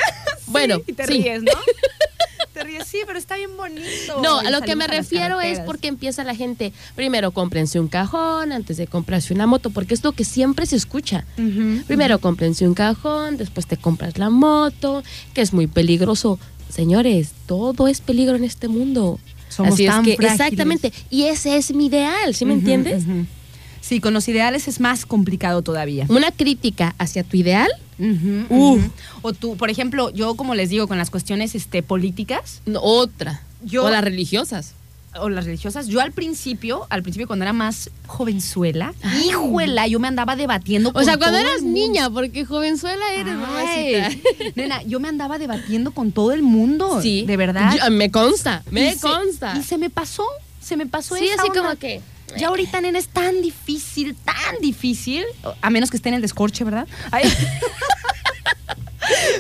Bueno, 0.47 0.81
y 0.87 0.93
te 0.93 1.05
sí. 1.07 1.13
ríes, 1.13 1.43
¿no? 1.43 1.53
te 2.59 2.65
ríes, 2.65 2.87
sí, 2.87 2.99
pero 3.07 3.19
está 3.19 3.37
bien 3.37 3.57
bonito. 3.57 4.21
No, 4.23 4.39
a 4.41 4.51
lo 4.51 4.61
que 4.63 4.75
me 4.77 4.87
refiero 4.87 5.41
es 5.41 5.61
porque 5.61 5.89
empieza 5.89 6.25
la 6.25 6.35
gente, 6.35 6.73
primero 6.95 7.31
cómprense 7.31 7.79
un 7.79 7.89
cajón 7.89 8.53
antes 8.53 8.77
de 8.77 8.87
comprarse 8.87 9.33
una 9.33 9.47
moto, 9.47 9.71
porque 9.71 9.95
es 9.95 10.03
lo 10.03 10.13
que 10.13 10.25
siempre 10.25 10.67
se 10.67 10.77
escucha. 10.77 11.25
Primero 11.87 12.19
cómprense 12.19 12.67
un 12.67 12.75
cajón, 12.75 13.37
después 13.37 13.67
te 13.67 13.77
compras 13.77 14.19
la 14.19 14.31
moto, 14.31 15.03
que 15.35 15.41
es 15.41 15.53
muy 15.53 15.67
peligroso. 15.67 16.39
Señores, 16.69 17.31
todo 17.47 17.89
es 17.89 18.01
peligro 18.01 18.37
en 18.37 18.45
este 18.45 18.69
mundo. 18.69 19.19
Somos 19.49 19.75
Así 19.75 19.87
tan 19.87 20.01
es 20.01 20.11
que, 20.11 20.17
frágiles. 20.17 20.41
exactamente. 20.41 20.93
Y 21.11 21.25
ese 21.25 21.57
es 21.57 21.73
mi 21.73 21.87
ideal, 21.87 22.35
¿sí 22.35 22.45
me 22.45 22.55
entiendes? 22.55 23.05
Sí, 23.89 24.01
con 24.01 24.13
los 24.13 24.29
ideales 24.29 24.69
es 24.69 24.81
más 24.81 25.07
complicado 25.07 25.63
todavía. 25.63 26.05
Una 26.09 26.31
crítica 26.31 26.95
hacia 26.99 27.25
tu 27.25 27.37
ideal, 27.39 27.71
ujú. 27.99 28.81
O 29.23 29.33
tú, 29.33 29.57
por 29.57 29.71
ejemplo, 29.71 30.11
yo 30.11 30.35
como 30.35 30.55
les 30.55 30.69
digo, 30.69 30.87
con 30.89 30.99
las 30.99 31.09
cuestiones 31.11 31.55
este, 31.55 31.83
políticas 31.83 32.61
no, 32.67 32.81
otra. 32.83 33.43
Yo- 33.65 33.85
o 33.85 33.91
las 33.91 34.05
religiosas. 34.05 34.75
o 35.21 35.31
las 35.31 35.47
religiosas, 35.47 35.87
yo 35.89 36.01
al 36.01 36.13
principio, 36.13 36.87
al 36.91 37.03
principio 37.03 37.27
cuando 37.27 37.45
era 37.45 37.53
más 37.55 37.91
jovenzuela, 38.07 38.93
hijuela, 39.25 39.87
yo 39.89 39.99
me 39.99 40.07
andaba 40.07 40.37
debatiendo 40.37 40.91
O 40.95 41.03
sea, 41.03 41.17
cuando 41.17 41.39
todo 41.39 41.49
eras 41.49 41.63
niña, 41.63 42.11
porque 42.11 42.45
jovenzuela 42.45 43.05
eres, 43.15 43.35
Ay. 43.57 44.23
Nena, 44.55 44.83
yo 44.83 45.01
me 45.01 45.09
andaba 45.09 45.39
debatiendo 45.39 45.93
con 45.93 46.13
todo 46.13 46.33
el 46.33 46.43
mundo. 46.43 47.01
Sí. 47.03 47.25
De 47.27 47.37
verdad. 47.39 47.75
Yo- 47.75 47.91
me 47.91 48.11
consta, 48.11 48.63
me 48.71 48.91
Y 48.91 48.95
se- 48.95 49.01
consta. 49.01 49.57
y 49.59 49.63
se 49.63 49.79
me 49.79 49.89
pasó, 49.91 50.25
se 50.61 50.77
me 50.77 50.87
pasó 50.87 51.17
Sí, 51.17 51.25
esa 51.25 51.41
así 51.43 51.49
onda. 51.51 51.63
como 51.63 51.77
que. 51.79 52.01
Ya 52.37 52.49
ahorita, 52.49 52.81
nena, 52.81 52.99
es 52.99 53.09
tan 53.09 53.41
difícil, 53.43 54.15
tan 54.15 54.61
difícil, 54.61 55.25
a 55.63 55.71
menos 55.71 55.91
que 55.91 55.97
esté 55.97 56.11
en 56.11 56.17
el 56.17 56.23
descorche, 56.23 56.65
¿verdad? 56.65 56.87
Ay. 57.11 57.25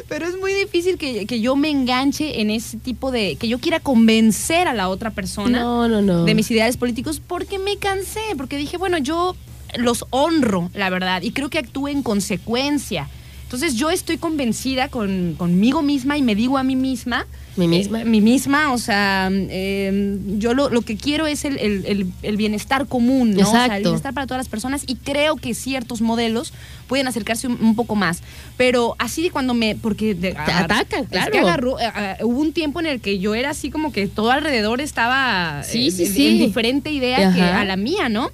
Pero 0.08 0.26
es 0.26 0.38
muy 0.38 0.54
difícil 0.54 0.96
que, 0.96 1.26
que 1.26 1.40
yo 1.40 1.54
me 1.54 1.68
enganche 1.68 2.40
en 2.40 2.50
ese 2.50 2.78
tipo 2.78 3.10
de... 3.10 3.36
que 3.36 3.48
yo 3.48 3.58
quiera 3.58 3.80
convencer 3.80 4.66
a 4.66 4.72
la 4.72 4.88
otra 4.88 5.10
persona 5.10 5.60
No, 5.60 5.88
no, 5.88 6.00
no. 6.00 6.24
de 6.24 6.34
mis 6.34 6.50
ideales 6.50 6.76
políticos 6.78 7.20
porque 7.24 7.58
me 7.58 7.76
cansé, 7.76 8.20
porque 8.36 8.56
dije, 8.56 8.78
bueno, 8.78 8.96
yo 8.98 9.36
los 9.76 10.06
honro, 10.10 10.70
la 10.72 10.88
verdad, 10.88 11.20
y 11.22 11.32
creo 11.32 11.50
que 11.50 11.58
actúe 11.58 11.88
en 11.88 12.02
consecuencia. 12.02 13.08
Entonces 13.42 13.74
yo 13.74 13.90
estoy 13.90 14.16
convencida 14.18 14.88
con, 14.88 15.34
conmigo 15.36 15.82
misma 15.82 16.16
y 16.16 16.22
me 16.22 16.34
digo 16.34 16.56
a 16.58 16.62
mí 16.62 16.76
misma. 16.76 17.26
¿Mi 17.58 17.68
misma? 17.68 18.00
eh, 18.00 18.04
mi 18.04 18.20
misma, 18.22 18.72
o 18.72 18.78
sea, 18.78 19.28
eh, 19.32 20.16
yo 20.38 20.54
lo, 20.54 20.70
lo 20.70 20.80
que 20.82 20.96
quiero 20.96 21.26
es 21.26 21.44
el, 21.44 21.58
el- 21.58 21.84
el- 21.86 22.06
el 22.22 22.36
bienestar 22.36 22.86
común, 22.86 23.34
¿no? 23.34 23.42
O 23.46 23.50
sea, 23.50 23.64
el 23.64 23.70
Exacto. 23.72 23.82
bienestar 23.90 24.14
para 24.14 24.26
todas 24.26 24.38
las 24.40 24.48
personas 24.48 24.84
y 24.86 24.94
creo 24.96 25.36
que 25.36 25.52
ciertos 25.54 26.00
modelos 26.00 26.52
pueden 26.86 27.06
acercarse 27.08 27.48
un, 27.48 27.58
un 27.60 27.74
poco 27.74 27.96
más. 27.96 28.22
Pero 28.56 28.94
así 28.98 29.22
de 29.22 29.30
cuando 29.30 29.52
me, 29.54 29.74
porque... 29.76 30.14
de- 30.14 30.32
Te 30.32 30.38
atacan, 30.52 31.02
es 31.04 31.08
claro. 31.10 31.32
que 31.32 31.38
agarró, 31.40 31.78
eh, 31.80 31.90
eh, 31.94 32.16
hubo 32.24 32.40
un 32.40 32.52
tiempo 32.52 32.80
en 32.80 32.86
el 32.86 33.00
que 33.00 33.18
yo 33.18 33.34
era 33.34 33.50
así 33.50 33.70
como 33.70 33.92
que 33.92 34.06
todo 34.06 34.30
alrededor 34.30 34.80
estaba 34.80 35.62
Sí, 35.64 35.88
eh, 35.88 35.90
sí, 35.90 36.04
en- 36.04 36.12
sí. 36.14 36.26
en 36.28 36.38
diferente 36.38 36.90
idea 36.90 37.32
que 37.34 37.42
a 37.42 37.64
la 37.64 37.76
mía, 37.76 38.08
¿no? 38.08 38.30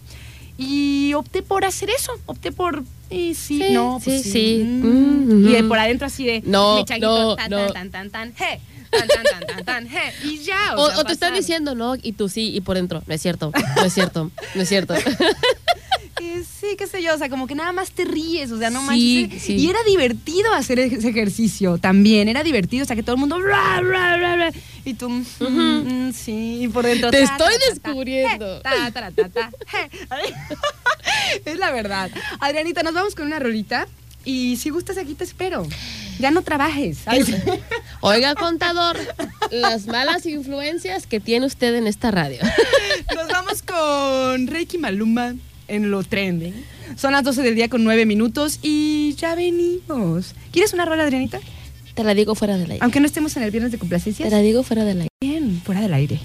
Y 0.56 1.14
opté 1.14 1.42
por 1.42 1.64
hacer 1.64 1.90
eso, 1.90 2.12
opté 2.26 2.52
por... 2.52 2.84
Y 3.10 3.34
sí, 3.34 3.58
Sí, 3.58 3.72
no, 3.72 4.00
pues 4.02 4.22
sí, 4.22 4.62
mm. 4.64 4.86
Mm, 5.42 5.48
Y 5.48 5.52
de 5.52 5.64
por 5.64 5.78
adentro 5.78 6.06
así 6.06 6.24
de... 6.24 6.42
No, 6.46 6.76
mi 6.76 6.84
changuito, 6.84 7.22
no, 7.30 7.36
tan, 7.36 7.50
no. 7.50 7.56
tan, 7.72 7.90
tan, 7.90 7.90
tan, 7.90 8.10
tan, 8.10 8.32
je, 8.34 8.60
tan, 8.98 9.08
tan, 9.08 9.24
tan, 9.24 9.46
tan, 9.46 9.64
tan, 9.64 9.88
je, 9.88 10.12
y 10.26 10.38
ya. 10.38 10.74
O, 10.76 10.88
sea, 10.90 10.98
o 11.00 11.04
te 11.04 11.12
están 11.12 11.34
diciendo 11.34 11.74
no 11.74 11.94
y 12.00 12.12
tú 12.12 12.28
sí 12.28 12.54
y 12.54 12.60
por 12.60 12.76
dentro. 12.76 13.02
No 13.06 13.14
es 13.14 13.20
cierto, 13.22 13.52
no 13.76 13.82
es 13.82 13.92
cierto, 13.92 14.30
no 14.54 14.62
es 14.62 14.68
cierto. 14.68 14.94
Sí, 16.60 16.76
qué 16.78 16.86
sé 16.86 17.02
yo, 17.02 17.14
o 17.14 17.18
sea, 17.18 17.28
como 17.28 17.46
que 17.46 17.54
nada 17.54 17.72
más 17.72 17.90
te 17.90 18.04
ríes, 18.04 18.50
o 18.50 18.58
sea, 18.58 18.70
no 18.70 18.80
Sí, 18.90 19.22
manches. 19.22 19.42
sí. 19.42 19.56
Y 19.56 19.68
era 19.68 19.78
divertido 19.86 20.52
hacer 20.54 20.78
ese 20.78 21.08
ejercicio 21.08 21.76
también, 21.76 22.28
era 22.28 22.42
divertido, 22.42 22.84
o 22.84 22.86
sea, 22.86 22.96
que 22.96 23.02
todo 23.02 23.14
el 23.16 23.20
mundo... 23.20 23.38
bla, 23.38 23.80
bla, 23.82 24.16
bla, 24.16 24.34
bla, 24.36 24.52
y 24.84 24.94
tú, 24.94 25.10
mm, 25.10 25.24
mm, 25.40 26.12
sí, 26.14 26.60
y 26.62 26.68
por 26.68 26.86
dentro... 26.86 27.10
Te 27.10 27.18
ta, 27.18 27.24
estoy 27.24 27.52
ta, 27.52 27.52
ta, 27.52 27.58
ta, 27.58 27.88
descubriendo. 27.90 28.56
je, 28.56 28.62
ta, 28.62 28.90
ta, 28.92 29.10
ta, 29.10 29.28
ta, 29.28 29.50
je. 29.70 29.90
Es 31.50 31.58
la 31.58 31.70
verdad. 31.70 32.10
Adrianita, 32.40 32.82
nos 32.82 32.94
vamos 32.94 33.14
con 33.14 33.26
una 33.26 33.38
rolita 33.38 33.86
y 34.24 34.56
si 34.56 34.70
gustas 34.70 34.96
aquí 34.96 35.14
te 35.14 35.24
espero. 35.24 35.66
Ya 36.18 36.30
no 36.30 36.42
trabajes. 36.42 36.98
¿sabes? 37.04 37.26
Oiga, 38.00 38.34
contador, 38.34 38.96
las 39.50 39.86
malas 39.86 40.26
influencias 40.26 41.06
que 41.06 41.20
tiene 41.20 41.46
usted 41.46 41.74
en 41.74 41.86
esta 41.86 42.10
radio. 42.10 42.38
Nos 43.14 43.28
vamos 43.28 43.62
con 43.62 44.46
Reiki 44.46 44.78
Maluma 44.78 45.34
en 45.68 45.90
lo 45.90 46.02
trending. 46.02 46.54
Son 46.96 47.12
las 47.12 47.24
12 47.24 47.42
del 47.42 47.54
día 47.54 47.68
con 47.68 47.82
9 47.82 48.06
minutos 48.06 48.58
y 48.62 49.14
ya 49.18 49.34
venimos. 49.34 50.34
¿Quieres 50.52 50.72
una 50.74 50.84
rola, 50.84 51.04
Adrianita? 51.04 51.40
Te 51.94 52.04
la 52.04 52.14
digo 52.14 52.34
fuera 52.34 52.56
del 52.58 52.70
aire. 52.72 52.82
Aunque 52.82 53.00
no 53.00 53.06
estemos 53.06 53.36
en 53.36 53.44
el 53.44 53.50
viernes 53.50 53.72
de 53.72 53.76
Te 53.78 53.80
complacencias. 53.80 54.30
la 54.30 54.40
digo 54.40 54.62
fuera 54.62 54.84
del 54.84 54.98
aire. 55.02 55.08
Bien, 55.20 55.60
fuera 55.64 55.80
del 55.80 55.94
aire. 55.94 56.20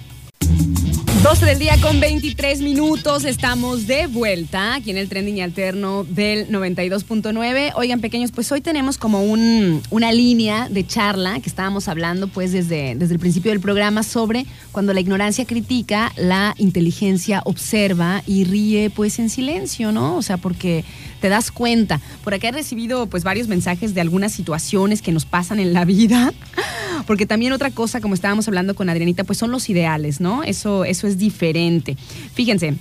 12 1.24 1.46
del 1.46 1.60
día 1.60 1.76
con 1.82 2.00
23 2.00 2.62
minutos. 2.62 3.26
Estamos 3.26 3.88
de 3.88 4.08
vuelta 4.08 4.76
aquí 4.76 4.90
en 4.92 4.98
el 4.98 5.10
trending 5.10 5.42
alterno 5.42 6.06
del 6.06 6.48
92.9. 6.50 7.74
Oigan, 7.76 8.00
pequeños, 8.00 8.32
pues 8.32 8.50
hoy 8.54 8.62
tenemos 8.62 8.98
como 8.98 9.22
un- 9.24 9.82
una 9.90 10.14
línea 10.14 10.70
de 10.70 10.88
charla 10.88 11.42
que 11.42 11.50
estábamos 11.50 11.90
hablando 11.90 12.30
pues 12.30 12.54
desde, 12.54 12.96
desde 12.96 13.14
el 13.16 13.20
principio 13.20 13.52
del 13.52 13.60
programa 13.60 14.04
sobre 14.04 14.46
cuando 14.72 14.94
la 14.94 15.02
ignorancia 15.02 15.46
critica, 15.46 16.14
la 16.16 16.56
inteligencia 16.58 17.42
observa 17.44 18.24
y 18.26 18.46
ríe 18.46 18.90
pues 18.90 19.20
en 19.20 19.30
silencio, 19.30 19.92
¿no? 19.92 20.16
O 20.16 20.22
sea, 20.22 20.38
porque 20.38 20.86
te 21.20 21.30
das 21.30 21.52
cuenta. 21.52 22.00
Por 22.24 22.34
acá 22.34 22.50
he 22.50 22.52
recibido 22.52 23.08
pues 23.08 23.24
varios 23.24 23.48
mensajes 23.48 23.94
de 23.94 24.02
algunas 24.02 24.32
situaciones 24.32 25.02
que 25.02 25.12
nos 25.12 25.26
pasan 25.26 25.60
en 25.60 25.74
la 25.74 25.86
vida. 25.86 26.34
Porque 27.08 27.26
también 27.26 27.54
otra 27.54 27.72
cosa, 27.72 28.02
como 28.02 28.14
estábamos 28.14 28.48
hablando 28.48 28.76
con 28.76 28.90
Adrianita, 28.90 29.24
pues 29.24 29.38
son 29.40 29.52
los 29.52 29.70
ideales, 29.70 30.20
¿no? 30.20 30.44
Eso, 30.44 30.86
eso 30.86 31.08
es 31.08 31.18
diferente. 31.18 31.98
Fíjense, 32.34 32.76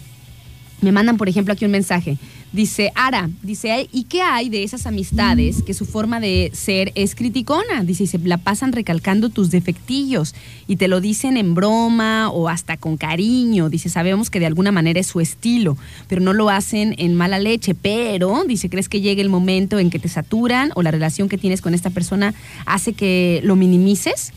me 0.80 0.92
mandan, 0.92 1.16
por 1.16 1.28
ejemplo, 1.28 1.52
aquí 1.52 1.64
un 1.64 1.70
mensaje. 1.70 2.18
Dice, 2.50 2.92
Ara, 2.94 3.28
dice, 3.42 3.88
¿y 3.92 4.04
qué 4.04 4.22
hay 4.22 4.48
de 4.48 4.62
esas 4.62 4.86
amistades 4.86 5.62
que 5.62 5.74
su 5.74 5.84
forma 5.84 6.18
de 6.18 6.50
ser 6.54 6.92
es 6.94 7.14
criticona? 7.14 7.84
Dice, 7.84 8.04
y 8.04 8.06
se 8.06 8.18
la 8.18 8.38
pasan 8.38 8.72
recalcando 8.72 9.28
tus 9.28 9.50
defectillos 9.50 10.34
y 10.66 10.76
te 10.76 10.88
lo 10.88 11.02
dicen 11.02 11.36
en 11.36 11.54
broma 11.54 12.30
o 12.30 12.48
hasta 12.48 12.78
con 12.78 12.96
cariño. 12.96 13.68
Dice, 13.68 13.90
sabemos 13.90 14.30
que 14.30 14.40
de 14.40 14.46
alguna 14.46 14.72
manera 14.72 14.98
es 14.98 15.06
su 15.06 15.20
estilo, 15.20 15.76
pero 16.08 16.22
no 16.22 16.32
lo 16.32 16.48
hacen 16.48 16.94
en 16.96 17.14
mala 17.14 17.38
leche. 17.38 17.74
Pero, 17.74 18.44
dice, 18.46 18.70
¿crees 18.70 18.88
que 18.88 19.02
llegue 19.02 19.20
el 19.20 19.28
momento 19.28 19.78
en 19.78 19.90
que 19.90 19.98
te 19.98 20.08
saturan 20.08 20.72
o 20.74 20.82
la 20.82 20.90
relación 20.90 21.28
que 21.28 21.36
tienes 21.36 21.60
con 21.60 21.74
esta 21.74 21.90
persona 21.90 22.34
hace 22.64 22.94
que 22.94 23.40
lo 23.44 23.56
minimices? 23.56 24.32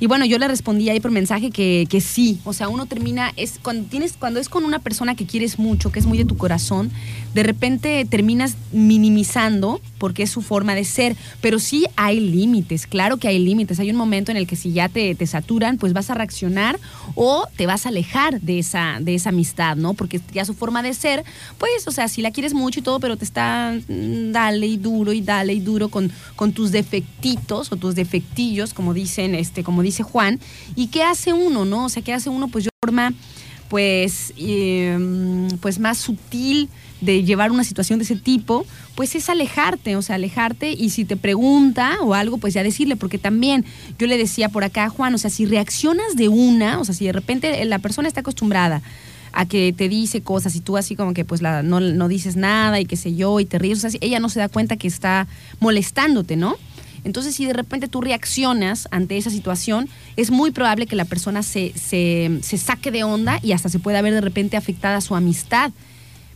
Y 0.00 0.06
bueno, 0.06 0.24
yo 0.24 0.38
le 0.38 0.46
respondí 0.46 0.88
ahí 0.90 1.00
por 1.00 1.10
mensaje 1.10 1.50
que, 1.50 1.86
que 1.88 2.00
sí. 2.00 2.38
O 2.44 2.52
sea, 2.52 2.68
uno 2.68 2.86
termina, 2.86 3.32
es 3.36 3.58
cuando 3.62 3.88
tienes, 3.88 4.12
cuando 4.12 4.38
es 4.38 4.48
con 4.48 4.64
una 4.64 4.78
persona 4.78 5.16
que 5.16 5.26
quieres 5.26 5.58
mucho, 5.58 5.90
que 5.90 5.98
es 5.98 6.06
muy 6.06 6.18
de 6.18 6.24
tu 6.24 6.36
corazón, 6.36 6.90
de 7.34 7.42
repente 7.42 8.06
terminas 8.08 8.56
minimizando 8.72 9.80
porque 9.98 10.22
es 10.22 10.30
su 10.30 10.42
forma 10.42 10.74
de 10.74 10.84
ser. 10.84 11.16
Pero 11.40 11.58
sí 11.58 11.86
hay 11.96 12.20
límites, 12.20 12.86
claro 12.86 13.16
que 13.16 13.28
hay 13.28 13.38
límites. 13.38 13.80
Hay 13.80 13.90
un 13.90 13.96
momento 13.96 14.30
en 14.30 14.36
el 14.36 14.46
que 14.46 14.56
si 14.56 14.72
ya 14.72 14.88
te, 14.88 15.14
te 15.14 15.26
saturan, 15.26 15.78
pues 15.78 15.92
vas 15.92 16.10
a 16.10 16.14
reaccionar 16.14 16.78
o 17.14 17.46
te 17.56 17.66
vas 17.66 17.86
a 17.86 17.88
alejar 17.88 18.40
de 18.40 18.60
esa, 18.60 18.98
de 19.00 19.14
esa 19.14 19.30
amistad, 19.30 19.76
¿no? 19.76 19.94
Porque 19.94 20.20
ya 20.32 20.44
su 20.44 20.54
forma 20.54 20.82
de 20.82 20.94
ser, 20.94 21.24
pues, 21.58 21.88
o 21.88 21.90
sea, 21.90 22.08
si 22.08 22.22
la 22.22 22.30
quieres 22.30 22.54
mucho 22.54 22.80
y 22.80 22.82
todo, 22.82 23.00
pero 23.00 23.16
te 23.16 23.24
está 23.24 23.74
mm, 23.88 24.32
dale 24.32 24.66
y 24.66 24.76
duro 24.76 25.12
y 25.12 25.20
dale 25.20 25.54
y 25.54 25.60
duro 25.60 25.88
con, 25.88 26.12
con 26.36 26.52
tus 26.52 26.70
defectitos 26.70 27.72
o 27.72 27.76
tus 27.76 27.94
defectillos, 27.94 28.74
como 28.74 28.94
dicen, 28.94 29.34
este, 29.34 29.64
como 29.64 29.82
dice 29.88 30.02
Juan. 30.02 30.40
¿Y 30.74 30.88
qué 30.88 31.02
hace 31.02 31.32
uno, 31.32 31.64
no? 31.64 31.86
O 31.86 31.88
sea, 31.88 32.02
¿qué 32.02 32.12
hace 32.12 32.30
uno? 32.30 32.48
Pues 32.48 32.64
yo 32.64 32.70
forma 32.80 33.12
pues, 33.68 34.32
eh, 34.38 34.98
pues 35.60 35.78
más 35.78 35.98
sutil 35.98 36.68
de 37.00 37.22
llevar 37.22 37.52
una 37.52 37.64
situación 37.64 37.98
de 37.98 38.04
ese 38.04 38.16
tipo, 38.16 38.66
pues 38.96 39.14
es 39.14 39.28
alejarte, 39.28 39.94
o 39.94 40.02
sea, 40.02 40.16
alejarte 40.16 40.72
y 40.72 40.90
si 40.90 41.04
te 41.04 41.16
pregunta 41.16 41.98
o 42.02 42.14
algo, 42.14 42.38
pues 42.38 42.54
ya 42.54 42.62
decirle, 42.62 42.96
porque 42.96 43.18
también 43.18 43.64
yo 43.98 44.06
le 44.06 44.18
decía 44.18 44.48
por 44.48 44.64
acá 44.64 44.84
a 44.84 44.88
Juan, 44.88 45.14
o 45.14 45.18
sea, 45.18 45.30
si 45.30 45.46
reaccionas 45.46 46.16
de 46.16 46.28
una, 46.28 46.80
o 46.80 46.84
sea, 46.84 46.94
si 46.94 47.06
de 47.06 47.12
repente 47.12 47.64
la 47.64 47.78
persona 47.78 48.08
está 48.08 48.20
acostumbrada 48.20 48.82
a 49.32 49.46
que 49.46 49.72
te 49.76 49.88
dice 49.88 50.22
cosas 50.22 50.56
y 50.56 50.60
tú 50.60 50.76
así 50.76 50.96
como 50.96 51.14
que 51.14 51.24
pues 51.24 51.42
la, 51.42 51.62
no, 51.62 51.78
no 51.78 52.08
dices 52.08 52.34
nada 52.34 52.80
y 52.80 52.86
qué 52.86 52.96
sé 52.96 53.14
yo 53.14 53.38
y 53.38 53.44
te 53.44 53.58
ríes, 53.58 53.84
o 53.84 53.88
sea, 53.88 53.98
ella 54.00 54.18
no 54.18 54.28
se 54.28 54.40
da 54.40 54.48
cuenta 54.48 54.76
que 54.76 54.88
está 54.88 55.28
molestándote, 55.60 56.36
¿no? 56.36 56.56
Entonces, 57.08 57.34
si 57.34 57.46
de 57.46 57.54
repente 57.54 57.88
tú 57.88 58.02
reaccionas 58.02 58.86
ante 58.90 59.16
esa 59.16 59.30
situación, 59.30 59.88
es 60.16 60.30
muy 60.30 60.50
probable 60.50 60.86
que 60.86 60.94
la 60.94 61.06
persona 61.06 61.42
se, 61.42 61.72
se, 61.74 62.38
se 62.42 62.58
saque 62.58 62.90
de 62.90 63.02
onda 63.02 63.40
y 63.42 63.52
hasta 63.52 63.70
se 63.70 63.78
pueda 63.78 64.02
ver 64.02 64.12
de 64.12 64.20
repente 64.20 64.58
afectada 64.58 65.00
su 65.00 65.16
amistad. 65.16 65.72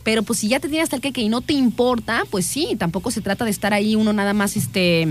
Pero 0.03 0.23
pues 0.23 0.39
si 0.39 0.47
ya 0.47 0.59
te 0.59 0.69
tienes 0.69 0.85
hasta 0.85 0.95
el 0.95 1.13
que 1.13 1.21
y 1.21 1.29
no 1.29 1.41
te 1.41 1.53
importa, 1.53 2.23
pues 2.31 2.47
sí, 2.47 2.75
tampoco 2.79 3.11
se 3.11 3.21
trata 3.21 3.45
de 3.45 3.51
estar 3.51 3.71
ahí 3.71 3.95
uno 3.95 4.13
nada 4.13 4.33
más 4.33 4.57
este 4.57 5.07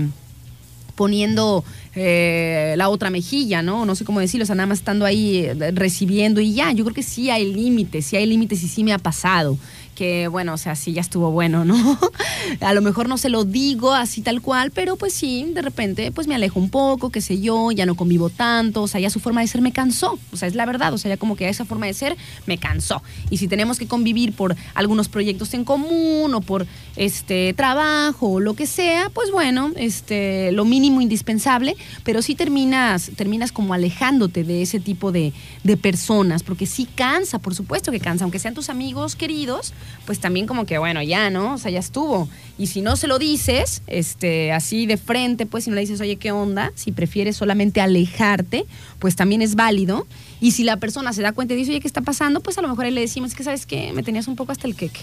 poniendo 0.95 1.63
eh, 1.95 2.75
la 2.77 2.89
otra 2.89 3.09
mejilla, 3.09 3.61
¿no? 3.61 3.85
No 3.85 3.95
sé 3.95 4.03
cómo 4.05 4.19
decirlo, 4.19 4.43
o 4.43 4.45
sea, 4.45 4.55
nada 4.55 4.67
más 4.67 4.79
estando 4.79 5.05
ahí 5.05 5.45
eh, 5.45 5.71
recibiendo 5.71 6.41
y 6.41 6.53
ya, 6.53 6.71
yo 6.73 6.83
creo 6.83 6.93
que 6.93 7.03
sí 7.03 7.29
hay 7.29 7.51
límites, 7.51 8.05
sí 8.05 8.17
hay 8.17 8.25
límites 8.25 8.61
y 8.63 8.67
sí 8.67 8.83
me 8.83 8.93
ha 8.93 8.99
pasado, 8.99 9.57
que 9.93 10.27
bueno, 10.27 10.53
o 10.53 10.57
sea, 10.57 10.75
sí 10.75 10.93
ya 10.93 11.01
estuvo 11.01 11.31
bueno, 11.31 11.65
¿no? 11.65 11.99
A 12.61 12.73
lo 12.73 12.81
mejor 12.81 13.07
no 13.07 13.17
se 13.17 13.29
lo 13.29 13.45
digo 13.45 13.93
así 13.93 14.21
tal 14.21 14.41
cual, 14.41 14.71
pero 14.71 14.95
pues 14.95 15.13
sí, 15.13 15.51
de 15.53 15.61
repente 15.61 16.11
pues 16.11 16.27
me 16.27 16.35
alejo 16.35 16.59
un 16.59 16.69
poco, 16.69 17.09
qué 17.09 17.21
sé 17.21 17.39
yo, 17.39 17.71
ya 17.71 17.85
no 17.85 17.95
convivo 17.95 18.29
tanto, 18.29 18.83
o 18.83 18.87
sea, 18.87 18.99
ya 18.99 19.09
su 19.09 19.19
forma 19.19 19.41
de 19.41 19.47
ser 19.47 19.61
me 19.61 19.71
cansó, 19.71 20.19
o 20.31 20.37
sea, 20.37 20.47
es 20.47 20.55
la 20.55 20.65
verdad, 20.65 20.93
o 20.93 20.97
sea, 20.97 21.09
ya 21.09 21.17
como 21.17 21.35
que 21.35 21.47
esa 21.49 21.65
forma 21.65 21.85
de 21.85 21.93
ser 21.93 22.17
me 22.45 22.57
cansó. 22.57 23.01
Y 23.29 23.37
si 23.37 23.47
tenemos 23.47 23.79
que 23.79 23.87
convivir 23.87 24.33
por 24.33 24.55
algunos 24.73 25.09
proyectos 25.09 25.53
en 25.53 25.63
común 25.63 26.33
o 26.33 26.41
por 26.41 26.67
este 26.95 27.53
trabajo 27.53 28.27
o 28.27 28.39
lo 28.39 28.55
que 28.55 28.67
sea, 28.67 29.09
pues 29.09 29.31
bueno, 29.31 29.71
este 29.75 30.51
lo 30.51 30.65
mínimo 30.65 31.01
indispensable, 31.01 31.75
pero 32.03 32.21
sí 32.21 32.35
terminas 32.35 33.11
terminas 33.15 33.51
como 33.51 33.73
alejándote 33.73 34.43
de 34.43 34.61
ese 34.61 34.79
tipo 34.79 35.11
de, 35.11 35.33
de 35.63 35.77
personas, 35.77 36.43
porque 36.43 36.65
sí 36.65 36.85
cansa, 36.85 37.39
por 37.39 37.55
supuesto 37.55 37.91
que 37.91 37.99
cansa, 37.99 38.25
aunque 38.25 38.39
sean 38.39 38.53
tus 38.53 38.69
amigos 38.69 39.15
queridos, 39.15 39.73
pues 40.05 40.19
también 40.19 40.47
como 40.47 40.65
que, 40.65 40.77
bueno, 40.77 41.01
ya, 41.01 41.29
¿no? 41.29 41.53
O 41.53 41.57
sea, 41.57 41.71
ya 41.71 41.79
estuvo. 41.79 42.29
Y 42.57 42.67
si 42.67 42.81
no 42.81 42.95
se 42.95 43.07
lo 43.07 43.19
dices, 43.19 43.81
este, 43.87 44.51
así 44.51 44.85
de 44.85 44.97
frente, 44.97 45.45
pues 45.45 45.63
si 45.63 45.69
no 45.69 45.75
le 45.75 45.81
dices, 45.81 46.01
oye, 46.01 46.17
¿qué 46.17 46.31
onda? 46.31 46.71
Si 46.75 46.91
prefieres 46.91 47.37
solamente 47.37 47.81
alejarte, 47.81 48.65
pues 48.99 49.15
también 49.15 49.41
es 49.41 49.55
válido. 49.55 50.07
Y 50.39 50.51
si 50.51 50.63
la 50.63 50.77
persona 50.77 51.13
se 51.13 51.21
da 51.21 51.31
cuenta 51.31 51.53
y 51.53 51.57
dice, 51.57 51.71
oye, 51.71 51.79
¿qué 51.79 51.87
está 51.87 52.01
pasando? 52.01 52.41
Pues 52.41 52.57
a 52.57 52.61
lo 52.61 52.67
mejor 52.67 52.85
ahí 52.85 52.91
le 52.91 53.01
decimos, 53.01 53.33
que 53.33 53.43
sabes 53.43 53.65
qué, 53.65 53.93
me 53.93 54.03
tenías 54.03 54.27
un 54.27 54.35
poco 54.35 54.51
hasta 54.51 54.67
el 54.67 54.75
queque. 54.75 55.01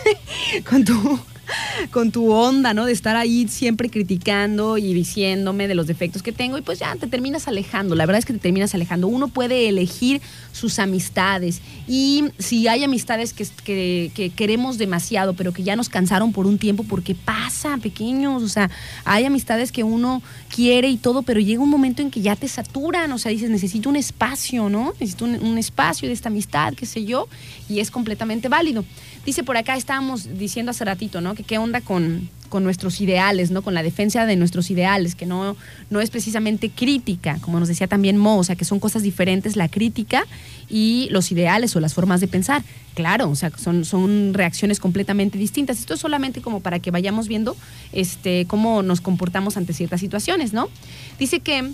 con 0.68 0.84
tu 0.84 1.20
con 1.90 2.10
tu 2.10 2.30
onda, 2.32 2.74
¿no? 2.74 2.86
De 2.86 2.92
estar 2.92 3.16
ahí 3.16 3.48
siempre 3.48 3.90
criticando 3.90 4.78
y 4.78 4.94
diciéndome 4.94 5.68
de 5.68 5.74
los 5.74 5.86
defectos 5.86 6.22
que 6.22 6.32
tengo 6.32 6.58
y 6.58 6.62
pues 6.62 6.78
ya 6.78 6.94
te 6.96 7.06
terminas 7.06 7.48
alejando. 7.48 7.94
La 7.94 8.06
verdad 8.06 8.18
es 8.18 8.26
que 8.26 8.32
te 8.32 8.38
terminas 8.38 8.74
alejando. 8.74 9.08
Uno 9.08 9.28
puede 9.28 9.68
elegir 9.68 10.20
sus 10.52 10.78
amistades 10.78 11.60
y 11.86 12.24
si 12.38 12.68
hay 12.68 12.84
amistades 12.84 13.32
que, 13.32 13.46
que, 13.64 14.10
que 14.14 14.30
queremos 14.30 14.78
demasiado, 14.78 15.34
pero 15.34 15.52
que 15.52 15.62
ya 15.62 15.76
nos 15.76 15.88
cansaron 15.88 16.32
por 16.32 16.46
un 16.46 16.58
tiempo, 16.58 16.84
porque 16.84 17.14
pasa, 17.14 17.78
pequeños, 17.78 18.42
o 18.42 18.48
sea, 18.48 18.70
hay 19.04 19.24
amistades 19.24 19.72
que 19.72 19.84
uno 19.84 20.22
quiere 20.54 20.88
y 20.88 20.96
todo, 20.96 21.22
pero 21.22 21.40
llega 21.40 21.62
un 21.62 21.70
momento 21.70 22.02
en 22.02 22.10
que 22.10 22.20
ya 22.20 22.36
te 22.36 22.48
saturan, 22.48 23.12
o 23.12 23.18
sea, 23.18 23.32
dices, 23.32 23.50
necesito 23.50 23.88
un 23.88 23.96
espacio, 23.96 24.68
¿no? 24.68 24.92
Necesito 25.00 25.24
un, 25.24 25.34
un 25.42 25.58
espacio 25.58 26.08
de 26.08 26.14
esta 26.14 26.28
amistad, 26.28 26.74
qué 26.74 26.86
sé 26.86 27.04
yo, 27.04 27.28
y 27.68 27.80
es 27.80 27.90
completamente 27.90 28.48
válido. 28.48 28.84
Dice 29.24 29.42
por 29.42 29.56
acá, 29.56 29.76
estábamos 29.76 30.38
diciendo 30.38 30.70
hace 30.70 30.84
ratito, 30.84 31.20
¿no? 31.20 31.34
Que 31.34 31.42
qué 31.42 31.58
onda 31.58 31.80
con, 31.80 32.30
con 32.48 32.64
nuestros 32.64 33.00
ideales, 33.00 33.50
¿no? 33.50 33.62
Con 33.62 33.74
la 33.74 33.82
defensa 33.82 34.26
de 34.26 34.36
nuestros 34.36 34.70
ideales, 34.70 35.14
que 35.14 35.26
no, 35.26 35.56
no 35.90 36.00
es 36.00 36.10
precisamente 36.10 36.70
crítica, 36.70 37.38
como 37.40 37.60
nos 37.60 37.68
decía 37.68 37.86
también 37.86 38.16
Mo, 38.16 38.38
o 38.38 38.44
sea, 38.44 38.56
que 38.56 38.64
son 38.64 38.80
cosas 38.80 39.02
diferentes 39.02 39.56
la 39.56 39.68
crítica 39.68 40.24
y 40.68 41.08
los 41.10 41.30
ideales 41.30 41.74
o 41.76 41.80
las 41.80 41.94
formas 41.94 42.20
de 42.20 42.28
pensar. 42.28 42.62
Claro, 42.94 43.30
o 43.30 43.36
sea, 43.36 43.50
son, 43.56 43.84
son 43.84 44.34
reacciones 44.34 44.80
completamente 44.80 45.38
distintas. 45.38 45.78
Esto 45.78 45.94
es 45.94 46.00
solamente 46.00 46.40
como 46.40 46.60
para 46.60 46.78
que 46.80 46.90
vayamos 46.90 47.28
viendo 47.28 47.56
este, 47.92 48.46
cómo 48.46 48.82
nos 48.82 49.00
comportamos 49.00 49.56
ante 49.56 49.72
ciertas 49.72 50.00
situaciones, 50.00 50.52
¿no? 50.52 50.68
Dice 51.18 51.40
que 51.40 51.72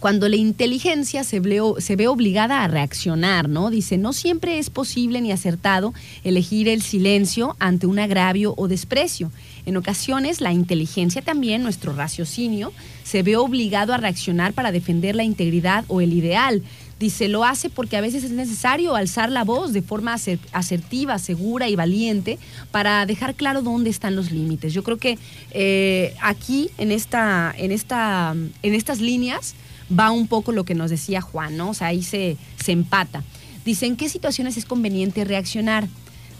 cuando 0.00 0.28
la 0.28 0.36
inteligencia 0.36 1.24
se 1.24 1.40
ve, 1.40 1.60
se 1.78 1.94
ve, 1.94 2.08
obligada 2.08 2.64
a 2.64 2.68
reaccionar, 2.68 3.48
¿no? 3.48 3.70
Dice, 3.70 3.98
no 3.98 4.12
siempre 4.14 4.58
es 4.58 4.70
posible 4.70 5.20
ni 5.20 5.30
acertado 5.30 5.92
elegir 6.24 6.68
el 6.68 6.80
silencio 6.80 7.54
ante 7.58 7.86
un 7.86 7.98
agravio 7.98 8.54
o 8.56 8.66
desprecio. 8.66 9.30
En 9.66 9.76
ocasiones, 9.76 10.40
la 10.40 10.52
inteligencia 10.52 11.20
también, 11.20 11.62
nuestro 11.62 11.92
raciocinio, 11.92 12.72
se 13.04 13.22
ve 13.22 13.36
obligado 13.36 13.92
a 13.92 13.98
reaccionar 13.98 14.54
para 14.54 14.72
defender 14.72 15.14
la 15.14 15.24
integridad 15.24 15.84
o 15.88 16.00
el 16.00 16.14
ideal. 16.14 16.62
Dice, 16.98 17.28
lo 17.28 17.44
hace 17.44 17.70
porque 17.70 17.96
a 17.96 18.00
veces 18.00 18.24
es 18.24 18.30
necesario 18.30 18.94
alzar 18.94 19.30
la 19.30 19.44
voz 19.44 19.72
de 19.72 19.82
forma 19.82 20.16
asertiva, 20.52 21.18
segura 21.18 21.68
y 21.68 21.76
valiente 21.76 22.38
para 22.70 23.04
dejar 23.06 23.34
claro 23.34 23.62
dónde 23.62 23.90
están 23.90 24.16
los 24.16 24.30
límites. 24.30 24.72
Yo 24.72 24.82
creo 24.82 24.98
que 24.98 25.18
eh, 25.50 26.14
aquí, 26.20 26.70
en, 26.78 26.92
esta, 26.92 27.54
en, 27.56 27.72
esta, 27.72 28.34
en 28.62 28.74
estas 28.74 29.00
líneas, 29.00 29.54
va 29.96 30.10
un 30.10 30.26
poco 30.26 30.52
lo 30.52 30.64
que 30.64 30.74
nos 30.74 30.90
decía 30.90 31.20
Juan, 31.20 31.56
¿no? 31.56 31.70
O 31.70 31.74
sea, 31.74 31.88
ahí 31.88 32.02
se, 32.02 32.36
se 32.62 32.72
empata. 32.72 33.22
Dice, 33.64 33.86
¿en 33.86 33.96
qué 33.96 34.08
situaciones 34.08 34.56
es 34.56 34.64
conveniente 34.64 35.24
reaccionar? 35.24 35.88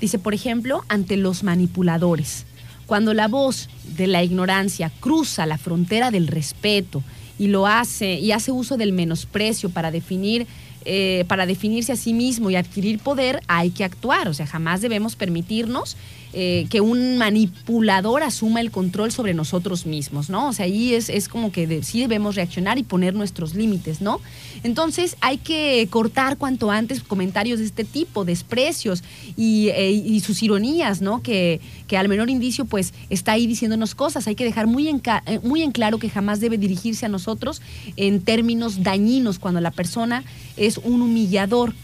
Dice, 0.00 0.18
por 0.18 0.34
ejemplo, 0.34 0.84
ante 0.88 1.16
los 1.16 1.42
manipuladores. 1.42 2.46
Cuando 2.86 3.14
la 3.14 3.28
voz 3.28 3.68
de 3.96 4.06
la 4.06 4.22
ignorancia 4.24 4.90
cruza 5.00 5.46
la 5.46 5.58
frontera 5.58 6.10
del 6.10 6.26
respeto 6.26 7.02
y 7.38 7.46
lo 7.46 7.66
hace 7.66 8.18
y 8.18 8.32
hace 8.32 8.50
uso 8.50 8.76
del 8.76 8.92
menosprecio 8.92 9.70
para 9.70 9.90
definir 9.90 10.46
eh, 10.86 11.26
para 11.28 11.44
definirse 11.44 11.92
a 11.92 11.96
sí 11.96 12.14
mismo 12.14 12.48
y 12.48 12.56
adquirir 12.56 13.00
poder, 13.00 13.42
hay 13.48 13.70
que 13.70 13.84
actuar. 13.84 14.28
O 14.28 14.34
sea, 14.34 14.46
jamás 14.46 14.80
debemos 14.80 15.14
permitirnos 15.14 15.98
eh, 16.32 16.66
que 16.70 16.80
un 16.80 17.18
manipulador 17.18 18.22
asuma 18.22 18.60
el 18.60 18.70
control 18.70 19.10
sobre 19.10 19.34
nosotros 19.34 19.84
mismos, 19.84 20.30
¿no? 20.30 20.48
O 20.48 20.52
sea, 20.52 20.66
ahí 20.66 20.94
es, 20.94 21.08
es 21.08 21.28
como 21.28 21.50
que 21.50 21.82
sí 21.82 22.00
debemos 22.00 22.36
reaccionar 22.36 22.78
y 22.78 22.84
poner 22.84 23.14
nuestros 23.14 23.54
límites, 23.54 24.00
¿no? 24.00 24.20
Entonces 24.62 25.16
hay 25.20 25.38
que 25.38 25.88
cortar 25.90 26.36
cuanto 26.36 26.70
antes 26.70 27.02
comentarios 27.02 27.58
de 27.58 27.64
este 27.64 27.84
tipo, 27.84 28.24
desprecios 28.24 29.02
y, 29.36 29.68
eh, 29.70 29.90
y 29.90 30.20
sus 30.20 30.42
ironías, 30.42 31.02
¿no? 31.02 31.22
Que, 31.22 31.60
que, 31.88 31.96
al 31.96 32.08
menor 32.08 32.30
indicio 32.30 32.64
pues 32.64 32.94
está 33.08 33.32
ahí 33.32 33.46
diciéndonos 33.48 33.94
cosas. 33.94 34.28
Hay 34.28 34.36
que 34.36 34.44
dejar 34.44 34.66
muy 34.66 34.88
en, 34.88 35.02
muy 35.42 35.62
en 35.62 35.72
claro 35.72 35.98
que 35.98 36.08
jamás 36.08 36.40
debe 36.40 36.58
dirigirse 36.58 37.06
a 37.06 37.08
nosotros 37.08 37.60
en 37.96 38.20
términos 38.20 38.84
dañinos 38.84 39.38
cuando 39.38 39.60
la 39.60 39.72
persona 39.72 40.24
es 40.56 40.78
un 40.78 41.02
humillador 41.02 41.74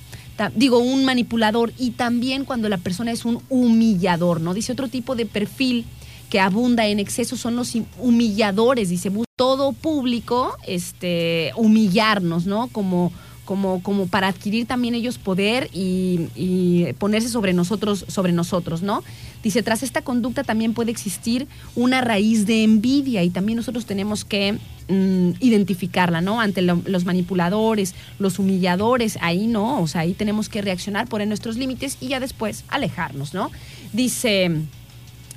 digo, 0.54 0.78
un 0.78 1.04
manipulador 1.04 1.72
y 1.78 1.92
también 1.92 2.44
cuando 2.44 2.68
la 2.68 2.78
persona 2.78 3.12
es 3.12 3.24
un 3.24 3.42
humillador, 3.48 4.40
¿no? 4.40 4.54
Dice 4.54 4.72
otro 4.72 4.88
tipo 4.88 5.14
de 5.14 5.26
perfil 5.26 5.84
que 6.30 6.40
abunda 6.40 6.86
en 6.86 6.98
exceso 6.98 7.36
son 7.36 7.56
los 7.56 7.76
humilladores, 7.98 8.88
dice, 8.88 9.10
todo 9.36 9.72
público 9.72 10.56
este, 10.66 11.52
humillarnos, 11.56 12.46
¿no? 12.46 12.68
Como 12.68 13.12
como, 13.44 13.80
como 13.80 14.08
para 14.08 14.26
adquirir 14.26 14.66
también 14.66 14.94
ellos 14.96 15.18
poder 15.18 15.70
y, 15.72 16.28
y, 16.34 16.92
ponerse 16.98 17.28
sobre 17.28 17.52
nosotros, 17.52 18.04
sobre 18.08 18.32
nosotros, 18.32 18.82
¿no? 18.82 19.04
Dice, 19.42 19.62
tras 19.62 19.84
esta 19.84 20.02
conducta 20.02 20.42
también 20.42 20.74
puede 20.74 20.90
existir 20.90 21.46
una 21.76 22.00
raíz 22.00 22.44
de 22.44 22.64
envidia 22.64 23.22
y 23.22 23.30
también 23.30 23.56
nosotros 23.56 23.86
tenemos 23.86 24.24
que 24.24 24.58
mm, 24.88 25.32
identificarla, 25.40 26.20
¿no? 26.20 26.40
Ante 26.40 26.62
lo, 26.62 26.82
los 26.86 27.04
manipuladores, 27.04 27.94
los 28.18 28.38
humilladores, 28.38 29.18
ahí 29.20 29.46
no, 29.46 29.80
o 29.82 29.86
sea, 29.86 30.02
ahí 30.02 30.14
tenemos 30.14 30.48
que 30.48 30.62
reaccionar, 30.62 31.08
poner 31.08 31.28
nuestros 31.28 31.56
límites 31.56 31.98
y 32.00 32.08
ya 32.08 32.20
después 32.20 32.64
alejarnos, 32.68 33.34
¿no? 33.34 33.50
Dice... 33.92 34.66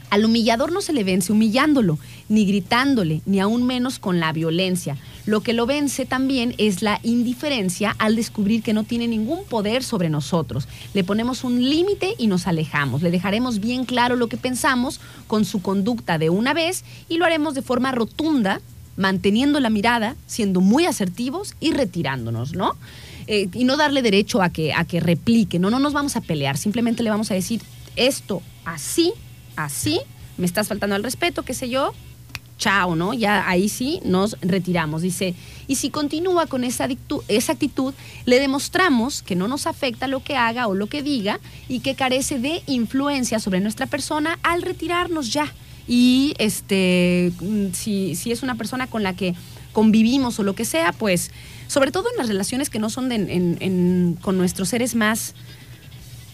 Al 0.10 0.26
humillador 0.26 0.72
no 0.72 0.82
se 0.82 0.92
le 0.92 1.04
vence 1.04 1.32
humillándolo, 1.32 2.00
ni 2.30 2.46
gritándole, 2.46 3.22
ni 3.28 3.40
aún 3.40 3.64
menos 3.68 4.00
con 4.00 4.20
la 4.20 4.34
violencia. 4.34 4.98
Lo 5.26 5.42
que 5.42 5.54
lo 5.54 5.68
vence 5.68 6.06
también 6.06 6.56
es 6.58 6.82
la 6.82 7.00
indiferencia 7.04 7.96
al 8.00 8.16
descubrir 8.16 8.64
que 8.64 8.74
no 8.74 8.84
tiene 8.84 9.08
ningún 9.08 9.46
poder 9.46 9.84
sobre 9.84 10.10
nosotros. 10.10 10.68
Le 10.96 11.04
ponemos 11.04 11.44
un 11.44 11.64
límite 11.64 12.16
y 12.18 12.26
nos 12.26 12.48
alejamos. 12.48 13.04
Le 13.04 13.12
dejaremos 13.12 13.60
bien 13.60 13.86
claro 13.86 14.16
lo 14.16 14.30
que 14.30 14.38
pensamos 14.38 15.00
con 15.28 15.46
su 15.46 15.62
conducta 15.62 16.18
de 16.18 16.32
una 16.32 16.56
vez 16.56 16.84
y 17.08 17.18
lo 17.18 17.26
haremos 17.26 17.54
de 17.54 17.62
forma 17.62 17.92
rotunda, 17.92 18.62
manteniendo 18.96 19.60
la 19.60 19.70
mirada, 19.70 20.16
siendo 20.28 20.62
muy 20.62 20.86
asertivos 20.86 21.56
y 21.60 21.72
retirándonos, 21.72 22.54
¿no? 22.54 22.76
Eh, 23.28 23.48
y 23.54 23.64
no 23.64 23.78
darle 23.78 24.02
derecho 24.02 24.42
a 24.42 24.50
que, 24.50 24.74
a 24.74 24.86
que 24.86 25.00
replique, 25.00 25.60
no, 25.60 25.70
no 25.70 25.80
nos 25.80 25.94
vamos 25.94 26.16
a 26.16 26.22
pelear, 26.22 26.58
simplemente 26.58 27.04
le 27.04 27.10
vamos 27.10 27.32
a 27.32 27.36
decir 27.36 27.62
esto 27.96 28.42
así 28.66 29.14
así, 29.60 30.00
me 30.38 30.46
estás 30.46 30.68
faltando 30.68 30.96
al 30.96 31.04
respeto, 31.04 31.44
qué 31.44 31.54
sé 31.54 31.70
yo, 31.70 31.94
chao, 32.58 32.96
¿no? 32.96 33.14
Ya 33.14 33.48
ahí 33.48 33.70
sí 33.70 34.00
nos 34.04 34.38
retiramos. 34.42 35.02
Dice, 35.02 35.36
y 35.68 35.76
si 35.76 35.90
continúa 35.90 36.48
con 36.48 36.64
esa, 36.64 36.88
esa 37.28 37.54
actitud, 37.54 37.94
le 38.26 38.40
demostramos 38.40 39.22
que 39.22 39.36
no 39.36 39.48
nos 39.48 39.68
afecta 39.68 40.08
lo 40.08 40.24
que 40.24 40.36
haga 40.36 40.68
o 40.68 40.76
lo 40.76 40.88
que 40.88 41.04
diga 41.04 41.40
y 41.68 41.80
que 41.82 41.96
carece 41.96 42.40
de 42.40 42.64
influencia 42.68 43.40
sobre 43.40 43.60
nuestra 43.60 43.86
persona 43.86 44.40
al 44.44 44.62
retirarnos 44.62 45.32
ya. 45.32 45.54
Y 45.90 46.36
este, 46.38 47.34
mm, 47.42 47.74
si, 47.74 48.16
si 48.16 48.32
es 48.32 48.44
una 48.44 48.56
persona 48.56 48.88
con 48.88 49.04
la 49.04 49.14
que 49.14 49.36
convivimos 49.74 50.40
o 50.40 50.44
lo 50.44 50.56
que 50.56 50.64
sea, 50.64 50.94
pues, 50.94 51.32
sobre 51.68 51.92
todo 51.92 52.06
en 52.12 52.18
las 52.18 52.30
relaciones 52.30 52.70
que 52.70 52.80
no 52.80 52.90
son 52.90 53.10
con 54.22 54.38
nuestros 54.38 54.70
seres 54.70 54.96
más 54.96 55.34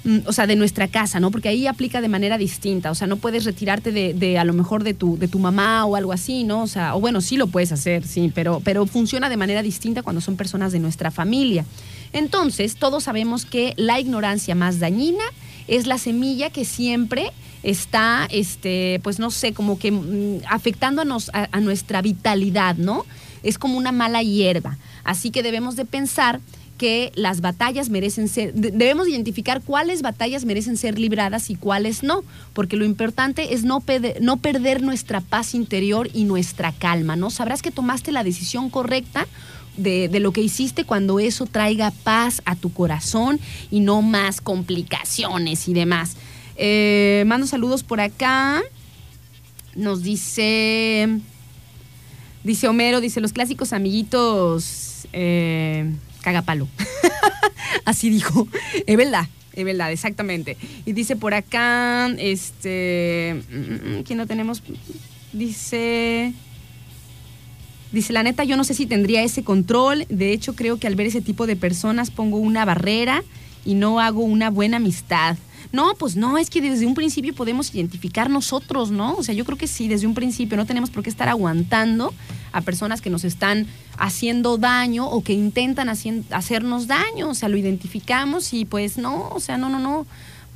Mm, 0.06 0.20
o 0.28 0.34
sea, 0.34 0.46
de 0.46 0.56
nuestra 0.56 0.88
casa, 0.88 1.20
¿no? 1.20 1.32
Porque 1.32 1.50
ahí 1.50 1.66
aplica 1.66 2.00
de 2.00 2.08
manera 2.08 2.38
distinta, 2.38 2.92
o 2.92 2.96
sea, 2.96 3.08
no 3.08 3.18
puedes 3.18 3.44
retirarte 3.44 3.92
de, 3.92 4.14
de, 4.14 4.38
a 4.38 4.44
lo 4.44 4.54
mejor 4.54 4.84
de 4.84 4.94
tu, 4.94 5.18
de 5.18 5.28
tu 5.28 5.40
mamá 5.40 5.84
o 5.86 5.96
algo 5.96 6.14
así, 6.14 6.44
¿no? 6.44 6.62
O 6.62 6.68
sea, 6.68 6.96
o 6.96 7.00
bueno, 7.00 7.22
sí 7.22 7.38
lo 7.38 7.48
puedes 7.48 7.72
hacer, 7.72 8.06
sí, 8.06 8.32
pero, 8.34 8.62
pero 8.64 8.86
funciona 8.86 9.30
de 9.30 9.38
manera 9.38 9.64
distinta 9.64 10.04
cuando 10.04 10.22
son 10.22 10.38
personas 10.38 10.72
de 10.72 10.80
nuestra 10.80 11.10
familia. 11.10 11.66
Entonces, 12.14 12.76
todos 12.76 13.06
sabemos 13.06 13.46
que 13.46 13.74
la 13.78 14.00
ignorancia 14.00 14.54
más 14.54 14.80
dañina 14.80 15.24
es 15.68 15.88
la 15.88 15.98
semilla 15.98 16.52
que 16.52 16.66
siempre 16.66 17.32
está, 17.66 18.28
este, 18.32 19.00
pues 19.04 19.20
no 19.20 19.32
sé, 19.32 19.54
como 19.54 19.78
que 19.78 19.92
mm, 19.92 20.42
afectándonos 20.50 21.30
a, 21.34 21.50
a 21.52 21.60
nuestra 21.60 22.02
vitalidad, 22.02 22.76
¿no? 22.76 23.06
Es 23.44 23.58
como 23.58 23.78
una 23.78 23.92
mala 23.92 24.24
hierba. 24.24 24.78
Así 25.04 25.32
que 25.32 25.44
debemos 25.44 25.76
de 25.76 25.86
pensar 25.86 26.40
que 26.78 27.12
las 27.16 27.42
batallas 27.42 27.90
merecen 27.90 28.28
ser, 28.28 28.54
debemos 28.54 29.08
identificar 29.08 29.62
cuáles 29.62 30.02
batallas 30.02 30.46
merecen 30.46 30.78
ser 30.78 31.00
libradas 31.00 31.50
y 31.50 31.56
cuáles 31.56 32.04
no, 32.04 32.24
porque 32.54 32.76
lo 32.76 32.86
importante 32.86 33.54
es 33.54 33.64
no, 33.64 33.84
no 34.22 34.38
perder 34.38 34.82
nuestra 34.82 35.22
paz 35.22 35.56
interior 35.56 36.10
y 36.14 36.26
nuestra 36.26 36.74
calma, 36.74 37.16
¿no? 37.16 37.30
Sabrás 37.30 37.62
que 37.62 37.72
tomaste 37.72 38.12
la 38.12 38.24
decisión 38.24 38.70
correcta 38.70 39.28
de, 39.78 40.10
de, 40.10 40.20
lo 40.20 40.32
que 40.32 40.42
hiciste 40.42 40.86
cuando 40.86 41.20
eso 41.20 41.46
traiga 41.46 41.92
paz 41.92 42.42
a 42.46 42.56
tu 42.56 42.72
corazón 42.72 43.40
y 43.72 43.80
no 43.82 44.02
más 44.02 44.42
complicaciones 44.42 45.68
y 45.68 45.74
demás. 45.74 46.16
Eh, 46.56 47.24
mando 47.28 47.48
saludos 47.48 47.84
por 47.84 48.00
acá. 48.00 48.62
Nos 49.76 50.04
dice, 50.04 51.20
dice 52.44 52.68
Homero, 52.68 53.02
dice 53.02 53.20
los 53.20 53.34
clásicos 53.34 53.74
amiguitos. 53.74 55.08
Eh, 55.12 55.92
cagapalo. 56.22 56.68
Así 57.86 58.10
dijo. 58.10 58.48
Es 58.88 58.98
verdad, 58.98 59.28
Es 59.54 59.64
verdad, 59.66 59.92
exactamente. 59.92 60.58
Y 60.86 60.94
dice 60.94 61.16
por 61.16 61.34
acá, 61.34 62.08
este, 62.18 63.42
mm, 63.52 64.02
¿quién 64.04 64.18
no 64.18 64.28
tenemos? 64.28 64.64
Dice, 65.34 66.34
dice, 67.92 68.14
la 68.14 68.24
neta, 68.24 68.44
yo 68.44 68.58
no 68.58 68.64
sé 68.64 68.74
si 68.74 68.86
tendría 68.86 69.24
ese 69.24 69.44
control. 69.44 70.06
De 70.10 70.32
hecho, 70.32 70.56
creo 70.56 70.78
que 70.78 70.88
al 70.88 70.96
ver 70.96 71.08
ese 71.08 71.22
tipo 71.22 71.48
de 71.48 71.56
personas 71.56 72.12
pongo 72.12 72.38
una 72.38 72.66
barrera 72.66 73.24
y 73.66 73.74
no 73.74 74.00
hago 74.00 74.22
una 74.22 74.50
buena 74.50 74.78
amistad. 74.78 75.38
No, 75.72 75.94
pues 75.96 76.16
no, 76.16 76.38
es 76.38 76.50
que 76.50 76.62
desde 76.62 76.86
un 76.86 76.94
principio 76.94 77.34
podemos 77.34 77.74
identificar 77.74 78.30
nosotros, 78.30 78.92
¿no? 78.92 79.16
O 79.16 79.24
sea, 79.24 79.34
yo 79.34 79.46
creo 79.46 79.58
que 79.58 79.68
sí, 79.68 79.88
desde 79.88 80.08
un 80.08 80.14
principio 80.14 80.58
no 80.58 80.66
tenemos 80.66 80.90
por 80.90 81.04
qué 81.04 81.10
estar 81.10 81.30
aguantando 81.30 82.14
a 82.52 82.62
personas 82.62 83.02
que 83.02 83.10
nos 83.10 83.24
están 83.24 83.68
haciendo 83.98 84.58
daño 84.58 85.08
o 85.08 85.24
que 85.24 85.34
intentan 85.34 85.90
hacernos 85.90 86.88
daño. 86.88 87.30
O 87.30 87.36
sea, 87.36 87.50
lo 87.50 87.58
identificamos 87.58 88.54
y 88.54 88.66
pues 88.66 88.98
no, 88.98 89.30
o 89.30 89.40
sea, 89.40 89.58
no, 89.58 89.70
no, 89.70 89.80
no. 89.80 90.06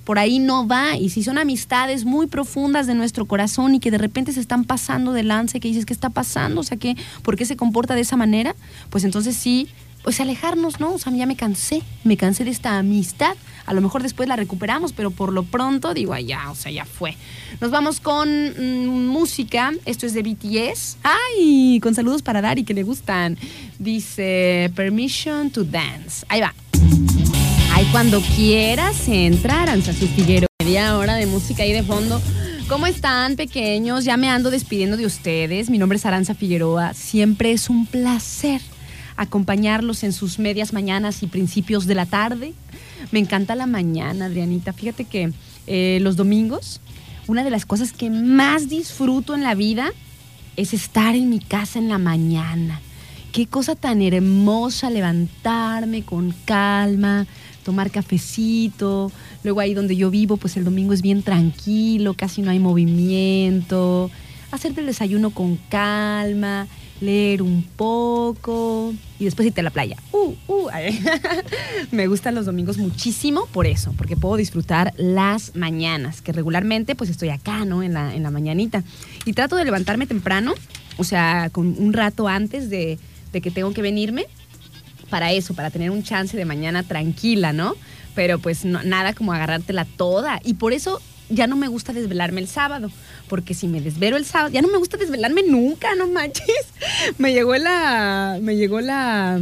Por 0.05 0.17
ahí 0.17 0.39
no 0.39 0.65
va. 0.65 0.95
Y 0.97 1.09
si 1.09 1.21
son 1.21 1.37
amistades 1.37 2.03
muy 2.03 2.25
profundas 2.25 2.87
de 2.87 2.95
nuestro 2.95 3.25
corazón 3.25 3.75
y 3.75 3.79
que 3.79 3.91
de 3.91 3.99
repente 3.99 4.31
se 4.31 4.39
están 4.39 4.63
pasando 4.63 5.13
de 5.13 5.23
lance, 5.23 5.59
que 5.59 5.67
dices, 5.67 5.85
¿qué 5.85 5.93
está 5.93 6.09
pasando? 6.09 6.61
O 6.61 6.63
sea, 6.63 6.77
¿qué, 6.77 6.95
¿por 7.21 7.35
qué 7.35 7.45
se 7.45 7.55
comporta 7.55 7.93
de 7.93 8.01
esa 8.01 8.15
manera? 8.15 8.55
Pues 8.89 9.03
entonces 9.03 9.35
sí, 9.35 9.67
pues 10.03 10.19
alejarnos, 10.19 10.79
¿no? 10.79 10.93
O 10.93 10.97
sea, 10.97 11.13
ya 11.13 11.25
me 11.25 11.35
cansé, 11.35 11.81
me 12.03 12.17
cansé 12.17 12.43
de 12.43 12.51
esta 12.51 12.77
amistad. 12.77 13.35
A 13.65 13.73
lo 13.73 13.81
mejor 13.81 14.01
después 14.01 14.27
la 14.27 14.35
recuperamos, 14.35 14.93
pero 14.93 15.11
por 15.11 15.31
lo 15.31 15.43
pronto 15.43 15.93
digo, 15.93 16.13
ay, 16.13 16.25
ya, 16.25 16.49
o 16.49 16.55
sea, 16.55 16.71
ya 16.71 16.85
fue. 16.85 17.15
Nos 17.61 17.69
vamos 17.69 17.99
con 17.99 18.29
mm, 18.29 19.07
música. 19.07 19.71
Esto 19.85 20.05
es 20.05 20.13
de 20.13 20.23
BTS. 20.23 20.97
¡Ay! 21.03 21.79
Con 21.81 21.93
saludos 21.93 22.21
para 22.21 22.41
Dari, 22.41 22.63
que 22.63 22.73
le 22.73 22.83
gustan. 22.83 23.37
Dice 23.77 24.71
Permission 24.75 25.51
to 25.51 25.63
Dance. 25.63 26.25
Ahí 26.29 26.41
va. 26.41 26.53
Ay, 27.73 27.87
cuando 27.91 28.21
quieras 28.21 29.07
entrar, 29.07 29.69
Ansa 29.69 29.93
su 29.93 30.07
Figueroa. 30.07 30.47
Media 30.63 30.97
hora 30.97 31.15
de 31.15 31.25
música 31.25 31.63
ahí 31.63 31.71
de 31.71 31.83
fondo. 31.83 32.21
¿Cómo 32.67 32.85
están, 32.87 33.35
pequeños? 33.35 34.05
Ya 34.05 34.17
me 34.17 34.29
ando 34.29 34.51
despidiendo 34.51 34.97
de 34.97 35.05
ustedes. 35.05 35.69
Mi 35.69 35.77
nombre 35.77 35.97
es 35.97 36.05
Aranza 36.05 36.35
Figueroa. 36.35 36.93
Siempre 36.93 37.51
es 37.51 37.69
un 37.69 37.85
placer 37.85 38.61
acompañarlos 39.19 40.03
en 40.03 40.13
sus 40.13 40.39
medias 40.39 40.71
mañanas 40.71 41.23
y 41.23 41.27
principios 41.27 41.85
de 41.85 41.93
la 41.93 42.05
tarde. 42.05 42.53
Me 43.11 43.19
encanta 43.19 43.53
la 43.53 43.65
mañana, 43.65 44.27
Adrianita. 44.27 44.71
Fíjate 44.71 45.03
que 45.03 45.33
eh, 45.67 45.99
los 46.01 46.15
domingos, 46.15 46.79
una 47.27 47.43
de 47.43 47.49
las 47.49 47.65
cosas 47.65 47.91
que 47.91 48.09
más 48.09 48.69
disfruto 48.69 49.35
en 49.35 49.43
la 49.43 49.55
vida 49.55 49.91
es 50.55 50.73
estar 50.73 51.15
en 51.15 51.29
mi 51.29 51.39
casa 51.39 51.79
en 51.79 51.89
la 51.89 51.97
mañana. 51.97 52.79
Qué 53.33 53.45
cosa 53.45 53.75
tan 53.75 54.01
hermosa 54.01 54.89
levantarme 54.89 56.03
con 56.03 56.33
calma, 56.45 57.27
tomar 57.65 57.91
cafecito. 57.91 59.11
Luego 59.43 59.59
ahí 59.59 59.73
donde 59.73 59.97
yo 59.97 60.09
vivo, 60.09 60.37
pues 60.37 60.55
el 60.55 60.63
domingo 60.63 60.93
es 60.93 61.01
bien 61.01 61.23
tranquilo, 61.23 62.13
casi 62.13 62.41
no 62.41 62.51
hay 62.51 62.59
movimiento. 62.59 64.09
Hacerte 64.49 64.79
el 64.79 64.87
desayuno 64.87 65.31
con 65.31 65.57
calma, 65.69 66.67
leer 67.01 67.41
un 67.41 67.63
poco 67.63 68.93
y 69.19 69.25
después 69.25 69.47
irte 69.47 69.61
a 69.61 69.63
la 69.63 69.69
playa. 69.69 69.97
Uh, 70.11 70.35
uh. 70.47 70.69
Me 71.91 72.07
gustan 72.07 72.35
los 72.35 72.45
domingos 72.45 72.77
muchísimo 72.77 73.47
por 73.47 73.67
eso, 73.67 73.93
porque 73.97 74.15
puedo 74.15 74.35
disfrutar 74.35 74.93
las 74.97 75.55
mañanas, 75.55 76.21
que 76.21 76.31
regularmente 76.31 76.95
pues 76.95 77.09
estoy 77.09 77.29
acá, 77.29 77.65
¿no? 77.65 77.83
En 77.83 77.93
la, 77.93 78.15
en 78.15 78.23
la 78.23 78.31
mañanita. 78.31 78.83
Y 79.25 79.33
trato 79.33 79.55
de 79.55 79.65
levantarme 79.65 80.07
temprano, 80.07 80.53
o 80.97 81.03
sea, 81.03 81.49
con 81.51 81.75
un 81.77 81.93
rato 81.93 82.27
antes 82.27 82.69
de, 82.69 82.99
de 83.31 83.41
que 83.41 83.51
tengo 83.51 83.73
que 83.73 83.81
venirme, 83.81 84.25
para 85.09 85.31
eso, 85.31 85.53
para 85.53 85.71
tener 85.71 85.91
un 85.91 86.03
chance 86.03 86.37
de 86.37 86.45
mañana 86.45 86.83
tranquila, 86.83 87.51
¿no? 87.51 87.75
Pero 88.15 88.39
pues 88.39 88.65
nada 88.65 89.13
como 89.13 89.33
agarrártela 89.33 89.85
toda. 89.85 90.39
Y 90.43 90.55
por 90.55 90.73
eso 90.73 91.01
ya 91.29 91.47
no 91.47 91.55
me 91.55 91.67
gusta 91.67 91.93
desvelarme 91.93 92.41
el 92.41 92.47
sábado. 92.47 92.91
Porque 93.27 93.53
si 93.53 93.67
me 93.67 93.81
desvelo 93.81 94.17
el 94.17 94.25
sábado, 94.25 94.51
ya 94.51 94.61
no 94.61 94.67
me 94.67 94.77
gusta 94.77 94.97
desvelarme 94.97 95.43
nunca, 95.43 95.95
no 95.95 96.07
manches. 96.07 96.45
Me 97.17 97.33
llegó 97.33 97.55
la. 97.55 98.39
Me 98.41 98.55
llegó 98.55 98.81
la. 98.81 99.39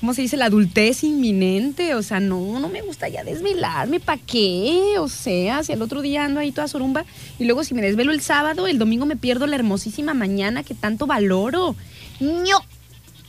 ¿Cómo 0.00 0.14
se 0.14 0.22
dice? 0.22 0.36
La 0.36 0.46
adultez 0.46 1.02
inminente. 1.04 1.94
O 1.94 2.02
sea, 2.02 2.20
no, 2.20 2.60
no 2.60 2.68
me 2.68 2.82
gusta 2.82 3.08
ya 3.08 3.24
desvelarme. 3.24 3.98
¿Para 3.98 4.20
qué? 4.20 4.94
O 4.98 5.08
sea, 5.08 5.62
si 5.64 5.72
el 5.72 5.82
otro 5.82 6.02
día 6.02 6.24
ando 6.24 6.40
ahí 6.40 6.52
toda 6.52 6.68
sorumba. 6.68 7.04
Y 7.38 7.44
luego 7.44 7.64
si 7.64 7.74
me 7.74 7.82
desvelo 7.82 8.12
el 8.12 8.20
sábado, 8.20 8.66
el 8.66 8.78
domingo 8.78 9.06
me 9.06 9.16
pierdo 9.16 9.46
la 9.46 9.56
hermosísima 9.56 10.14
mañana 10.14 10.62
que 10.62 10.74
tanto 10.74 11.06
valoro. 11.06 11.74
¡ño! 12.20 12.58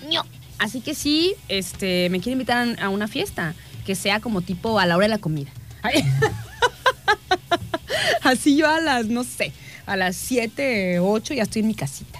ño. 0.09 0.23
Así 0.59 0.81
que 0.81 0.95
sí, 0.95 1.35
este, 1.49 2.09
me 2.09 2.19
quiere 2.19 2.33
invitar 2.33 2.77
a 2.79 2.89
una 2.89 3.07
fiesta 3.07 3.53
que 3.85 3.95
sea 3.95 4.19
como 4.19 4.41
tipo 4.41 4.79
a 4.79 4.85
la 4.85 4.97
hora 4.97 5.05
de 5.05 5.09
la 5.09 5.19
comida. 5.19 5.51
Ay. 5.81 6.03
Así 8.23 8.55
yo 8.57 8.67
a 8.69 8.79
las, 8.79 9.07
no 9.07 9.23
sé, 9.23 9.51
a 9.85 9.95
las 9.95 10.15
7, 10.15 10.99
8 10.99 11.33
ya 11.33 11.43
estoy 11.43 11.61
en 11.61 11.67
mi 11.67 11.75
casita. 11.75 12.19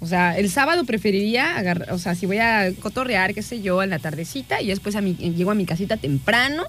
O 0.00 0.06
sea, 0.06 0.38
el 0.38 0.48
sábado 0.50 0.84
preferiría 0.84 1.56
agarrar, 1.56 1.92
o 1.92 1.98
sea, 1.98 2.14
si 2.14 2.26
voy 2.26 2.38
a 2.38 2.72
cotorrear, 2.80 3.34
qué 3.34 3.42
sé 3.42 3.60
yo, 3.60 3.82
en 3.82 3.90
la 3.90 3.98
tardecita 3.98 4.62
y 4.62 4.68
después 4.68 4.94
a 4.94 5.00
mi, 5.00 5.14
llego 5.14 5.50
a 5.50 5.54
mi 5.56 5.66
casita 5.66 5.96
temprano, 5.96 6.64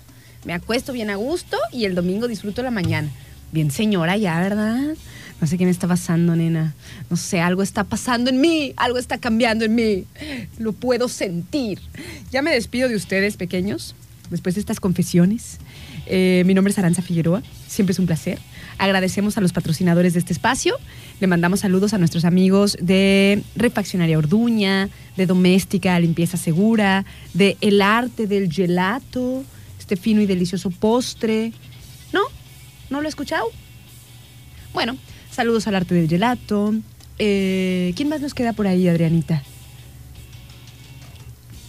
me 0.45 0.53
acuesto 0.53 0.93
bien 0.93 1.09
a 1.09 1.15
gusto 1.15 1.57
y 1.71 1.85
el 1.85 1.93
domingo 1.93 2.27
disfruto 2.27 2.63
la 2.63 2.71
mañana. 2.71 3.09
Bien 3.51 3.69
señora 3.71 4.17
ya, 4.17 4.39
¿verdad? 4.39 4.95
No 5.41 5.47
sé 5.47 5.57
qué 5.57 5.65
me 5.65 5.71
está 5.71 5.87
pasando, 5.87 6.35
nena. 6.35 6.73
No 7.09 7.17
sé, 7.17 7.39
algo 7.39 7.63
está 7.63 7.83
pasando 7.83 8.29
en 8.29 8.41
mí, 8.41 8.73
algo 8.77 8.97
está 8.97 9.19
cambiando 9.19 9.63
en 9.63 9.75
mí. 9.75 10.05
Lo 10.57 10.73
puedo 10.73 11.07
sentir. 11.07 11.79
Ya 12.31 12.41
me 12.41 12.51
despido 12.51 12.89
de 12.89 12.95
ustedes, 12.95 13.37
pequeños, 13.37 13.95
después 14.29 14.55
de 14.55 14.61
estas 14.61 14.79
confesiones. 14.79 15.59
Eh, 16.09 16.43
mi 16.45 16.55
nombre 16.55 16.71
es 16.71 16.79
Aranza 16.79 17.03
Figueroa, 17.03 17.43
siempre 17.67 17.93
es 17.93 17.99
un 17.99 18.07
placer. 18.07 18.39
Agradecemos 18.79 19.37
a 19.37 19.41
los 19.41 19.53
patrocinadores 19.53 20.13
de 20.13 20.19
este 20.19 20.33
espacio. 20.33 20.75
Le 21.19 21.27
mandamos 21.27 21.59
saludos 21.59 21.93
a 21.93 21.99
nuestros 21.99 22.25
amigos 22.25 22.77
de 22.81 23.43
Refaccionaria 23.55 24.17
Orduña, 24.17 24.89
de 25.15 25.25
Doméstica 25.27 25.99
Limpieza 25.99 26.37
Segura, 26.37 27.05
de 27.33 27.57
El 27.61 27.81
Arte 27.81 28.25
del 28.25 28.51
Gelato, 28.51 29.43
este 29.77 29.97
fino 29.97 30.21
y 30.21 30.25
delicioso 30.25 30.71
postre. 30.71 31.53
¿No? 32.11 32.21
¿No 32.89 33.01
lo 33.01 33.07
he 33.07 33.09
escuchado? 33.09 33.45
Bueno, 34.73 34.97
saludos 35.31 35.67
al 35.67 35.75
Arte 35.75 35.93
del 35.93 36.09
Gelato. 36.09 36.73
Eh, 37.19 37.93
¿Quién 37.95 38.09
más 38.09 38.21
nos 38.21 38.33
queda 38.33 38.53
por 38.53 38.65
ahí, 38.65 38.87
Adrianita? 38.87 39.43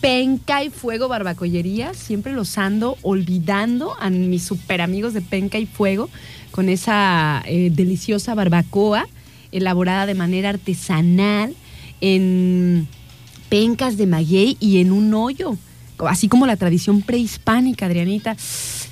Penca 0.00 0.64
y 0.64 0.70
Fuego 0.70 1.08
Barbacollería. 1.08 1.92
Siempre 1.94 2.32
los 2.32 2.56
ando 2.56 2.96
olvidando 3.02 3.94
a 4.00 4.08
mis 4.10 4.42
super 4.42 4.80
amigos 4.80 5.12
de 5.12 5.20
Penca 5.20 5.58
y 5.58 5.66
Fuego 5.66 6.08
con 6.50 6.68
esa 6.68 7.42
eh, 7.46 7.70
deliciosa 7.72 8.34
barbacoa 8.34 9.06
elaborada 9.52 10.06
de 10.06 10.14
manera 10.14 10.48
artesanal 10.48 11.54
en 12.00 12.88
pencas 13.48 13.96
de 13.96 14.06
maguey 14.06 14.56
y 14.60 14.80
en 14.80 14.92
un 14.92 15.12
hoyo. 15.12 15.56
Así 15.98 16.28
como 16.28 16.46
la 16.46 16.56
tradición 16.56 17.02
prehispánica, 17.02 17.86
Adrianita. 17.86 18.36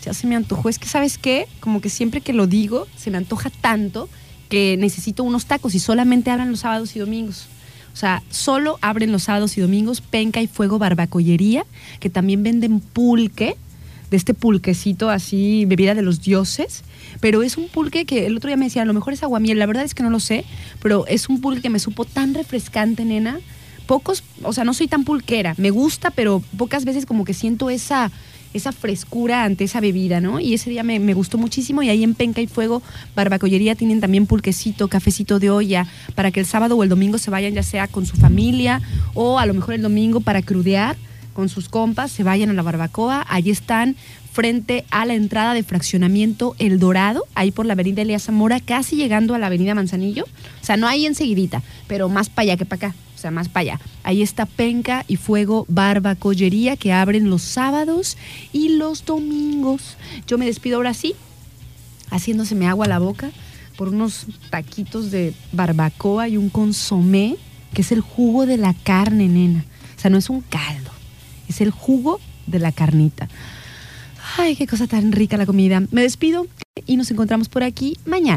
Ya 0.05 0.13
se 0.13 0.27
me 0.27 0.37
antojó. 0.37 0.69
Es 0.69 0.79
que, 0.79 0.89
¿sabes 0.89 1.17
qué? 1.17 1.47
Como 1.61 1.81
que 1.81 1.89
siempre 1.89 2.21
que 2.21 2.35
lo 2.35 2.47
digo, 2.47 2.87
se 2.97 3.11
me 3.11 3.17
antoja 3.17 3.51
tanto 3.51 4.09
que 4.49 4.77
necesito 4.79 5.23
unos 5.23 5.47
tacos 5.47 5.75
y 5.75 5.79
solamente 5.79 6.31
abran 6.31 6.51
los 6.51 6.61
sábados 6.61 6.95
y 6.97 6.99
domingos. 6.99 7.49
O 7.99 8.01
sea, 8.01 8.23
solo 8.31 8.79
abren 8.81 9.11
los 9.11 9.25
sábados 9.25 9.59
y 9.59 9.61
domingos 9.61 10.01
Penca 10.01 10.41
y 10.41 10.47
Fuego 10.47 10.79
Barbacollería, 10.79 11.67
que 11.99 12.09
también 12.09 12.45
venden 12.45 12.79
pulque, 12.79 13.57
de 14.09 14.17
este 14.17 14.35
pulquecito 14.35 15.11
así, 15.11 15.65
bebida 15.65 15.97
de 15.97 16.03
los 16.03 16.23
dioses. 16.23 16.85
Pero 17.19 17.43
es 17.43 17.57
un 17.57 17.67
pulque 17.67 18.05
que 18.05 18.27
el 18.27 18.37
otro 18.37 18.51
día 18.51 18.57
me 18.57 18.67
decía, 18.67 18.83
a 18.83 18.85
lo 18.85 18.95
mejor 18.95 19.15
es 19.15 19.25
aguamiel, 19.25 19.59
la 19.59 19.67
verdad 19.67 19.83
es 19.83 19.97
que 19.97 20.05
no 20.05 20.11
lo 20.11 20.21
sé, 20.21 20.45
pero 20.81 21.09
es 21.09 21.29
un 21.29 21.41
pulque 21.41 21.61
que 21.61 21.71
me 21.71 21.81
supo 21.81 22.05
tan 22.05 22.35
refrescante, 22.35 23.05
nena. 23.05 23.41
Pocos, 23.89 24.23
o 24.45 24.53
sea, 24.53 24.63
no 24.63 24.75
soy 24.75 24.87
tan 24.87 25.03
pulquera, 25.03 25.57
me 25.57 25.71
gusta, 25.71 26.11
pero 26.11 26.41
pocas 26.57 26.85
veces 26.85 27.05
como 27.05 27.25
que 27.25 27.35
siento 27.35 27.69
esa, 27.69 28.13
esa 28.55 28.73
frescura 28.73 29.45
ante 29.45 29.65
esa 29.65 29.81
bebida, 29.81 30.21
¿no? 30.21 30.41
Y 30.41 30.55
ese 30.55 30.71
día 30.71 30.83
me, 30.83 31.15
gustó 31.15 31.39
muchísimo 31.39 31.83
y 31.83 31.91
ahí 31.91 32.03
en 32.03 32.15
Penca 32.15 32.41
y 32.41 32.47
Fuego, 32.47 32.83
Barbacollería, 33.15 33.75
tienen 33.75 34.01
también 34.01 34.27
pulquecito, 34.27 34.89
cafecito 34.89 35.39
de 35.39 35.51
olla, 35.51 35.87
para 36.15 36.31
que 36.31 36.41
el 36.41 36.47
sábado 36.47 36.77
o 36.77 36.83
el 36.83 36.89
domingo 36.89 37.19
se 37.19 37.31
vayan 37.31 37.55
ya 37.55 37.63
sea 37.63 37.89
con 37.89 38.07
su 38.07 38.17
familia 38.17 38.81
o 39.15 39.39
a 39.39 39.47
lo 39.47 39.55
mejor 39.55 39.75
el 39.75 39.83
domingo 39.83 40.21
para 40.21 40.43
crudear 40.43 40.97
con 41.33 41.49
sus 41.49 41.69
compas, 41.69 42.11
se 42.11 42.25
vayan 42.25 42.51
a 42.51 42.53
la 42.53 42.63
barbacoa, 42.63 43.25
allí 43.29 43.51
están 43.51 43.95
frente 44.33 44.85
a 44.91 45.07
la 45.07 45.15
entrada 45.15 45.55
de 45.55 45.63
fraccionamiento 45.63 46.57
El 46.59 46.79
Dorado, 46.79 47.27
ahí 47.35 47.51
por 47.51 47.67
la 47.67 47.75
avenida 47.75 48.03
Elías 48.03 48.25
Zamora, 48.25 48.61
casi 48.61 48.97
llegando 48.97 49.35
a 49.35 49.39
la 49.39 49.47
avenida 49.47 49.75
Manzanillo, 49.75 50.25
o 50.25 50.65
sea, 50.65 50.77
no 50.77 50.89
ahí 50.89 51.07
enseguidita, 51.07 51.63
pero 51.87 52.09
más 52.09 52.29
para 52.29 52.43
allá 52.45 52.57
que 52.57 52.65
para 52.65 52.89
acá, 52.89 52.97
o 53.19 53.21
sea, 53.21 53.33
más 53.33 53.49
para 53.49 53.63
allá. 53.63 53.81
Ahí 54.05 54.23
está 54.23 54.47
Penca 54.47 55.05
y 55.09 55.17
Fuego 55.17 55.67
Barbacollería 55.69 56.77
que 56.77 56.93
abren 56.93 57.31
los 57.31 57.43
sábados 57.43 58.17
y 58.53 58.77
los 58.77 59.05
domingos. 59.05 59.97
Yo 60.29 60.39
me 60.39 60.47
despido 60.47 60.77
ahora 60.77 60.95
sí, 60.95 61.17
haciéndoseme 62.11 62.69
agua 62.69 62.87
a 62.87 62.89
la 62.89 63.01
boca 63.01 63.31
por 63.77 63.89
unos 63.89 64.27
taquitos 64.51 65.11
de 65.11 65.35
barbacoa 65.53 66.29
y 66.29 66.37
un 66.37 66.49
consomé, 66.49 67.37
que 67.75 67.83
es 67.83 67.91
el 67.91 68.03
jugo 68.03 68.47
de 68.47 68.57
la 68.57 68.73
carne, 68.73 69.27
nena. 69.27 69.65
O 69.97 70.01
sea, 70.01 70.11
no 70.13 70.19
es 70.19 70.31
un 70.31 70.41
caldo, 70.43 70.93
es 71.49 71.61
el 71.61 71.73
jugo 71.73 72.21
de 72.47 72.61
la 72.61 72.71
carnita. 72.71 73.29
Ay, 74.37 74.55
qué 74.55 74.69
cosa 74.69 74.87
tan 74.87 75.11
rica 75.11 75.37
la 75.37 75.47
comida. 75.47 75.83
Me 75.91 76.03
despido 76.03 76.47
y 76.87 76.97
nos 76.97 77.11
encontramos 77.11 77.49
por 77.49 77.65
aquí 77.65 77.99
mañana. 78.07 78.37